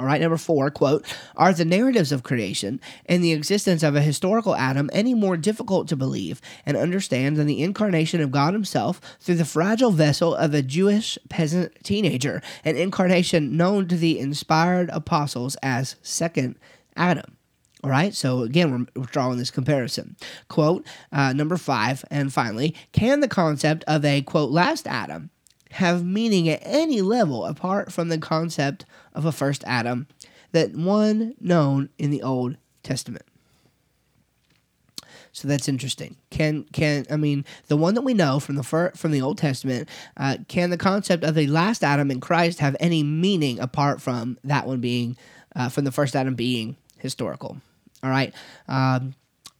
All 0.00 0.06
right, 0.06 0.20
number 0.22 0.38
four, 0.38 0.70
quote, 0.70 1.04
are 1.36 1.52
the 1.52 1.66
narratives 1.66 2.10
of 2.10 2.22
creation 2.22 2.80
and 3.04 3.22
the 3.22 3.32
existence 3.32 3.82
of 3.82 3.94
a 3.94 4.00
historical 4.00 4.56
Adam 4.56 4.88
any 4.94 5.12
more 5.12 5.36
difficult 5.36 5.88
to 5.88 5.96
believe 5.96 6.40
and 6.64 6.74
understand 6.74 7.36
than 7.36 7.46
the 7.46 7.62
incarnation 7.62 8.22
of 8.22 8.30
God 8.30 8.54
Himself 8.54 8.98
through 9.20 9.34
the 9.34 9.44
fragile 9.44 9.90
vessel 9.90 10.34
of 10.34 10.54
a 10.54 10.62
Jewish 10.62 11.18
peasant 11.28 11.74
teenager, 11.84 12.40
an 12.64 12.76
incarnation 12.76 13.58
known 13.58 13.88
to 13.88 13.96
the 13.96 14.18
inspired 14.18 14.88
apostles 14.88 15.56
as 15.62 15.96
Second 16.00 16.54
Adam? 16.96 17.36
All 17.84 17.90
right, 17.90 18.14
so 18.14 18.40
again, 18.40 18.70
we're, 18.70 19.02
we're 19.02 19.06
drawing 19.06 19.36
this 19.36 19.50
comparison. 19.50 20.16
Quote, 20.48 20.86
uh, 21.12 21.34
number 21.34 21.58
five, 21.58 22.06
and 22.10 22.32
finally, 22.32 22.74
can 22.92 23.20
the 23.20 23.28
concept 23.28 23.84
of 23.86 24.02
a, 24.06 24.22
quote, 24.22 24.50
last 24.50 24.86
Adam 24.86 25.28
have 25.72 26.04
meaning 26.04 26.48
at 26.48 26.60
any 26.62 27.00
level 27.00 27.44
apart 27.44 27.92
from 27.92 28.08
the 28.08 28.18
concept 28.18 28.84
of 29.14 29.24
a 29.24 29.32
first 29.32 29.62
Adam, 29.66 30.06
that 30.52 30.74
one 30.74 31.34
known 31.40 31.88
in 31.98 32.10
the 32.10 32.22
Old 32.22 32.56
Testament. 32.82 33.24
So 35.32 35.46
that's 35.46 35.68
interesting. 35.68 36.16
Can 36.30 36.64
can 36.72 37.06
I 37.08 37.16
mean 37.16 37.44
the 37.68 37.76
one 37.76 37.94
that 37.94 38.02
we 38.02 38.14
know 38.14 38.40
from 38.40 38.56
the 38.56 38.64
fir- 38.64 38.92
from 38.96 39.12
the 39.12 39.22
Old 39.22 39.38
Testament? 39.38 39.88
Uh, 40.16 40.38
can 40.48 40.70
the 40.70 40.76
concept 40.76 41.22
of 41.22 41.34
the 41.34 41.46
last 41.46 41.84
Adam 41.84 42.10
in 42.10 42.20
Christ 42.20 42.58
have 42.58 42.76
any 42.80 43.02
meaning 43.02 43.60
apart 43.60 44.00
from 44.00 44.38
that 44.42 44.66
one 44.66 44.80
being 44.80 45.16
uh, 45.54 45.68
from 45.68 45.84
the 45.84 45.92
first 45.92 46.16
Adam 46.16 46.34
being 46.34 46.76
historical? 46.98 47.58
All 48.02 48.10
right. 48.10 48.34
Um, 48.66 49.14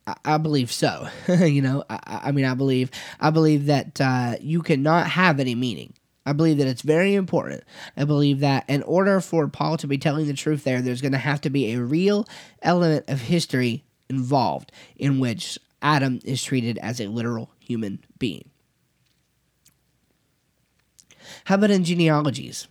I, 0.06 0.14
I 0.24 0.38
believe 0.38 0.72
so. 0.72 1.08
you 1.28 1.62
know, 1.62 1.84
I, 1.88 2.20
I, 2.24 2.32
mean, 2.32 2.46
I 2.46 2.54
believe 2.54 2.90
I 3.20 3.30
believe 3.30 3.66
that 3.66 4.00
uh, 4.00 4.36
you 4.40 4.62
cannot 4.62 5.06
have 5.08 5.38
any 5.38 5.54
meaning. 5.54 5.92
I 6.26 6.32
believe 6.32 6.58
that 6.58 6.66
it's 6.66 6.82
very 6.82 7.14
important. 7.14 7.64
I 7.96 8.04
believe 8.04 8.40
that 8.40 8.64
in 8.68 8.82
order 8.82 9.20
for 9.20 9.48
Paul 9.48 9.76
to 9.78 9.86
be 9.86 9.98
telling 9.98 10.26
the 10.26 10.34
truth 10.34 10.64
there, 10.64 10.82
there's 10.82 11.00
going 11.00 11.12
to 11.12 11.18
have 11.18 11.40
to 11.42 11.50
be 11.50 11.72
a 11.72 11.80
real 11.80 12.26
element 12.62 13.08
of 13.08 13.22
history 13.22 13.84
involved 14.08 14.70
in 14.96 15.18
which 15.18 15.58
Adam 15.80 16.20
is 16.24 16.42
treated 16.42 16.78
as 16.78 17.00
a 17.00 17.06
literal 17.06 17.50
human 17.58 18.04
being. 18.18 18.50
How 21.44 21.54
about 21.54 21.70
in 21.70 21.84
genealogies? 21.84 22.68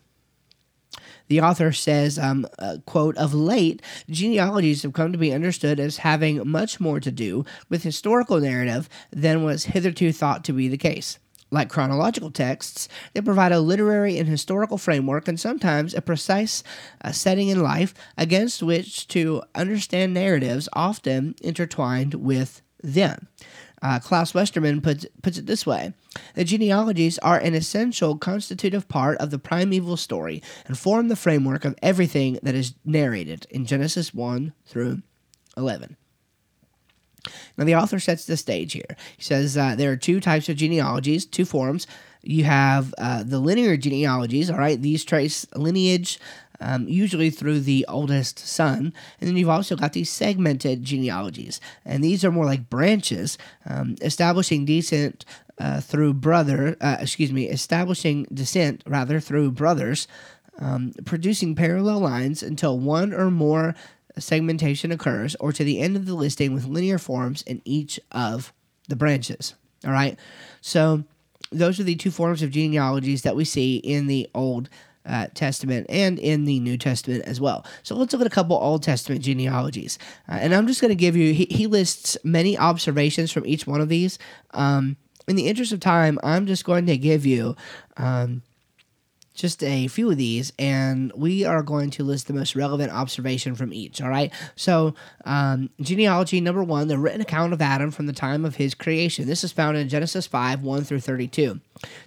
The 1.28 1.42
author 1.42 1.72
says, 1.72 2.18
um, 2.18 2.48
uh, 2.58 2.78
quote, 2.86 3.16
of 3.18 3.34
late, 3.34 3.82
genealogies 4.10 4.82
have 4.84 4.94
come 4.94 5.12
to 5.12 5.18
be 5.18 5.32
understood 5.32 5.80
as 5.80 5.98
having 5.98 6.48
much 6.48 6.80
more 6.80 7.00
to 7.00 7.12
do 7.12 7.46
with 7.70 7.84
historical 7.84 8.40
narrative 8.40 8.90
than 9.12 9.44
was 9.44 9.66
hitherto 9.66 10.12
thought 10.12 10.44
to 10.46 10.54
be 10.54 10.68
the 10.68 10.78
case. 10.78 11.20
Like 11.52 11.70
chronological 11.70 12.30
texts, 12.30 12.88
they 13.14 13.22
provide 13.22 13.52
a 13.52 13.60
literary 13.60 14.18
and 14.18 14.30
historical 14.30 14.78
framework 14.78 15.28
and 15.28 15.40
sometimes 15.40 15.94
a 15.94 16.02
precise 16.02 16.64
uh, 17.04 17.12
setting 17.12 17.50
in 17.50 17.64
life 17.64 17.94
against 18.18 18.62
which 18.62 19.08
to 19.10 19.42
understand 19.56 20.14
narratives 20.14 20.70
often 20.74 21.36
intertwined 21.42 22.14
with 22.14 22.62
them. 22.84 23.28
Uh, 23.82 24.00
Klaus 24.00 24.34
Westermann 24.34 24.84
puts, 24.84 25.06
puts 25.22 25.38
it 25.38 25.46
this 25.46 25.66
way 25.66 25.94
The 26.36 26.44
genealogies 26.44 27.18
are 27.20 27.40
an 27.40 27.56
essential 27.56 28.18
constitutive 28.18 28.88
part 28.88 29.18
of 29.20 29.32
the 29.32 29.40
primeval 29.40 29.98
story 29.98 30.44
and 30.68 30.78
form 30.78 31.08
the 31.08 31.16
framework 31.16 31.66
of 31.66 31.76
everything 31.82 32.40
that 32.44 32.56
is 32.56 32.74
narrated 32.86 33.48
in 33.50 33.66
Genesis 33.66 34.14
1 34.14 34.54
through 34.66 35.02
11. 35.56 35.96
Now, 37.58 37.66
the 37.66 37.76
author 37.76 38.00
sets 38.00 38.26
the 38.26 38.38
stage 38.38 38.74
here. 38.74 38.96
He 39.18 39.24
says 39.24 39.58
uh, 39.58 39.76
there 39.76 39.92
are 39.92 39.98
two 39.98 40.20
types 40.20 40.50
of 40.50 40.58
genealogies, 40.58 41.26
two 41.26 41.46
forms. 41.46 41.88
You 42.22 42.44
have 42.44 42.94
uh, 42.98 43.24
the 43.24 43.40
linear 43.40 43.78
genealogies, 43.78 44.50
all 44.50 44.58
right, 44.58 44.82
these 44.82 45.06
trace 45.06 45.46
lineage 45.56 46.20
um, 46.62 46.88
usually 46.88 47.30
through 47.30 47.62
the 47.62 47.86
oldest 47.88 48.40
son. 48.40 48.94
And 49.20 49.30
then 49.30 49.38
you've 49.38 49.50
also 49.50 49.76
got 49.76 49.94
these 49.94 50.10
segmented 50.10 50.84
genealogies, 50.84 51.62
and 51.86 52.04
these 52.04 52.26
are 52.26 52.32
more 52.32 52.46
like 52.46 52.70
branches, 52.70 53.38
um, 53.66 53.96
establishing 54.02 54.66
descent 54.66 55.26
uh, 55.60 55.82
through 55.82 56.14
brother, 56.14 56.76
uh, 56.82 56.98
excuse 57.00 57.32
me, 57.32 57.50
establishing 57.50 58.26
descent 58.34 58.84
rather 58.86 59.20
through 59.20 59.52
brothers, 59.52 60.08
um, 60.60 60.94
producing 61.06 61.56
parallel 61.56 62.00
lines 62.00 62.44
until 62.44 62.78
one 62.78 63.14
or 63.14 63.32
more 63.32 63.76
segmentation 64.18 64.92
occurs, 64.92 65.36
or 65.40 65.52
to 65.52 65.64
the 65.64 65.80
end 65.80 65.96
of 65.96 66.06
the 66.06 66.14
listing 66.14 66.54
with 66.54 66.66
linear 66.66 66.98
forms 66.98 67.42
in 67.44 67.62
each 67.66 68.00
of 68.12 68.54
the 68.88 68.96
branches. 68.96 69.56
All 69.86 69.92
right, 69.92 70.18
so 70.62 71.04
those 71.52 71.80
are 71.80 71.84
the 71.84 71.96
two 71.96 72.12
forms 72.12 72.42
of 72.42 72.52
genealogies 72.52 73.22
that 73.24 73.36
we 73.36 73.46
see 73.46 73.78
in 73.78 74.08
the 74.08 74.30
Old 74.34 74.70
uh, 75.06 75.28
Testament 75.34 75.88
and 75.90 76.20
in 76.20 76.46
the 76.46 76.60
New 76.60 76.78
Testament 76.78 77.24
as 77.26 77.42
well. 77.42 77.66
So 77.84 77.96
let's 77.96 78.14
look 78.14 78.22
at 78.22 78.28
a 78.28 78.32
couple 78.32 78.58
Old 78.58 78.84
Testament 78.84 79.22
genealogies. 79.22 79.98
Uh, 80.28 80.34
and 80.34 80.54
I'm 80.54 80.68
just 80.68 80.82
going 80.82 80.90
to 80.90 80.96
give 80.96 81.16
you, 81.16 81.34
he, 81.34 81.48
he, 81.50 81.68
lists 81.68 82.18
many 82.24 82.58
observations 82.58 83.32
from 83.32 83.46
each 83.46 83.66
one 83.66 83.82
of 83.82 83.90
these. 83.90 84.20
Um, 84.52 84.98
in 85.28 85.36
the 85.36 85.48
interest 85.48 85.72
of 85.72 85.80
time, 85.80 86.20
I'm 86.24 86.46
just 86.46 86.66
going 86.66 86.86
to 86.88 86.98
give 86.98 87.26
you 87.26 87.56
um, 87.98 88.44
just 89.40 89.64
a 89.64 89.88
few 89.88 90.12
of 90.12 90.18
these, 90.18 90.52
and 90.60 91.12
we 91.16 91.46
are 91.46 91.64
going 91.64 91.90
to 91.92 92.04
list 92.04 92.28
the 92.28 92.34
most 92.34 92.56
relevant 92.56 92.92
observation 92.92 93.56
from 93.56 93.74
each. 93.74 94.02
All 94.02 94.10
right. 94.10 94.32
So, 94.56 94.96
um, 95.26 95.70
genealogy 95.80 96.42
number 96.42 96.64
one, 96.64 96.88
the 96.88 96.98
written 96.98 97.22
account 97.22 97.54
of 97.54 97.62
Adam 97.62 97.92
from 97.92 98.06
the 98.06 98.14
time 98.14 98.46
of 98.46 98.56
his 98.56 98.74
creation. 98.74 99.28
This 99.28 99.44
is 99.44 99.52
found 99.52 99.78
in 99.78 99.90
Genesis 99.90 100.28
5 100.28 100.62
1 100.62 100.84
through 100.84 101.00
32. 101.00 101.60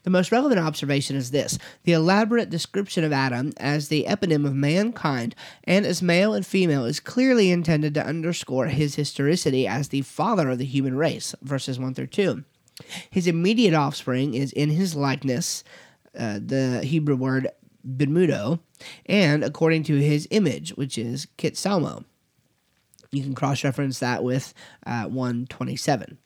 The 0.02 0.10
most 0.10 0.30
relevant 0.30 0.60
observation 0.60 1.16
is 1.16 1.30
this 1.30 1.58
the 1.84 1.92
elaborate 1.92 2.50
description 2.50 3.04
of 3.04 3.12
Adam 3.12 3.52
as 3.56 3.88
the 3.88 4.04
eponym 4.08 4.46
of 4.46 4.54
mankind 4.54 5.34
and 5.64 5.86
as 5.86 6.02
male 6.02 6.34
and 6.34 6.44
female 6.44 6.84
is 6.84 7.00
clearly 7.00 7.50
intended 7.50 7.94
to 7.94 8.06
underscore 8.06 8.66
his 8.66 8.96
historicity 8.96 9.66
as 9.66 9.88
the 9.88 10.02
father 10.02 10.50
of 10.50 10.58
the 10.58 10.64
human 10.64 10.96
race, 10.96 11.34
verses 11.42 11.78
1 11.78 11.94
through 11.94 12.08
2. 12.08 12.44
His 13.10 13.26
immediate 13.26 13.74
offspring 13.74 14.34
is 14.34 14.52
in 14.52 14.70
his 14.70 14.94
likeness 14.94 15.62
uh, 16.18 16.38
the 16.44 16.80
Hebrew 16.84 17.16
word 17.16 17.48
bidmudo, 17.86 18.60
and 19.06 19.42
according 19.42 19.84
to 19.84 19.96
his 19.96 20.28
image, 20.30 20.70
which 20.70 20.98
is 20.98 21.26
kitsalmo. 21.38 22.04
You 23.10 23.22
can 23.22 23.34
cross 23.34 23.62
reference 23.64 23.98
that 23.98 24.24
with 24.24 24.54
uh, 24.86 25.04
127 25.04 26.18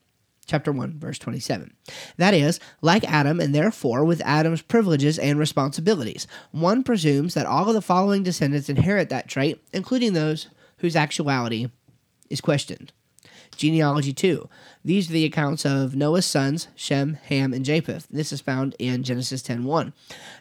chapter 0.46 0.70
1 0.70 0.98
verse 0.98 1.18
27 1.18 1.74
that 2.16 2.32
is 2.32 2.60
like 2.80 3.02
adam 3.04 3.40
and 3.40 3.52
therefore 3.54 4.04
with 4.04 4.22
adam's 4.24 4.62
privileges 4.62 5.18
and 5.18 5.38
responsibilities 5.38 6.26
one 6.52 6.84
presumes 6.84 7.34
that 7.34 7.46
all 7.46 7.68
of 7.68 7.74
the 7.74 7.82
following 7.82 8.22
descendants 8.22 8.68
inherit 8.68 9.08
that 9.08 9.28
trait 9.28 9.60
including 9.72 10.12
those 10.12 10.46
whose 10.78 10.94
actuality 10.94 11.68
is 12.30 12.40
questioned 12.40 12.92
Genealogy 13.56 14.12
2. 14.12 14.48
These 14.84 15.10
are 15.10 15.12
the 15.12 15.24
accounts 15.24 15.64
of 15.64 15.94
Noah's 15.94 16.26
sons, 16.26 16.68
Shem, 16.74 17.18
Ham, 17.24 17.52
and 17.52 17.64
Japheth. 17.64 18.06
This 18.10 18.32
is 18.32 18.40
found 18.40 18.74
in 18.78 19.02
Genesis 19.02 19.42
10:1. 19.42 19.92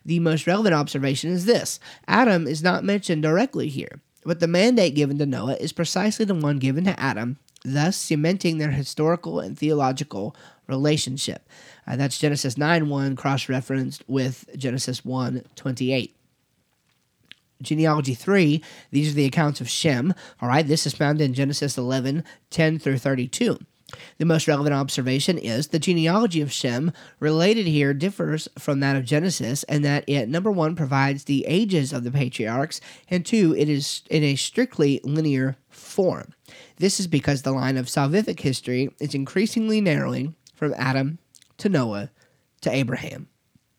The 0.06 0.20
most 0.20 0.48
relevant 0.48 0.76
observation 0.76 1.32
is 1.32 1.46
this. 1.46 1.80
Adam 2.08 2.48
is 2.48 2.64
not 2.64 2.84
mentioned 2.84 3.22
directly 3.22 3.70
here, 3.70 4.02
but 4.24 4.40
the 4.40 4.48
mandate 4.48 4.96
given 4.96 5.18
to 5.20 5.26
Noah 5.26 5.56
is 5.56 5.74
precisely 5.74 6.26
the 6.26 6.36
one 6.36 6.58
given 6.58 6.86
to 6.86 7.00
Adam, 7.00 7.38
thus 7.64 7.98
cementing 7.98 8.58
their 8.58 8.72
historical 8.72 9.40
and 9.40 9.58
theological 9.58 10.36
relationship. 10.68 11.48
Uh, 11.88 11.96
that's 11.96 12.18
Genesis 12.18 12.56
9:1 12.58 13.16
cross-referenced 13.16 14.04
with 14.08 14.46
Genesis 14.58 15.06
1:28 15.06 16.15
genealogy 17.66 18.14
3 18.14 18.62
these 18.92 19.12
are 19.12 19.16
the 19.16 19.26
accounts 19.26 19.62
of 19.62 19.70
shem 19.70 20.14
all 20.42 20.50
right 20.50 20.68
this 20.68 20.86
is 20.86 20.94
found 20.94 21.22
in 21.22 21.34
genesis 21.34 21.78
11 21.78 22.24
10 22.50 22.80
through 22.80 22.98
32 22.98 23.58
the 24.18 24.26
most 24.26 24.48
relevant 24.48 24.74
observation 24.74 25.38
is 25.38 25.68
the 25.68 25.80
genealogy 25.80 26.42
of 26.42 26.52
Shem 26.52 26.92
related 27.20 27.68
here 27.68 27.94
differs 27.94 28.48
from 28.58 28.80
that 28.80 28.96
of 28.96 29.06
Genesis, 29.06 29.64
and 29.64 29.86
that 29.86 30.04
it, 30.08 30.28
number 30.28 30.52
one, 30.52 30.76
provides 30.76 31.26
the 31.26 31.46
ages 31.46 31.94
of 31.94 32.04
the 32.04 32.12
patriarchs, 32.12 32.82
and 33.10 33.26
two, 33.26 33.56
it 33.56 33.70
is 33.70 34.04
in 34.10 34.24
a 34.24 34.36
strictly 34.36 35.00
linear 35.04 35.58
form. 35.70 36.34
This 36.78 37.00
is 37.00 37.08
because 37.08 37.42
the 37.42 37.52
line 37.52 37.78
of 37.78 37.86
salvific 37.86 38.40
history 38.40 38.90
is 39.00 39.14
increasingly 39.14 39.82
narrowing 39.82 40.36
from 40.56 40.74
Adam 40.78 41.20
to 41.58 41.70
Noah 41.70 42.10
to 42.62 42.72
Abraham. 42.72 43.28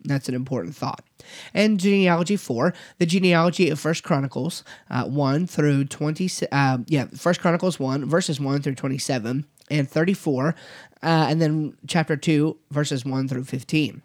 That's 0.06 0.28
an 0.28 0.34
important 0.34 0.74
thought. 0.76 1.04
And 1.52 1.80
genealogy 1.80 2.36
four, 2.36 2.72
the 2.98 3.06
genealogy 3.06 3.70
of 3.70 3.80
First 3.80 4.04
Chronicles 4.04 4.64
uh, 4.88 5.04
one 5.04 5.46
through 5.46 5.86
twenty. 5.86 6.30
Uh, 6.52 6.78
yeah, 6.86 7.06
First 7.16 7.40
Chronicles 7.40 7.80
one 7.80 8.08
verses 8.08 8.40
one 8.40 8.62
through 8.62 8.76
twenty 8.76 8.98
seven 8.98 9.46
and 9.68 9.88
thirty 9.88 10.14
four, 10.14 10.54
uh, 11.02 11.26
and 11.28 11.42
then 11.42 11.76
chapter 11.86 12.16
two 12.16 12.56
verses 12.70 13.04
one 13.04 13.28
through 13.28 13.44
fifteen. 13.44 14.02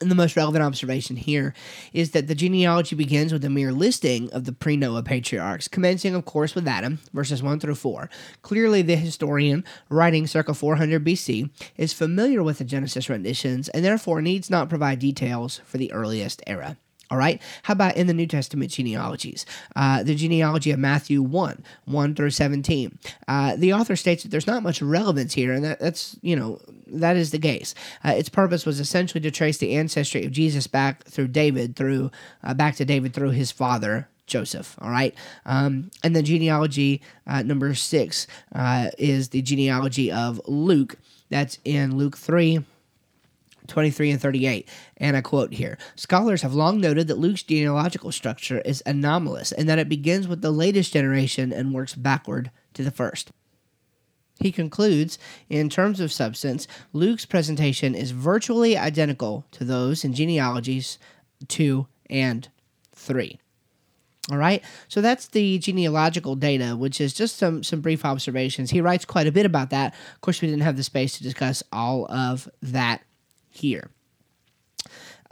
And 0.00 0.10
the 0.10 0.14
most 0.14 0.34
relevant 0.34 0.64
observation 0.64 1.16
here 1.16 1.52
is 1.92 2.12
that 2.12 2.26
the 2.26 2.34
genealogy 2.34 2.96
begins 2.96 3.32
with 3.32 3.44
a 3.44 3.50
mere 3.50 3.70
listing 3.70 4.32
of 4.32 4.44
the 4.44 4.52
pre 4.52 4.76
Noah 4.76 5.02
patriarchs, 5.02 5.68
commencing, 5.68 6.14
of 6.14 6.24
course, 6.24 6.54
with 6.54 6.66
Adam, 6.66 7.00
verses 7.12 7.42
1 7.42 7.60
through 7.60 7.74
4. 7.74 8.08
Clearly, 8.40 8.80
the 8.80 8.96
historian, 8.96 9.64
writing 9.90 10.26
circa 10.26 10.54
400 10.54 11.04
BC, 11.04 11.50
is 11.76 11.92
familiar 11.92 12.42
with 12.42 12.58
the 12.58 12.64
Genesis 12.64 13.10
renditions 13.10 13.68
and 13.68 13.84
therefore 13.84 14.22
needs 14.22 14.48
not 14.48 14.70
provide 14.70 14.98
details 14.98 15.60
for 15.66 15.76
the 15.76 15.92
earliest 15.92 16.42
era. 16.46 16.78
All 17.10 17.18
right. 17.18 17.42
How 17.64 17.72
about 17.72 17.96
in 17.96 18.06
the 18.06 18.14
New 18.14 18.26
Testament 18.26 18.70
genealogies? 18.70 19.44
Uh, 19.74 20.02
the 20.02 20.14
genealogy 20.14 20.70
of 20.70 20.78
Matthew 20.78 21.22
1, 21.22 21.64
1 21.86 22.14
through 22.14 22.30
17. 22.30 22.98
Uh, 23.26 23.56
the 23.56 23.72
author 23.72 23.96
states 23.96 24.22
that 24.22 24.30
there's 24.30 24.46
not 24.46 24.62
much 24.62 24.80
relevance 24.80 25.34
here, 25.34 25.52
and 25.52 25.64
that, 25.64 25.80
that's, 25.80 26.16
you 26.22 26.36
know, 26.36 26.60
that 26.86 27.16
is 27.16 27.32
the 27.32 27.38
case. 27.38 27.74
Uh, 28.04 28.12
its 28.12 28.28
purpose 28.28 28.64
was 28.64 28.78
essentially 28.78 29.20
to 29.22 29.30
trace 29.30 29.58
the 29.58 29.74
ancestry 29.74 30.24
of 30.24 30.30
Jesus 30.30 30.68
back 30.68 31.02
through 31.04 31.28
David, 31.28 31.74
through 31.74 32.12
uh, 32.44 32.54
back 32.54 32.76
to 32.76 32.84
David 32.84 33.12
through 33.12 33.30
his 33.30 33.50
father, 33.50 34.08
Joseph. 34.26 34.76
All 34.80 34.90
right. 34.90 35.14
Um, 35.44 35.90
and 36.04 36.14
then 36.14 36.24
genealogy 36.24 37.02
uh, 37.26 37.42
number 37.42 37.74
six 37.74 38.28
uh, 38.54 38.90
is 38.98 39.30
the 39.30 39.42
genealogy 39.42 40.12
of 40.12 40.40
Luke. 40.46 40.96
That's 41.28 41.58
in 41.64 41.96
Luke 41.96 42.16
3, 42.16 42.64
23 43.66 44.10
and 44.10 44.20
38. 44.20 44.68
And 44.96 45.16
I 45.16 45.20
quote 45.20 45.54
here 45.54 45.78
Scholars 45.96 46.42
have 46.42 46.54
long 46.54 46.80
noted 46.80 47.08
that 47.08 47.18
Luke's 47.18 47.42
genealogical 47.42 48.12
structure 48.12 48.60
is 48.60 48.82
anomalous 48.86 49.52
and 49.52 49.68
that 49.68 49.78
it 49.78 49.88
begins 49.88 50.28
with 50.28 50.42
the 50.42 50.50
latest 50.50 50.92
generation 50.92 51.52
and 51.52 51.74
works 51.74 51.94
backward 51.94 52.50
to 52.74 52.82
the 52.82 52.90
first. 52.90 53.30
He 54.40 54.52
concludes, 54.52 55.18
in 55.50 55.68
terms 55.68 56.00
of 56.00 56.10
substance, 56.10 56.66
Luke's 56.94 57.26
presentation 57.26 57.94
is 57.94 58.12
virtually 58.12 58.76
identical 58.76 59.44
to 59.52 59.64
those 59.64 60.02
in 60.02 60.14
genealogies 60.14 60.98
2 61.48 61.86
and 62.08 62.48
3. 62.94 63.38
All 64.30 64.36
right, 64.36 64.62
so 64.88 65.00
that's 65.00 65.26
the 65.28 65.58
genealogical 65.58 66.36
data, 66.36 66.76
which 66.76 67.00
is 67.00 67.14
just 67.14 67.36
some 67.36 67.62
some 67.64 67.80
brief 67.80 68.04
observations. 68.04 68.70
He 68.70 68.80
writes 68.80 69.04
quite 69.04 69.26
a 69.26 69.32
bit 69.32 69.46
about 69.46 69.70
that. 69.70 69.94
Of 70.14 70.20
course, 70.20 70.40
we 70.40 70.48
didn't 70.48 70.62
have 70.62 70.76
the 70.76 70.84
space 70.84 71.16
to 71.16 71.22
discuss 71.22 71.62
all 71.72 72.06
of 72.10 72.48
that 72.62 73.02
here. 73.50 73.90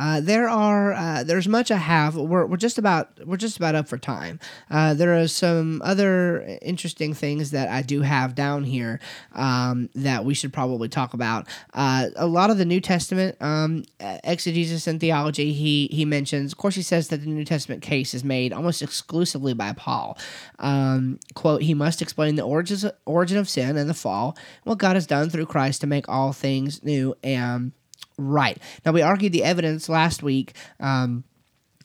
Uh, 0.01 0.21
there 0.21 0.49
are 0.49 0.93
uh, 0.93 1.25
there's 1.25 1.49
much 1.49 1.73
I 1.73 1.77
have. 1.77 2.15
We're, 2.15 2.47
we're 2.47 2.57
just 2.57 2.79
about 2.79 3.27
we're 3.27 3.37
just 3.37 3.57
about 3.57 3.75
up 3.75 3.89
for 3.89 3.99
time. 3.99 4.39
Uh, 4.71 4.95
there 4.95 5.21
are 5.21 5.27
some 5.27 5.83
other 5.85 6.59
interesting 6.63 7.15
things 7.15 7.51
that 7.51 7.69
I 7.69 7.83
do 7.83 8.03
have 8.03 8.37
down 8.37 8.63
here 8.63 9.01
um, 9.35 9.91
that 9.97 10.25
we 10.25 10.35
should 10.35 10.53
probably 10.53 10.89
talk 10.89 11.15
about. 11.15 11.49
Uh, 11.75 12.11
a 12.15 12.29
lot 12.29 12.51
of 12.51 12.59
the 12.59 12.65
New 12.65 12.81
Testament 12.81 13.37
um, 13.41 13.85
exegesis 13.99 14.87
and 14.87 15.01
theology 15.01 15.53
he 15.53 15.89
he 15.91 16.05
mentions. 16.05 16.53
Of 16.53 16.59
course, 16.59 16.77
he 16.77 16.83
says 16.83 17.09
that 17.09 17.23
the 17.23 17.27
New 17.27 17.45
Testament 17.45 17.83
case 17.83 18.15
is 18.15 18.23
made 18.23 18.53
almost 18.53 18.83
exclusively 18.83 19.53
by 19.53 19.73
Paul. 19.73 20.17
Um, 20.61 21.19
quote: 21.35 21.63
He 21.63 21.75
must 21.75 22.01
explain 22.01 22.37
the 22.37 22.43
origins 22.43 22.87
origin 23.05 23.37
of 23.37 23.49
sin 23.49 23.77
and 23.77 23.91
the 23.91 23.95
fall, 23.95 24.37
what 24.63 24.79
God 24.79 24.95
has 24.95 25.09
done 25.09 25.29
through 25.29 25.47
Christ 25.47 25.81
to 25.81 25.89
make 25.89 26.09
all 26.09 26.33
things 26.33 26.85
new 26.85 27.17
and 27.25 27.73
right. 28.19 28.59
Now, 28.85 28.93
we 28.93 29.03
argued 29.03 29.33
the 29.33 29.45
evidence 29.45 29.89
last 29.89 30.23
week, 30.23 30.53
um, 30.81 31.25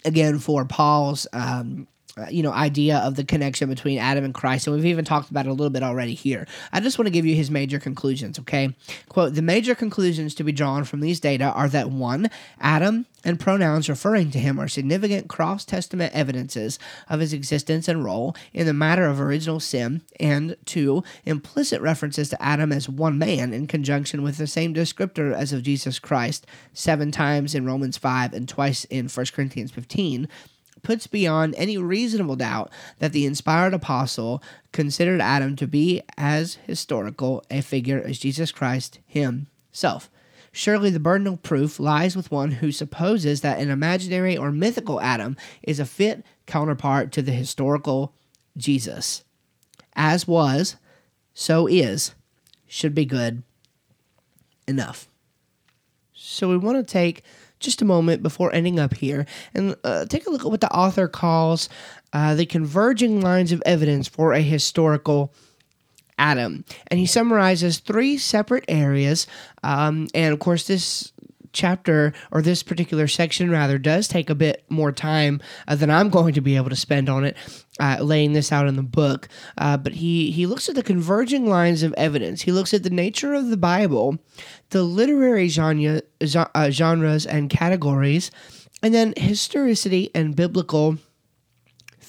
again, 0.04 0.40
for 0.40 0.66
Paul's. 0.66 1.28
Um, 1.32 1.88
uh, 2.16 2.28
you 2.30 2.44
know, 2.44 2.52
idea 2.52 2.98
of 2.98 3.16
the 3.16 3.24
connection 3.24 3.70
between 3.70 3.98
Adam 3.98 4.24
and 4.24 4.34
Christ, 4.36 4.68
and 4.68 4.76
we've 4.76 4.86
even 4.86 5.04
talked 5.04 5.32
about 5.32 5.48
it 5.48 5.50
a 5.50 5.54
little 5.54 5.72
bit 5.72 5.82
already 5.82 6.14
here. 6.14 6.48
I 6.72 6.80
just 6.80 7.00
want 7.00 7.08
to 7.08 7.12
give 7.12 7.26
you 7.26 7.36
his 7.36 7.50
major 7.50 7.80
conclusions, 7.80 8.38
okay? 8.40 8.76
Quote 9.10 9.34
The 9.34 9.42
major 9.42 9.74
conclusions 9.74 10.36
to 10.36 10.44
be 10.44 10.52
drawn 10.52 10.84
from 10.84 11.00
these 11.00 11.20
data 11.20 11.46
are 11.46 11.68
that 11.70 11.90
one, 11.90 12.30
Adam 12.60 13.08
and 13.24 13.40
pronouns 13.40 13.90
referring 13.90 14.30
to 14.32 14.40
him 14.40 14.60
are 14.60 14.68
significant 14.68 15.28
cross 15.28 15.66
testament 15.66 16.14
evidences 16.14 16.78
of 17.10 17.20
his 17.20 17.34
existence 17.34 17.88
and 17.88 18.04
role 18.04 18.36
in 18.54 18.66
the 18.66 18.74
matter 18.74 19.06
of 19.06 19.20
original 19.20 19.60
sin, 19.60 20.02
and 20.20 20.56
two, 20.66 21.04
implicit 21.26 21.82
references 21.82 22.30
to 22.30 22.42
Adam 22.42 22.72
as 22.72 22.88
one 22.88 23.18
man 23.18 23.54
in 23.54 23.66
conjunction 23.66 24.22
with 24.22 24.38
the 24.38 24.46
same 24.46 24.74
descriptor 24.74 25.34
as 25.34 25.52
of 25.52 25.64
Jesus 25.64 25.98
Christ, 25.98 26.46
seven 26.74 27.12
times 27.12 27.56
in 27.56 27.66
Romans 27.66 27.98
5 27.98 28.34
and 28.34 28.48
twice 28.48 28.86
in 28.86 29.08
1 29.08 29.26
Corinthians 29.34 29.72
15 29.72 30.28
puts 30.84 31.08
beyond 31.08 31.56
any 31.58 31.78
reasonable 31.78 32.36
doubt 32.36 32.72
that 33.00 33.14
the 33.14 33.26
inspired 33.26 33.74
apostle 33.74 34.44
considered 34.72 35.22
Adam 35.22 35.56
to 35.56 35.68
be 35.68 36.02
as 36.18 36.56
historical 36.68 37.44
a 37.50 37.62
figure 37.62 38.02
as 38.06 38.20
Jesus 38.20 38.52
Christ 38.52 39.00
himself. 39.06 40.10
Surely 40.52 40.92
the 40.92 41.00
burden 41.00 41.26
of 41.26 41.42
proof 41.42 41.80
lies 41.80 42.16
with 42.16 42.30
one 42.30 42.52
who 42.52 42.72
supposes 42.72 43.42
that 43.42 43.58
an 43.58 43.72
imaginary 43.72 44.38
or 44.38 44.52
mythical 44.52 45.02
Adam 45.02 45.36
is 45.64 45.80
a 45.80 45.86
fit 45.86 46.24
counterpart 46.46 47.12
to 47.12 47.24
the 47.24 47.32
historical 47.32 48.14
Jesus. 48.56 49.24
As 49.96 50.28
was, 50.28 50.76
so 51.34 51.66
is, 51.66 52.14
should 52.68 52.94
be 52.94 53.06
good 53.06 53.42
enough. 54.68 55.08
So 56.14 56.50
we 56.50 56.58
want 56.58 56.78
to 56.78 56.92
take 56.92 57.24
just 57.64 57.82
a 57.82 57.86
moment 57.86 58.22
before 58.22 58.54
ending 58.54 58.80
up 58.80 58.94
here 58.94 59.26
and 59.54 59.76
uh, 59.84 60.06
take 60.06 60.28
a 60.28 60.30
look 60.30 60.42
at 60.42 60.52
what 60.52 60.62
the 60.62 60.72
author 60.72 61.08
calls 61.08 61.70
uh, 62.12 62.36
the 62.36 62.46
converging 62.46 63.22
lines 63.22 63.52
of 63.52 63.64
evidence 63.66 64.08
for 64.08 64.34
a 64.34 64.42
historical 64.42 65.34
Adam. 66.18 66.64
And 66.88 67.00
he 67.00 67.06
summarizes 67.06 67.80
three 67.80 68.18
separate 68.18 68.66
areas. 68.68 69.28
Um, 69.64 70.08
and 70.14 70.34
of 70.34 70.40
course, 70.40 70.68
this 70.68 71.13
chapter 71.54 72.14
or 72.32 72.42
this 72.42 72.64
particular 72.64 73.08
section 73.08 73.50
rather 73.50 73.78
does 73.78 74.08
take 74.08 74.30
a 74.30 74.36
bit 74.36 74.64
more 74.70 74.92
time 74.92 75.42
uh, 75.68 75.76
than 75.76 75.90
I'm 75.90 76.10
going 76.10 76.34
to 76.34 76.42
be 76.42 76.56
able 76.56 76.70
to 76.70 76.76
spend 76.76 77.10
on 77.10 77.24
it 77.24 77.38
uh, 77.80 77.98
laying 78.02 78.34
this 78.34 78.52
out 78.52 78.68
in 78.68 78.76
the 78.76 78.84
book. 78.84 79.28
Uh, 79.58 79.78
but 79.78 79.94
he 79.94 80.32
he 80.32 80.46
looks 80.46 80.68
at 80.68 80.76
the 80.76 80.84
converging 80.84 81.48
lines 81.48 81.84
of 81.84 81.94
evidence. 81.94 82.42
He 82.42 82.52
looks 82.52 82.74
at 82.74 82.84
the 82.84 82.90
nature 82.90 83.34
of 83.34 83.50
the 83.50 83.58
Bible 83.58 84.18
the 84.72 84.84
literary 84.84 85.48
genre, 85.48 86.02
uh, 86.36 86.70
genres 86.72 87.26
and 87.26 87.50
categories 87.50 88.32
and 88.82 88.94
then 88.94 89.14
historicity 89.16 90.12
and 90.14 90.36
biblical 90.36 90.98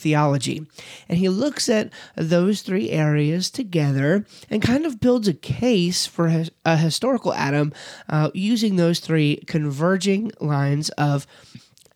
theology. 0.04 0.66
And 1.08 1.18
he 1.18 1.30
looks 1.30 1.68
at 1.68 1.90
those 2.14 2.60
three 2.60 2.90
areas 2.90 3.50
together 3.50 4.26
and 4.50 4.62
kind 4.62 4.84
of 4.84 5.00
builds 5.00 5.26
a 5.26 5.34
case 5.34 6.06
for 6.06 6.44
a 6.64 6.76
historical 6.76 7.32
Adam 7.32 7.72
uh, 8.08 8.30
using 8.34 8.76
those 8.76 9.00
three 9.00 9.42
converging 9.46 10.30
lines 10.40 10.90
of 10.90 11.26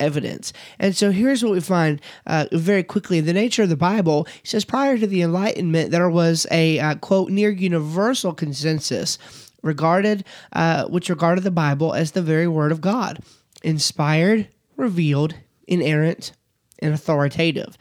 evidence. 0.01 0.55
And 0.79 0.97
so 0.97 1.11
here's 1.11 1.45
what 1.45 1.53
we 1.53 1.61
find 1.61 2.01
uh, 2.27 2.47
very 2.53 2.83
quickly 2.83 3.21
the 3.21 3.33
nature 3.35 3.65
of 3.65 3.69
the 3.69 3.77
Bible. 3.77 4.27
He 4.43 4.49
says 4.49 4.65
prior 4.65 4.97
to 4.97 5.07
the 5.07 5.21
Enlightenment, 5.21 5.91
there 5.91 6.09
was 6.09 6.47
a 6.51 6.79
uh, 6.79 6.95
quote 6.95 7.31
near 7.31 7.51
universal 7.51 8.33
consensus 8.33 9.19
regarded, 9.63 10.25
uh, 10.55 10.87
which 10.87 11.11
regarded 11.11 11.45
the 11.45 11.51
Bible 11.51 11.93
as 11.93 12.13
the 12.13 12.23
very 12.23 12.49
Word 12.49 12.73
of 12.73 12.81
God, 12.81 13.19
inspired, 13.63 14.49
revealed, 14.77 15.35
inerrant, 15.67 16.33
and 16.81 16.95
authoritative. 16.95 17.77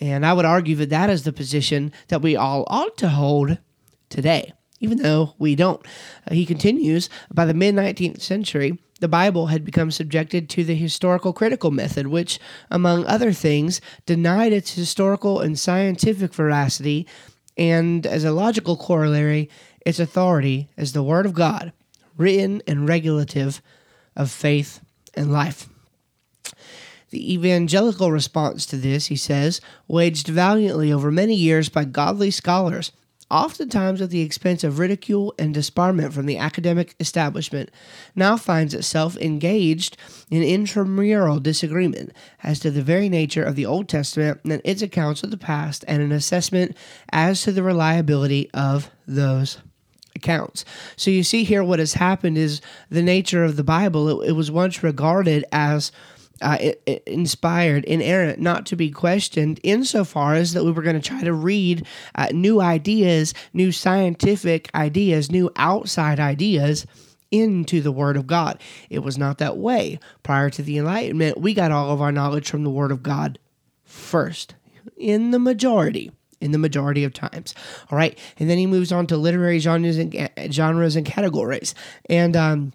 And 0.00 0.24
I 0.24 0.32
would 0.32 0.44
argue 0.44 0.76
that 0.76 0.90
that 0.90 1.10
is 1.10 1.24
the 1.24 1.32
position 1.32 1.92
that 2.08 2.22
we 2.22 2.36
all 2.36 2.64
ought 2.68 2.96
to 2.98 3.08
hold 3.08 3.58
today, 4.08 4.52
even 4.80 4.98
though 4.98 5.34
we 5.38 5.54
don't. 5.54 5.84
Uh, 6.30 6.34
he 6.34 6.46
continues 6.46 7.10
by 7.32 7.44
the 7.44 7.54
mid 7.54 7.74
19th 7.74 8.20
century, 8.20 8.78
the 9.00 9.08
Bible 9.08 9.46
had 9.46 9.64
become 9.64 9.90
subjected 9.90 10.48
to 10.50 10.64
the 10.64 10.74
historical 10.74 11.32
critical 11.32 11.70
method, 11.70 12.08
which, 12.08 12.40
among 12.70 13.04
other 13.06 13.32
things, 13.32 13.80
denied 14.06 14.52
its 14.52 14.74
historical 14.74 15.40
and 15.40 15.58
scientific 15.58 16.34
veracity, 16.34 17.06
and 17.56 18.06
as 18.06 18.24
a 18.24 18.32
logical 18.32 18.76
corollary, 18.76 19.48
its 19.86 19.98
authority 19.98 20.68
as 20.76 20.92
the 20.92 21.02
Word 21.02 21.26
of 21.26 21.34
God, 21.34 21.72
written 22.16 22.60
and 22.66 22.88
regulative 22.88 23.62
of 24.16 24.30
faith 24.30 24.80
and 25.14 25.32
life. 25.32 25.68
The 27.10 27.32
evangelical 27.32 28.12
response 28.12 28.66
to 28.66 28.76
this, 28.76 29.06
he 29.06 29.16
says, 29.16 29.60
waged 29.86 30.28
valiantly 30.28 30.92
over 30.92 31.10
many 31.10 31.34
years 31.34 31.68
by 31.68 31.84
godly 31.84 32.30
scholars, 32.30 32.92
oftentimes 33.30 34.00
at 34.00 34.10
the 34.10 34.20
expense 34.20 34.64
of 34.64 34.78
ridicule 34.78 35.34
and 35.38 35.54
disbarment 35.54 36.12
from 36.12 36.26
the 36.26 36.38
academic 36.38 36.94
establishment, 37.00 37.70
now 38.14 38.36
finds 38.36 38.74
itself 38.74 39.16
engaged 39.18 39.96
in 40.30 40.42
intramural 40.42 41.40
disagreement 41.40 42.12
as 42.42 42.58
to 42.60 42.70
the 42.70 42.82
very 42.82 43.08
nature 43.08 43.42
of 43.42 43.56
the 43.56 43.66
Old 43.66 43.88
Testament 43.88 44.40
and 44.44 44.60
its 44.64 44.82
accounts 44.82 45.22
of 45.22 45.30
the 45.30 45.38
past, 45.38 45.84
and 45.88 46.02
an 46.02 46.12
assessment 46.12 46.76
as 47.10 47.42
to 47.42 47.52
the 47.52 47.62
reliability 47.62 48.50
of 48.52 48.90
those 49.06 49.58
accounts. 50.14 50.64
So 50.96 51.10
you 51.10 51.22
see 51.22 51.44
here 51.44 51.64
what 51.64 51.78
has 51.78 51.94
happened 51.94 52.36
is 52.36 52.60
the 52.90 53.02
nature 53.02 53.44
of 53.44 53.56
the 53.56 53.64
Bible. 53.64 54.22
It, 54.22 54.30
it 54.30 54.32
was 54.32 54.50
once 54.50 54.82
regarded 54.82 55.44
as 55.52 55.92
uh, 56.40 56.58
inspired, 57.06 57.84
inerrant, 57.84 58.38
not 58.38 58.66
to 58.66 58.76
be 58.76 58.90
questioned, 58.90 59.60
insofar 59.62 60.34
as 60.34 60.52
that 60.52 60.64
we 60.64 60.70
were 60.70 60.82
going 60.82 61.00
to 61.00 61.08
try 61.08 61.22
to 61.22 61.32
read 61.32 61.86
uh, 62.14 62.28
new 62.32 62.60
ideas, 62.60 63.34
new 63.52 63.72
scientific 63.72 64.70
ideas, 64.74 65.30
new 65.30 65.50
outside 65.56 66.20
ideas 66.20 66.86
into 67.30 67.80
the 67.80 67.92
Word 67.92 68.16
of 68.16 68.26
God. 68.26 68.60
It 68.88 69.00
was 69.00 69.18
not 69.18 69.38
that 69.38 69.56
way. 69.56 69.98
Prior 70.22 70.50
to 70.50 70.62
the 70.62 70.78
Enlightenment, 70.78 71.40
we 71.40 71.54
got 71.54 71.72
all 71.72 71.90
of 71.90 72.00
our 72.00 72.12
knowledge 72.12 72.48
from 72.48 72.64
the 72.64 72.70
Word 72.70 72.90
of 72.90 73.02
God 73.02 73.38
first, 73.84 74.54
in 74.96 75.30
the 75.30 75.38
majority. 75.38 76.12
In 76.40 76.52
the 76.52 76.58
majority 76.58 77.02
of 77.02 77.12
times, 77.12 77.52
all 77.90 77.98
right, 77.98 78.16
and 78.38 78.48
then 78.48 78.58
he 78.58 78.66
moves 78.68 78.92
on 78.92 79.08
to 79.08 79.16
literary 79.16 79.58
genres 79.58 79.98
and 79.98 80.30
genres 80.52 80.94
and 80.94 81.04
categories, 81.04 81.74
and 82.08 82.36
um, 82.36 82.72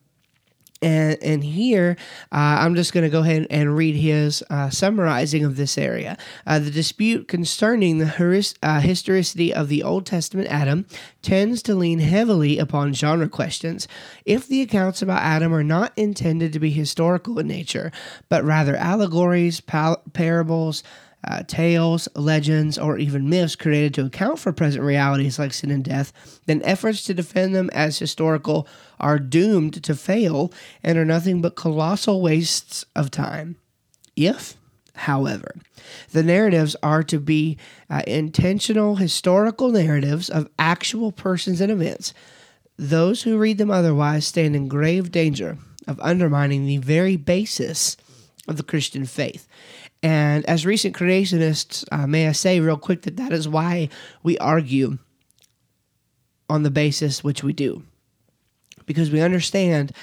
and, 0.84 1.18
and 1.24 1.44
here, 1.44 1.96
uh, 2.32 2.60
I'm 2.60 2.76
just 2.76 2.94
going 2.94 3.06
to 3.06 3.10
go 3.10 3.22
ahead 3.22 3.48
and 3.50 3.76
read 3.76 3.96
his 3.96 4.44
uh, 4.50 4.70
summarizing 4.70 5.46
of 5.46 5.56
this 5.56 5.78
area. 5.78 6.18
Uh, 6.46 6.60
the 6.60 6.72
dispute 6.72 7.28
concerning 7.28 8.00
the 8.00 8.56
uh, 8.62 8.80
historicity 8.82 9.54
of 9.54 9.70
the 9.70 9.82
Old 9.82 10.06
Testament 10.06 10.50
Adam 10.50 10.86
tends 11.22 11.64
to 11.64 11.76
lean 11.76 12.00
heavily 12.00 12.60
upon 12.60 12.94
genre 12.94 13.30
questions. 13.30 13.88
If 14.26 14.48
the 14.48 14.62
accounts 14.62 15.02
about 15.02 15.22
Adam 15.22 15.54
are 15.54 15.64
not 15.64 15.94
intended 15.96 16.52
to 16.54 16.60
be 16.60 16.72
historical 16.72 17.40
in 17.40 17.48
nature, 17.48 17.92
but 18.28 18.44
rather 18.44 18.76
allegories, 18.76 19.62
pal- 19.62 20.04
parables, 20.12 20.84
uh, 21.28 21.44
tales, 21.48 22.08
legends, 22.16 22.78
or 22.78 22.98
even 22.98 23.30
myths 23.30 23.56
created 23.56 23.94
to 23.94 24.06
account 24.06 24.40
for 24.40 24.52
present 24.52 24.84
realities 24.84 25.40
like 25.40 25.54
sin 25.54 25.72
and 25.72 25.84
death, 25.84 26.42
then 26.46 26.62
efforts 26.64 27.04
to 27.04 27.14
defend 27.14 27.56
them 27.56 27.70
as 27.74 28.00
historical 28.00 28.68
are 29.00 29.20
doomed 29.20 29.84
to 29.84 29.96
fail 29.96 30.52
and 30.84 30.98
are 30.98 31.06
nothing 31.06 31.42
but 31.42 31.56
colossal 31.56 32.22
wastes 32.22 32.86
of 32.96 33.12
time. 33.12 33.56
If, 34.16 34.58
However, 34.96 35.56
the 36.12 36.24
narratives 36.24 36.76
are 36.84 37.04
to 37.04 37.20
be 37.20 37.58
uh, 37.90 38.04
intentional 38.06 38.98
historical 38.98 39.70
narratives 39.70 40.30
of 40.30 40.50
actual 40.60 41.12
persons 41.12 41.62
and 41.62 41.72
events. 41.72 42.14
Those 42.78 43.24
who 43.24 43.38
read 43.38 43.58
them 43.58 43.72
otherwise 43.72 44.28
stand 44.28 44.56
in 44.56 44.68
grave 44.68 45.12
danger 45.12 45.58
of 45.88 46.00
undermining 46.00 46.66
the 46.66 46.78
very 46.78 47.16
basis 47.16 47.98
of 48.48 48.58
the 48.58 48.64
Christian 48.64 49.06
faith. 49.06 49.48
And 50.04 50.46
as 50.48 50.66
recent 50.66 50.96
creationists, 50.96 51.86
uh, 51.90 52.06
may 52.06 52.28
I 52.28 52.34
say 52.34 52.60
real 52.60 52.78
quick 52.78 53.04
that 53.04 53.16
that 53.16 53.32
is 53.32 53.48
why 53.48 53.88
we 54.22 54.38
argue 54.38 54.98
on 56.50 56.64
the 56.64 56.72
basis 56.72 57.24
which 57.24 57.42
we 57.42 57.54
do. 57.54 57.84
Because 58.86 59.10
we 59.10 59.22
understand 59.22 59.94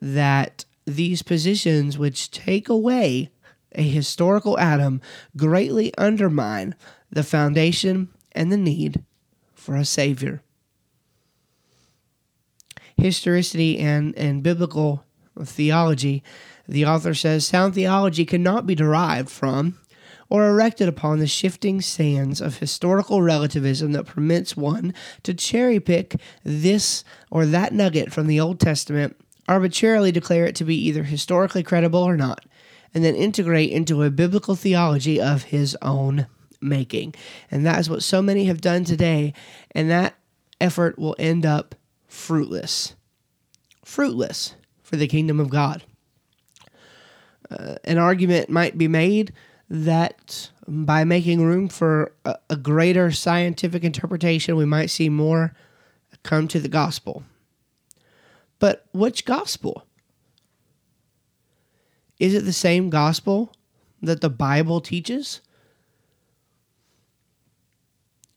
that 0.00 0.64
these 0.86 1.22
positions 1.22 1.98
which 1.98 2.30
take 2.30 2.70
away 2.70 3.30
a 3.74 3.82
historical 3.82 4.58
Adam 4.58 5.02
greatly 5.36 5.94
undermine 5.96 6.74
the 7.10 7.22
foundation 7.22 8.08
and 8.32 8.50
the 8.50 8.56
need 8.56 9.02
for 9.52 9.76
a 9.76 9.84
Savior. 9.84 10.42
Historicity 12.96 13.78
and, 13.78 14.16
and 14.16 14.42
biblical 14.42 15.04
theology, 15.42 16.22
the 16.66 16.84
author 16.84 17.14
says 17.14 17.46
sound 17.46 17.74
theology 17.74 18.24
cannot 18.24 18.66
be 18.66 18.74
derived 18.74 19.30
from 19.30 19.78
or 20.28 20.48
erected 20.48 20.88
upon 20.88 21.18
the 21.18 21.26
shifting 21.26 21.80
sands 21.80 22.40
of 22.40 22.58
historical 22.58 23.22
relativism 23.22 23.92
that 23.92 24.06
permits 24.06 24.56
one 24.56 24.94
to 25.22 25.34
cherry 25.34 25.78
pick 25.78 26.16
this 26.42 27.04
or 27.30 27.46
that 27.46 27.72
nugget 27.72 28.12
from 28.12 28.26
the 28.26 28.40
Old 28.40 28.58
Testament, 28.58 29.16
arbitrarily 29.46 30.10
declare 30.10 30.46
it 30.46 30.56
to 30.56 30.64
be 30.64 30.76
either 30.76 31.04
historically 31.04 31.62
credible 31.62 32.02
or 32.02 32.16
not, 32.16 32.44
and 32.94 33.04
then 33.04 33.14
integrate 33.14 33.70
into 33.70 34.02
a 34.02 34.10
biblical 34.10 34.56
theology 34.56 35.20
of 35.20 35.44
his 35.44 35.76
own 35.82 36.26
making. 36.60 37.14
And 37.50 37.66
that 37.66 37.78
is 37.78 37.90
what 37.90 38.02
so 38.02 38.22
many 38.22 38.46
have 38.46 38.60
done 38.60 38.84
today, 38.84 39.34
and 39.72 39.90
that 39.90 40.14
effort 40.60 40.98
will 40.98 41.16
end 41.18 41.44
up 41.44 41.74
fruitless. 42.08 42.94
Fruitless 43.84 44.54
for 44.82 44.96
the 44.96 45.06
kingdom 45.06 45.38
of 45.38 45.50
God. 45.50 45.84
Uh, 47.50 47.76
an 47.84 47.98
argument 47.98 48.48
might 48.48 48.78
be 48.78 48.88
made 48.88 49.32
that 49.68 50.50
by 50.66 51.04
making 51.04 51.42
room 51.42 51.68
for 51.68 52.12
a, 52.24 52.36
a 52.50 52.56
greater 52.56 53.10
scientific 53.10 53.84
interpretation, 53.84 54.56
we 54.56 54.64
might 54.64 54.90
see 54.90 55.08
more 55.08 55.54
come 56.22 56.48
to 56.48 56.58
the 56.58 56.68
gospel. 56.68 57.22
But 58.58 58.86
which 58.92 59.24
gospel? 59.24 59.84
Is 62.18 62.34
it 62.34 62.44
the 62.44 62.52
same 62.52 62.90
gospel 62.90 63.52
that 64.02 64.20
the 64.20 64.30
Bible 64.30 64.80
teaches? 64.80 65.40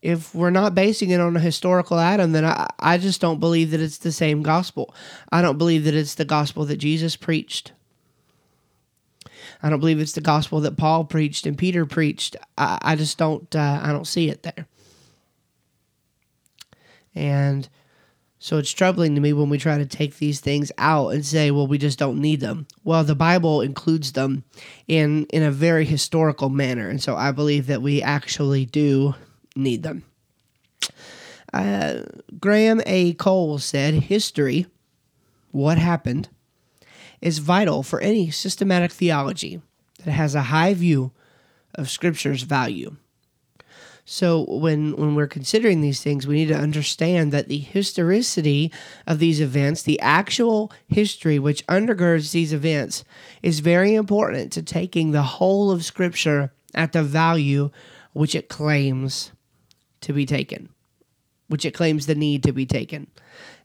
If 0.02 0.34
we're 0.34 0.50
not 0.50 0.74
basing 0.74 1.10
it 1.10 1.20
on 1.20 1.36
a 1.36 1.40
historical 1.40 1.98
Adam, 1.98 2.32
then 2.32 2.44
I, 2.44 2.68
I 2.78 2.98
just 2.98 3.20
don't 3.20 3.40
believe 3.40 3.70
that 3.72 3.80
it's 3.80 3.98
the 3.98 4.12
same 4.12 4.42
gospel. 4.42 4.94
I 5.32 5.42
don't 5.42 5.58
believe 5.58 5.84
that 5.84 5.94
it's 5.94 6.14
the 6.14 6.24
gospel 6.24 6.64
that 6.66 6.76
Jesus 6.76 7.16
preached. 7.16 7.72
I 9.62 9.70
don't 9.70 9.80
believe 9.80 10.00
it's 10.00 10.12
the 10.12 10.20
gospel 10.20 10.60
that 10.60 10.76
Paul 10.76 11.04
preached 11.04 11.46
and 11.46 11.58
Peter 11.58 11.84
preached. 11.84 12.36
I, 12.56 12.78
I 12.82 12.96
just 12.96 13.18
don't 13.18 13.54
uh, 13.54 13.80
I 13.82 13.92
don't 13.92 14.06
see 14.06 14.28
it 14.30 14.42
there. 14.42 14.66
And 17.14 17.68
so 18.38 18.58
it's 18.58 18.70
troubling 18.70 19.14
to 19.16 19.20
me 19.20 19.32
when 19.32 19.48
we 19.48 19.58
try 19.58 19.78
to 19.78 19.86
take 19.86 20.18
these 20.18 20.38
things 20.38 20.70
out 20.78 21.08
and 21.08 21.26
say, 21.26 21.50
well, 21.50 21.66
we 21.66 21.76
just 21.76 21.98
don't 21.98 22.20
need 22.20 22.38
them. 22.38 22.68
Well, 22.84 23.02
the 23.02 23.16
Bible 23.16 23.60
includes 23.62 24.12
them 24.12 24.44
in 24.86 25.26
in 25.26 25.42
a 25.42 25.50
very 25.50 25.84
historical 25.84 26.48
manner, 26.48 26.88
and 26.88 27.02
so 27.02 27.16
I 27.16 27.32
believe 27.32 27.66
that 27.66 27.82
we 27.82 28.00
actually 28.00 28.64
do 28.64 29.14
need 29.56 29.82
them. 29.82 30.04
Uh, 31.52 32.02
Graham 32.38 32.80
A. 32.86 33.14
Cole 33.14 33.58
said, 33.58 33.94
"History, 33.94 34.66
what 35.50 35.78
happened, 35.78 36.28
is 37.20 37.38
vital 37.38 37.82
for 37.82 38.00
any 38.00 38.30
systematic 38.30 38.92
theology 38.92 39.60
that 40.04 40.12
has 40.12 40.34
a 40.34 40.42
high 40.42 40.74
view 40.74 41.12
of 41.74 41.90
Scripture's 41.90 42.42
value." 42.42 42.96
So 44.10 44.46
when 44.48 44.96
when 44.96 45.14
we're 45.14 45.26
considering 45.26 45.82
these 45.82 46.00
things, 46.00 46.26
we 46.26 46.36
need 46.36 46.48
to 46.48 46.56
understand 46.56 47.30
that 47.32 47.48
the 47.48 47.58
historicity 47.58 48.72
of 49.06 49.18
these 49.18 49.38
events, 49.38 49.82
the 49.82 50.00
actual 50.00 50.72
history 50.86 51.38
which 51.38 51.66
undergirds 51.66 52.32
these 52.32 52.54
events, 52.54 53.04
is 53.42 53.60
very 53.60 53.94
important 53.94 54.50
to 54.52 54.62
taking 54.62 55.10
the 55.10 55.22
whole 55.22 55.70
of 55.70 55.84
Scripture 55.84 56.52
at 56.74 56.92
the 56.92 57.02
value 57.02 57.70
which 58.14 58.34
it 58.34 58.48
claims 58.48 59.32
to 60.00 60.14
be 60.14 60.24
taken, 60.24 60.70
which 61.48 61.66
it 61.66 61.74
claims 61.74 62.06
the 62.06 62.14
need 62.14 62.42
to 62.44 62.52
be 62.52 62.64
taken. 62.64 63.08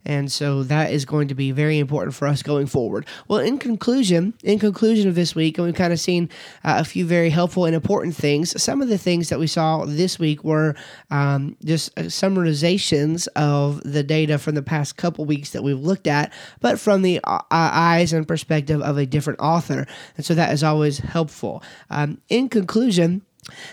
And 0.04 0.30
so 0.30 0.62
that 0.64 0.92
is 0.92 1.04
going 1.04 1.28
to 1.28 1.34
be 1.34 1.50
very 1.50 1.78
important 1.78 2.14
for 2.14 2.28
us 2.28 2.42
going 2.42 2.66
forward. 2.66 3.06
Well, 3.28 3.38
in 3.38 3.58
conclusion, 3.58 4.34
in 4.42 4.58
conclusion 4.58 5.08
of 5.08 5.14
this 5.14 5.34
week, 5.34 5.58
and 5.58 5.66
we've 5.66 5.74
kind 5.74 5.92
of 5.92 6.00
seen 6.00 6.28
uh, 6.64 6.76
a 6.78 6.84
few 6.84 7.06
very 7.06 7.30
helpful 7.30 7.64
and 7.64 7.74
important 7.74 8.14
things. 8.14 8.60
Some 8.62 8.82
of 8.82 8.88
the 8.88 8.98
things 8.98 9.28
that 9.30 9.38
we 9.38 9.46
saw 9.46 9.84
this 9.84 10.18
week 10.18 10.44
were 10.44 10.74
um, 11.10 11.56
just 11.64 11.98
uh, 11.98 12.02
summarizations 12.02 13.28
of 13.36 13.80
the 13.84 14.02
data 14.02 14.38
from 14.38 14.54
the 14.54 14.62
past 14.62 14.96
couple 14.96 15.24
weeks 15.24 15.50
that 15.50 15.62
we've 15.62 15.78
looked 15.78 16.06
at, 16.06 16.32
but 16.60 16.78
from 16.78 17.02
the 17.02 17.20
uh, 17.24 17.40
eyes 17.50 18.12
and 18.12 18.28
perspective 18.28 18.82
of 18.82 18.98
a 18.98 19.06
different 19.06 19.40
author. 19.40 19.86
And 20.16 20.26
so 20.26 20.34
that 20.34 20.52
is 20.52 20.62
always 20.62 20.98
helpful. 20.98 21.62
Um, 21.90 22.20
in 22.28 22.48
conclusion, 22.48 23.22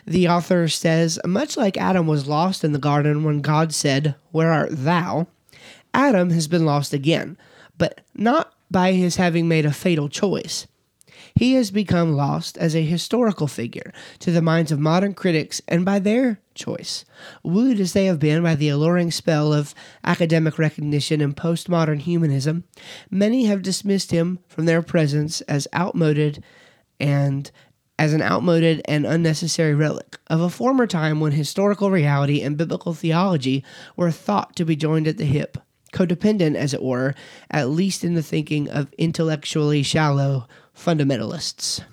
the 0.05 0.27
author 0.27 0.67
says, 0.67 1.19
much 1.25 1.57
like 1.57 1.77
Adam 1.77 2.07
was 2.07 2.27
lost 2.27 2.63
in 2.63 2.71
the 2.71 2.79
garden 2.79 3.23
when 3.23 3.41
God 3.41 3.73
said, 3.73 4.15
Where 4.31 4.51
art 4.51 4.69
thou? 4.71 5.27
Adam 5.93 6.29
has 6.29 6.47
been 6.47 6.65
lost 6.65 6.93
again, 6.93 7.37
but 7.77 8.01
not 8.15 8.53
by 8.69 8.93
his 8.93 9.17
having 9.17 9.47
made 9.47 9.65
a 9.65 9.73
fatal 9.73 10.07
choice. 10.09 10.67
He 11.35 11.53
has 11.53 11.71
become 11.71 12.13
lost 12.13 12.57
as 12.57 12.75
a 12.75 12.83
historical 12.83 13.47
figure 13.47 13.93
to 14.19 14.31
the 14.31 14.41
minds 14.41 14.71
of 14.71 14.79
modern 14.79 15.13
critics 15.13 15.61
and 15.67 15.85
by 15.85 15.99
their 15.99 16.39
choice. 16.55 17.05
Wooed 17.43 17.79
as 17.79 17.93
they 17.93 18.05
have 18.05 18.19
been 18.19 18.43
by 18.43 18.55
the 18.55 18.69
alluring 18.69 19.11
spell 19.11 19.53
of 19.53 19.73
academic 20.03 20.57
recognition 20.57 21.21
and 21.21 21.35
postmodern 21.35 21.99
humanism, 21.99 22.63
many 23.09 23.45
have 23.45 23.61
dismissed 23.61 24.11
him 24.11 24.39
from 24.47 24.65
their 24.65 24.81
presence 24.81 25.41
as 25.41 25.67
outmoded 25.75 26.43
and 26.99 27.51
as 27.97 28.13
an 28.13 28.21
outmoded 28.21 28.81
and 28.85 29.05
unnecessary 29.05 29.75
relic 29.75 30.17
of 30.27 30.41
a 30.41 30.49
former 30.49 30.87
time 30.87 31.19
when 31.19 31.31
historical 31.33 31.91
reality 31.91 32.41
and 32.41 32.57
biblical 32.57 32.93
theology 32.93 33.63
were 33.95 34.11
thought 34.11 34.55
to 34.55 34.65
be 34.65 34.75
joined 34.75 35.07
at 35.07 35.17
the 35.17 35.25
hip 35.25 35.57
codependent, 35.91 36.55
as 36.55 36.73
it 36.73 36.81
were, 36.81 37.13
at 37.49 37.69
least 37.69 38.03
in 38.03 38.13
the 38.13 38.23
thinking 38.23 38.69
of 38.69 38.93
intellectually 38.97 39.83
shallow 39.83 40.47
fundamentalists. 40.75 41.83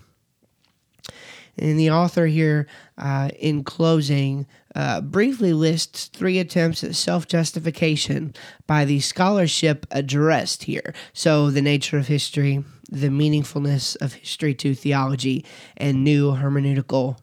And 1.58 1.78
the 1.78 1.90
author 1.90 2.26
here, 2.26 2.66
uh, 2.96 3.30
in 3.38 3.64
closing, 3.64 4.46
uh, 4.76 5.00
briefly 5.00 5.52
lists 5.52 6.06
three 6.06 6.38
attempts 6.38 6.84
at 6.84 6.94
self 6.94 7.26
justification 7.26 8.34
by 8.66 8.84
the 8.84 9.00
scholarship 9.00 9.86
addressed 9.90 10.64
here. 10.64 10.94
So, 11.12 11.50
the 11.50 11.62
nature 11.62 11.98
of 11.98 12.06
history, 12.06 12.64
the 12.88 13.08
meaningfulness 13.08 13.96
of 14.00 14.12
history 14.14 14.54
to 14.54 14.74
theology, 14.74 15.44
and 15.76 16.04
new 16.04 16.32
hermeneutical 16.32 17.18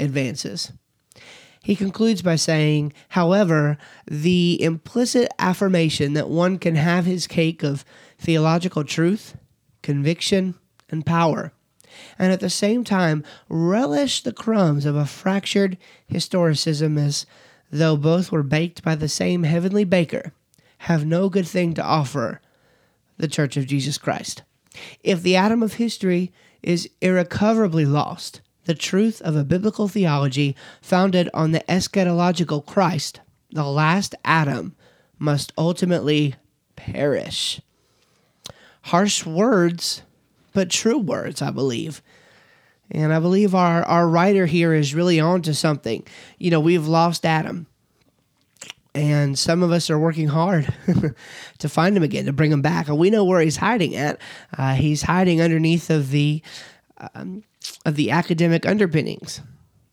advances. 0.00 0.72
He 1.62 1.76
concludes 1.76 2.22
by 2.22 2.36
saying, 2.36 2.92
however, 3.10 3.76
the 4.06 4.60
implicit 4.62 5.28
affirmation 5.38 6.14
that 6.14 6.30
one 6.30 6.58
can 6.58 6.74
have 6.74 7.04
his 7.04 7.26
cake 7.26 7.62
of 7.62 7.84
theological 8.18 8.82
truth, 8.82 9.36
conviction, 9.82 10.54
and 10.88 11.04
power, 11.04 11.52
and 12.18 12.32
at 12.32 12.40
the 12.40 12.50
same 12.50 12.82
time 12.82 13.24
relish 13.48 14.22
the 14.22 14.32
crumbs 14.32 14.86
of 14.86 14.96
a 14.96 15.06
fractured 15.06 15.76
historicism 16.10 16.98
as 16.98 17.26
though 17.70 17.96
both 17.96 18.32
were 18.32 18.42
baked 18.42 18.82
by 18.82 18.94
the 18.94 19.08
same 19.08 19.42
heavenly 19.42 19.84
baker, 19.84 20.32
have 20.78 21.04
no 21.04 21.28
good 21.28 21.46
thing 21.46 21.74
to 21.74 21.84
offer 21.84 22.40
the 23.18 23.28
Church 23.28 23.56
of 23.56 23.66
Jesus 23.66 23.98
Christ. 23.98 24.42
If 25.02 25.22
the 25.22 25.36
Adam 25.36 25.62
of 25.62 25.74
history 25.74 26.32
is 26.62 26.88
irrecoverably 27.00 27.84
lost, 27.84 28.40
the 28.70 28.74
truth 28.76 29.20
of 29.22 29.34
a 29.34 29.42
biblical 29.42 29.88
theology 29.88 30.54
founded 30.80 31.28
on 31.34 31.50
the 31.50 31.64
eschatological 31.68 32.64
Christ, 32.64 33.20
the 33.50 33.64
last 33.64 34.14
Adam, 34.24 34.76
must 35.18 35.52
ultimately 35.58 36.36
perish. 36.76 37.60
Harsh 38.82 39.26
words, 39.26 40.02
but 40.52 40.70
true 40.70 40.98
words, 40.98 41.42
I 41.42 41.50
believe. 41.50 42.00
And 42.92 43.12
I 43.12 43.18
believe 43.18 43.56
our, 43.56 43.82
our 43.82 44.06
writer 44.06 44.46
here 44.46 44.72
is 44.72 44.94
really 44.94 45.18
on 45.18 45.42
to 45.42 45.52
something. 45.52 46.06
You 46.38 46.52
know, 46.52 46.60
we've 46.60 46.86
lost 46.86 47.26
Adam. 47.26 47.66
And 48.94 49.36
some 49.36 49.64
of 49.64 49.72
us 49.72 49.90
are 49.90 49.98
working 49.98 50.28
hard 50.28 50.72
to 51.58 51.68
find 51.68 51.96
him 51.96 52.04
again, 52.04 52.26
to 52.26 52.32
bring 52.32 52.52
him 52.52 52.62
back. 52.62 52.86
And 52.86 52.98
we 52.98 53.10
know 53.10 53.24
where 53.24 53.40
he's 53.40 53.56
hiding 53.56 53.96
at. 53.96 54.20
Uh, 54.56 54.74
he's 54.74 55.02
hiding 55.02 55.42
underneath 55.42 55.90
of 55.90 56.12
the 56.12 56.40
um, 57.16 57.42
of 57.84 57.96
the 57.96 58.10
academic 58.10 58.66
underpinnings 58.66 59.40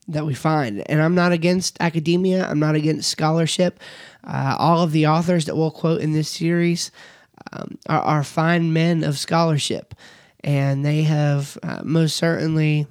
that 0.08 0.26
we 0.26 0.34
find. 0.34 0.90
And 0.90 1.02
I'm 1.02 1.16
not 1.16 1.32
against 1.32 1.78
academia, 1.80 2.48
I'm 2.48 2.60
not 2.60 2.76
against 2.76 3.10
scholarship. 3.10 3.80
Uh, 4.24 4.56
all 4.58 4.84
of 4.84 4.92
the 4.92 5.08
authors 5.08 5.46
that 5.46 5.56
we'll 5.56 5.72
quote 5.72 6.02
in 6.02 6.14
this 6.14 6.30
series 6.30 6.92
um, 7.52 7.78
are, 7.88 8.02
are, 8.02 8.24
fine 8.24 8.74
men 8.74 9.04
of 9.04 9.18
scholarship, 9.18 9.94
and 10.44 10.84
they 10.84 11.04
have 11.04 11.58
uh, 11.64 11.82
most 11.84 12.18
certainly 12.18 12.88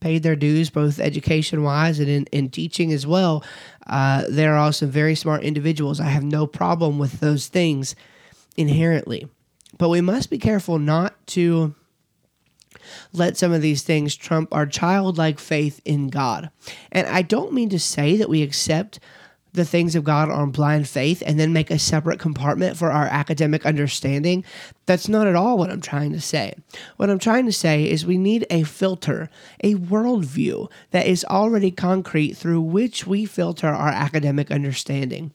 paid 0.00 0.22
their 0.22 0.36
dues, 0.36 0.70
both 0.70 1.00
education 1.00 1.62
wise 1.62 1.98
and 1.98 2.08
in, 2.08 2.24
in 2.26 2.48
teaching 2.48 2.92
as 2.92 3.06
well. 3.06 3.44
Uh, 3.86 4.24
there 4.28 4.54
are 4.54 4.58
also 4.58 4.86
very 4.86 5.14
smart 5.14 5.42
individuals. 5.42 6.00
I 6.00 6.04
have 6.04 6.22
no 6.22 6.46
problem 6.46 6.98
with 6.98 7.20
those 7.20 7.48
things 7.48 7.96
inherently. 8.56 9.28
But 9.76 9.88
we 9.88 10.00
must 10.00 10.30
be 10.30 10.38
careful 10.38 10.78
not 10.78 11.14
to 11.28 11.74
let 13.12 13.36
some 13.36 13.52
of 13.52 13.62
these 13.62 13.82
things 13.82 14.16
trump 14.16 14.48
our 14.52 14.66
childlike 14.66 15.38
faith 15.38 15.80
in 15.84 16.08
God. 16.08 16.50
And 16.92 17.06
I 17.06 17.22
don't 17.22 17.52
mean 17.52 17.68
to 17.70 17.78
say 17.78 18.16
that 18.16 18.28
we 18.28 18.42
accept 18.42 19.00
the 19.52 19.64
things 19.64 19.94
of 19.94 20.04
God 20.04 20.30
on 20.30 20.50
blind 20.50 20.88
faith 20.88 21.22
and 21.24 21.38
then 21.38 21.52
make 21.52 21.70
a 21.70 21.78
separate 21.78 22.18
compartment 22.18 22.76
for 22.76 22.90
our 22.90 23.06
academic 23.06 23.64
understanding. 23.64 24.44
That's 24.86 25.08
not 25.08 25.26
at 25.26 25.34
all 25.34 25.58
what 25.58 25.70
I'm 25.70 25.80
trying 25.80 26.12
to 26.12 26.20
say. 26.20 26.54
What 26.96 27.10
I'm 27.10 27.18
trying 27.18 27.46
to 27.46 27.52
say 27.52 27.88
is 27.88 28.06
we 28.06 28.18
need 28.18 28.46
a 28.50 28.62
filter, 28.64 29.28
a 29.62 29.74
worldview 29.74 30.70
that 30.90 31.06
is 31.06 31.24
already 31.24 31.70
concrete 31.70 32.34
through 32.34 32.60
which 32.60 33.06
we 33.06 33.24
filter 33.24 33.68
our 33.68 33.88
academic 33.88 34.50
understanding. 34.50 35.32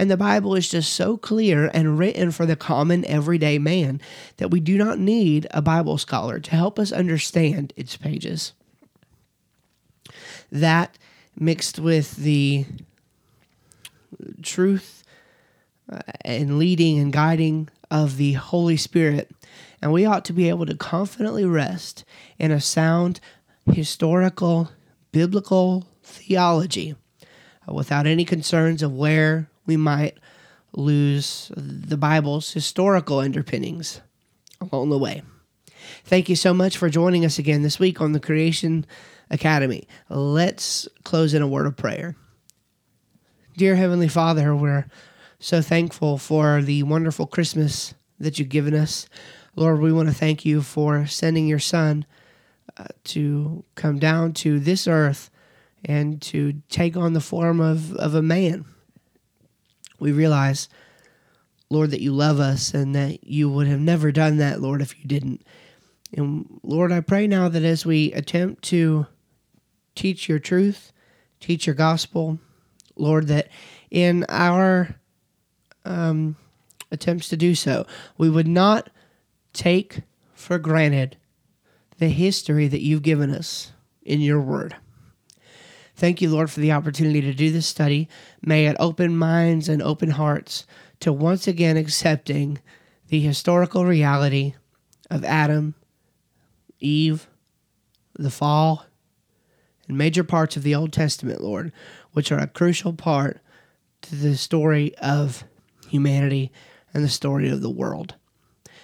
And 0.00 0.10
the 0.10 0.16
Bible 0.16 0.54
is 0.54 0.70
just 0.70 0.94
so 0.94 1.18
clear 1.18 1.70
and 1.74 1.98
written 1.98 2.30
for 2.30 2.46
the 2.46 2.56
common 2.56 3.04
everyday 3.04 3.58
man 3.58 4.00
that 4.38 4.50
we 4.50 4.58
do 4.58 4.78
not 4.78 4.98
need 4.98 5.46
a 5.50 5.60
Bible 5.60 5.98
scholar 5.98 6.40
to 6.40 6.50
help 6.52 6.78
us 6.78 6.90
understand 6.90 7.74
its 7.76 7.98
pages. 7.98 8.54
That 10.50 10.96
mixed 11.38 11.78
with 11.78 12.16
the 12.16 12.64
truth 14.40 15.04
uh, 15.92 15.98
and 16.22 16.58
leading 16.58 16.98
and 16.98 17.12
guiding 17.12 17.68
of 17.90 18.16
the 18.16 18.32
Holy 18.32 18.78
Spirit. 18.78 19.30
And 19.82 19.92
we 19.92 20.06
ought 20.06 20.24
to 20.24 20.32
be 20.32 20.48
able 20.48 20.64
to 20.64 20.76
confidently 20.76 21.44
rest 21.44 22.06
in 22.38 22.50
a 22.50 22.60
sound 22.62 23.20
historical, 23.70 24.70
biblical 25.12 25.86
theology 26.02 26.94
uh, 27.68 27.74
without 27.74 28.06
any 28.06 28.24
concerns 28.24 28.82
of 28.82 28.94
where 28.94 29.50
we 29.70 29.76
might 29.76 30.18
lose 30.72 31.52
the 31.56 31.96
Bible's 31.96 32.52
historical 32.52 33.20
underpinnings 33.20 34.00
along 34.60 34.90
the 34.90 34.98
way. 34.98 35.22
Thank 36.04 36.28
you 36.28 36.34
so 36.34 36.52
much 36.52 36.76
for 36.76 36.90
joining 36.90 37.24
us 37.24 37.38
again 37.38 37.62
this 37.62 37.78
week 37.78 38.00
on 38.00 38.10
the 38.10 38.18
Creation 38.18 38.84
Academy. 39.30 39.86
Let's 40.08 40.88
close 41.04 41.34
in 41.34 41.40
a 41.40 41.46
word 41.46 41.68
of 41.68 41.76
prayer. 41.76 42.16
Dear 43.56 43.76
Heavenly 43.76 44.08
Father, 44.08 44.56
we're 44.56 44.86
so 45.38 45.62
thankful 45.62 46.18
for 46.18 46.60
the 46.60 46.82
wonderful 46.82 47.28
Christmas 47.28 47.94
that 48.18 48.40
you've 48.40 48.48
given 48.48 48.74
us. 48.74 49.08
Lord, 49.54 49.78
we 49.78 49.92
want 49.92 50.08
to 50.08 50.14
thank 50.14 50.44
you 50.44 50.62
for 50.62 51.06
sending 51.06 51.46
your 51.46 51.60
Son 51.60 52.04
uh, 52.76 52.86
to 53.04 53.62
come 53.76 54.00
down 54.00 54.32
to 54.32 54.58
this 54.58 54.88
earth 54.88 55.30
and 55.84 56.20
to 56.22 56.54
take 56.68 56.96
on 56.96 57.12
the 57.12 57.20
form 57.20 57.60
of, 57.60 57.94
of 57.94 58.16
a 58.16 58.22
man. 58.22 58.64
We 60.00 60.12
realize, 60.12 60.68
Lord, 61.68 61.90
that 61.92 62.00
you 62.00 62.12
love 62.12 62.40
us 62.40 62.74
and 62.74 62.94
that 62.94 63.24
you 63.24 63.48
would 63.48 63.66
have 63.68 63.80
never 63.80 64.10
done 64.10 64.38
that, 64.38 64.60
Lord, 64.60 64.82
if 64.82 64.98
you 64.98 65.06
didn't. 65.06 65.42
And 66.12 66.60
Lord, 66.62 66.90
I 66.90 67.00
pray 67.00 67.26
now 67.26 67.48
that 67.48 67.62
as 67.62 67.86
we 67.86 68.12
attempt 68.12 68.64
to 68.64 69.06
teach 69.94 70.28
your 70.28 70.38
truth, 70.38 70.92
teach 71.38 71.66
your 71.66 71.74
gospel, 71.74 72.38
Lord, 72.96 73.28
that 73.28 73.48
in 73.90 74.24
our 74.28 74.96
um, 75.84 76.36
attempts 76.90 77.28
to 77.28 77.36
do 77.36 77.54
so, 77.54 77.86
we 78.18 78.28
would 78.28 78.48
not 78.48 78.90
take 79.52 80.02
for 80.34 80.58
granted 80.58 81.16
the 81.98 82.08
history 82.08 82.66
that 82.66 82.82
you've 82.82 83.02
given 83.02 83.30
us 83.30 83.72
in 84.02 84.20
your 84.20 84.40
word. 84.40 84.76
Thank 86.00 86.22
you, 86.22 86.30
Lord, 86.30 86.50
for 86.50 86.60
the 86.60 86.72
opportunity 86.72 87.20
to 87.20 87.34
do 87.34 87.50
this 87.50 87.66
study. 87.66 88.08
May 88.40 88.64
it 88.64 88.76
open 88.80 89.18
minds 89.18 89.68
and 89.68 89.82
open 89.82 90.12
hearts 90.12 90.66
to 91.00 91.12
once 91.12 91.46
again 91.46 91.76
accepting 91.76 92.58
the 93.08 93.20
historical 93.20 93.84
reality 93.84 94.54
of 95.10 95.26
Adam, 95.26 95.74
Eve, 96.78 97.28
the 98.14 98.30
fall, 98.30 98.86
and 99.88 99.98
major 99.98 100.24
parts 100.24 100.56
of 100.56 100.62
the 100.62 100.74
Old 100.74 100.90
Testament, 100.90 101.42
Lord, 101.42 101.70
which 102.12 102.32
are 102.32 102.38
a 102.38 102.46
crucial 102.46 102.94
part 102.94 103.42
to 104.00 104.16
the 104.16 104.38
story 104.38 104.96
of 105.02 105.44
humanity 105.86 106.50
and 106.94 107.04
the 107.04 107.10
story 107.10 107.50
of 107.50 107.60
the 107.60 107.68
world. 107.68 108.14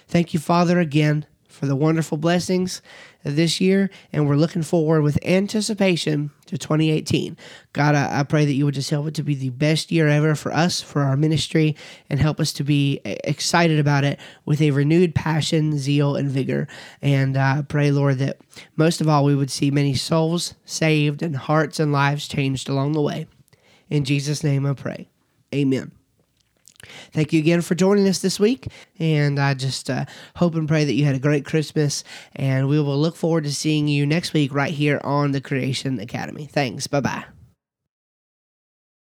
Thank 0.07 0.35
you, 0.35 0.39
Father, 0.39 0.79
again 0.79 1.25
for 1.47 1.65
the 1.65 1.75
wonderful 1.75 2.19
blessings 2.19 2.83
this 3.31 3.59
year, 3.61 3.89
and 4.11 4.27
we're 4.27 4.35
looking 4.35 4.63
forward 4.63 5.01
with 5.01 5.17
anticipation 5.23 6.31
to 6.45 6.57
2018. 6.57 7.37
God, 7.73 7.95
I, 7.95 8.19
I, 8.19 8.23
pray 8.23 8.45
that 8.45 8.53
you 8.53 8.65
would 8.65 8.73
just 8.73 8.89
help 8.89 9.07
it 9.07 9.13
to 9.15 9.23
be 9.23 9.35
the 9.35 9.49
best 9.49 9.91
year 9.91 10.07
ever 10.07 10.35
for 10.35 10.53
us, 10.53 10.81
for 10.81 11.01
our 11.01 11.17
ministry, 11.17 11.75
and 12.09 12.19
help 12.19 12.39
us 12.39 12.53
to 12.53 12.63
be 12.63 13.01
excited 13.05 13.79
about 13.79 14.03
it 14.03 14.19
with 14.45 14.61
a 14.61 14.71
renewed 14.71 15.13
passion, 15.15 15.77
zeal, 15.77 16.15
and 16.15 16.29
vigor. 16.29 16.67
And 17.01 17.37
I 17.37 17.59
uh, 17.59 17.61
pray, 17.63 17.91
Lord, 17.91 18.19
that 18.19 18.37
most 18.75 19.01
of 19.01 19.09
all, 19.09 19.25
we 19.25 19.35
would 19.35 19.51
see 19.51 19.71
many 19.71 19.93
souls 19.93 20.53
saved 20.65 21.21
and 21.21 21.35
hearts 21.35 21.79
and 21.79 21.91
lives 21.91 22.27
changed 22.27 22.69
along 22.69 22.93
the 22.93 23.01
way. 23.01 23.27
In 23.89 24.03
Jesus' 24.03 24.43
name 24.43 24.65
I 24.65 24.73
pray. 24.73 25.09
Amen. 25.53 25.96
Thank 27.11 27.33
you 27.33 27.39
again 27.39 27.61
for 27.61 27.75
joining 27.75 28.07
us 28.07 28.19
this 28.19 28.39
week. 28.39 28.67
And 28.99 29.39
I 29.39 29.53
just 29.53 29.89
uh, 29.89 30.05
hope 30.35 30.55
and 30.55 30.67
pray 30.67 30.85
that 30.85 30.93
you 30.93 31.05
had 31.05 31.15
a 31.15 31.19
great 31.19 31.45
Christmas. 31.45 32.03
And 32.35 32.67
we 32.67 32.79
will 32.79 32.97
look 32.97 33.15
forward 33.15 33.45
to 33.45 33.53
seeing 33.53 33.87
you 33.87 34.05
next 34.05 34.33
week 34.33 34.53
right 34.53 34.73
here 34.73 35.01
on 35.03 35.31
the 35.31 35.41
Creation 35.41 35.99
Academy. 35.99 36.45
Thanks. 36.45 36.87
Bye 36.87 37.01
bye. 37.01 37.36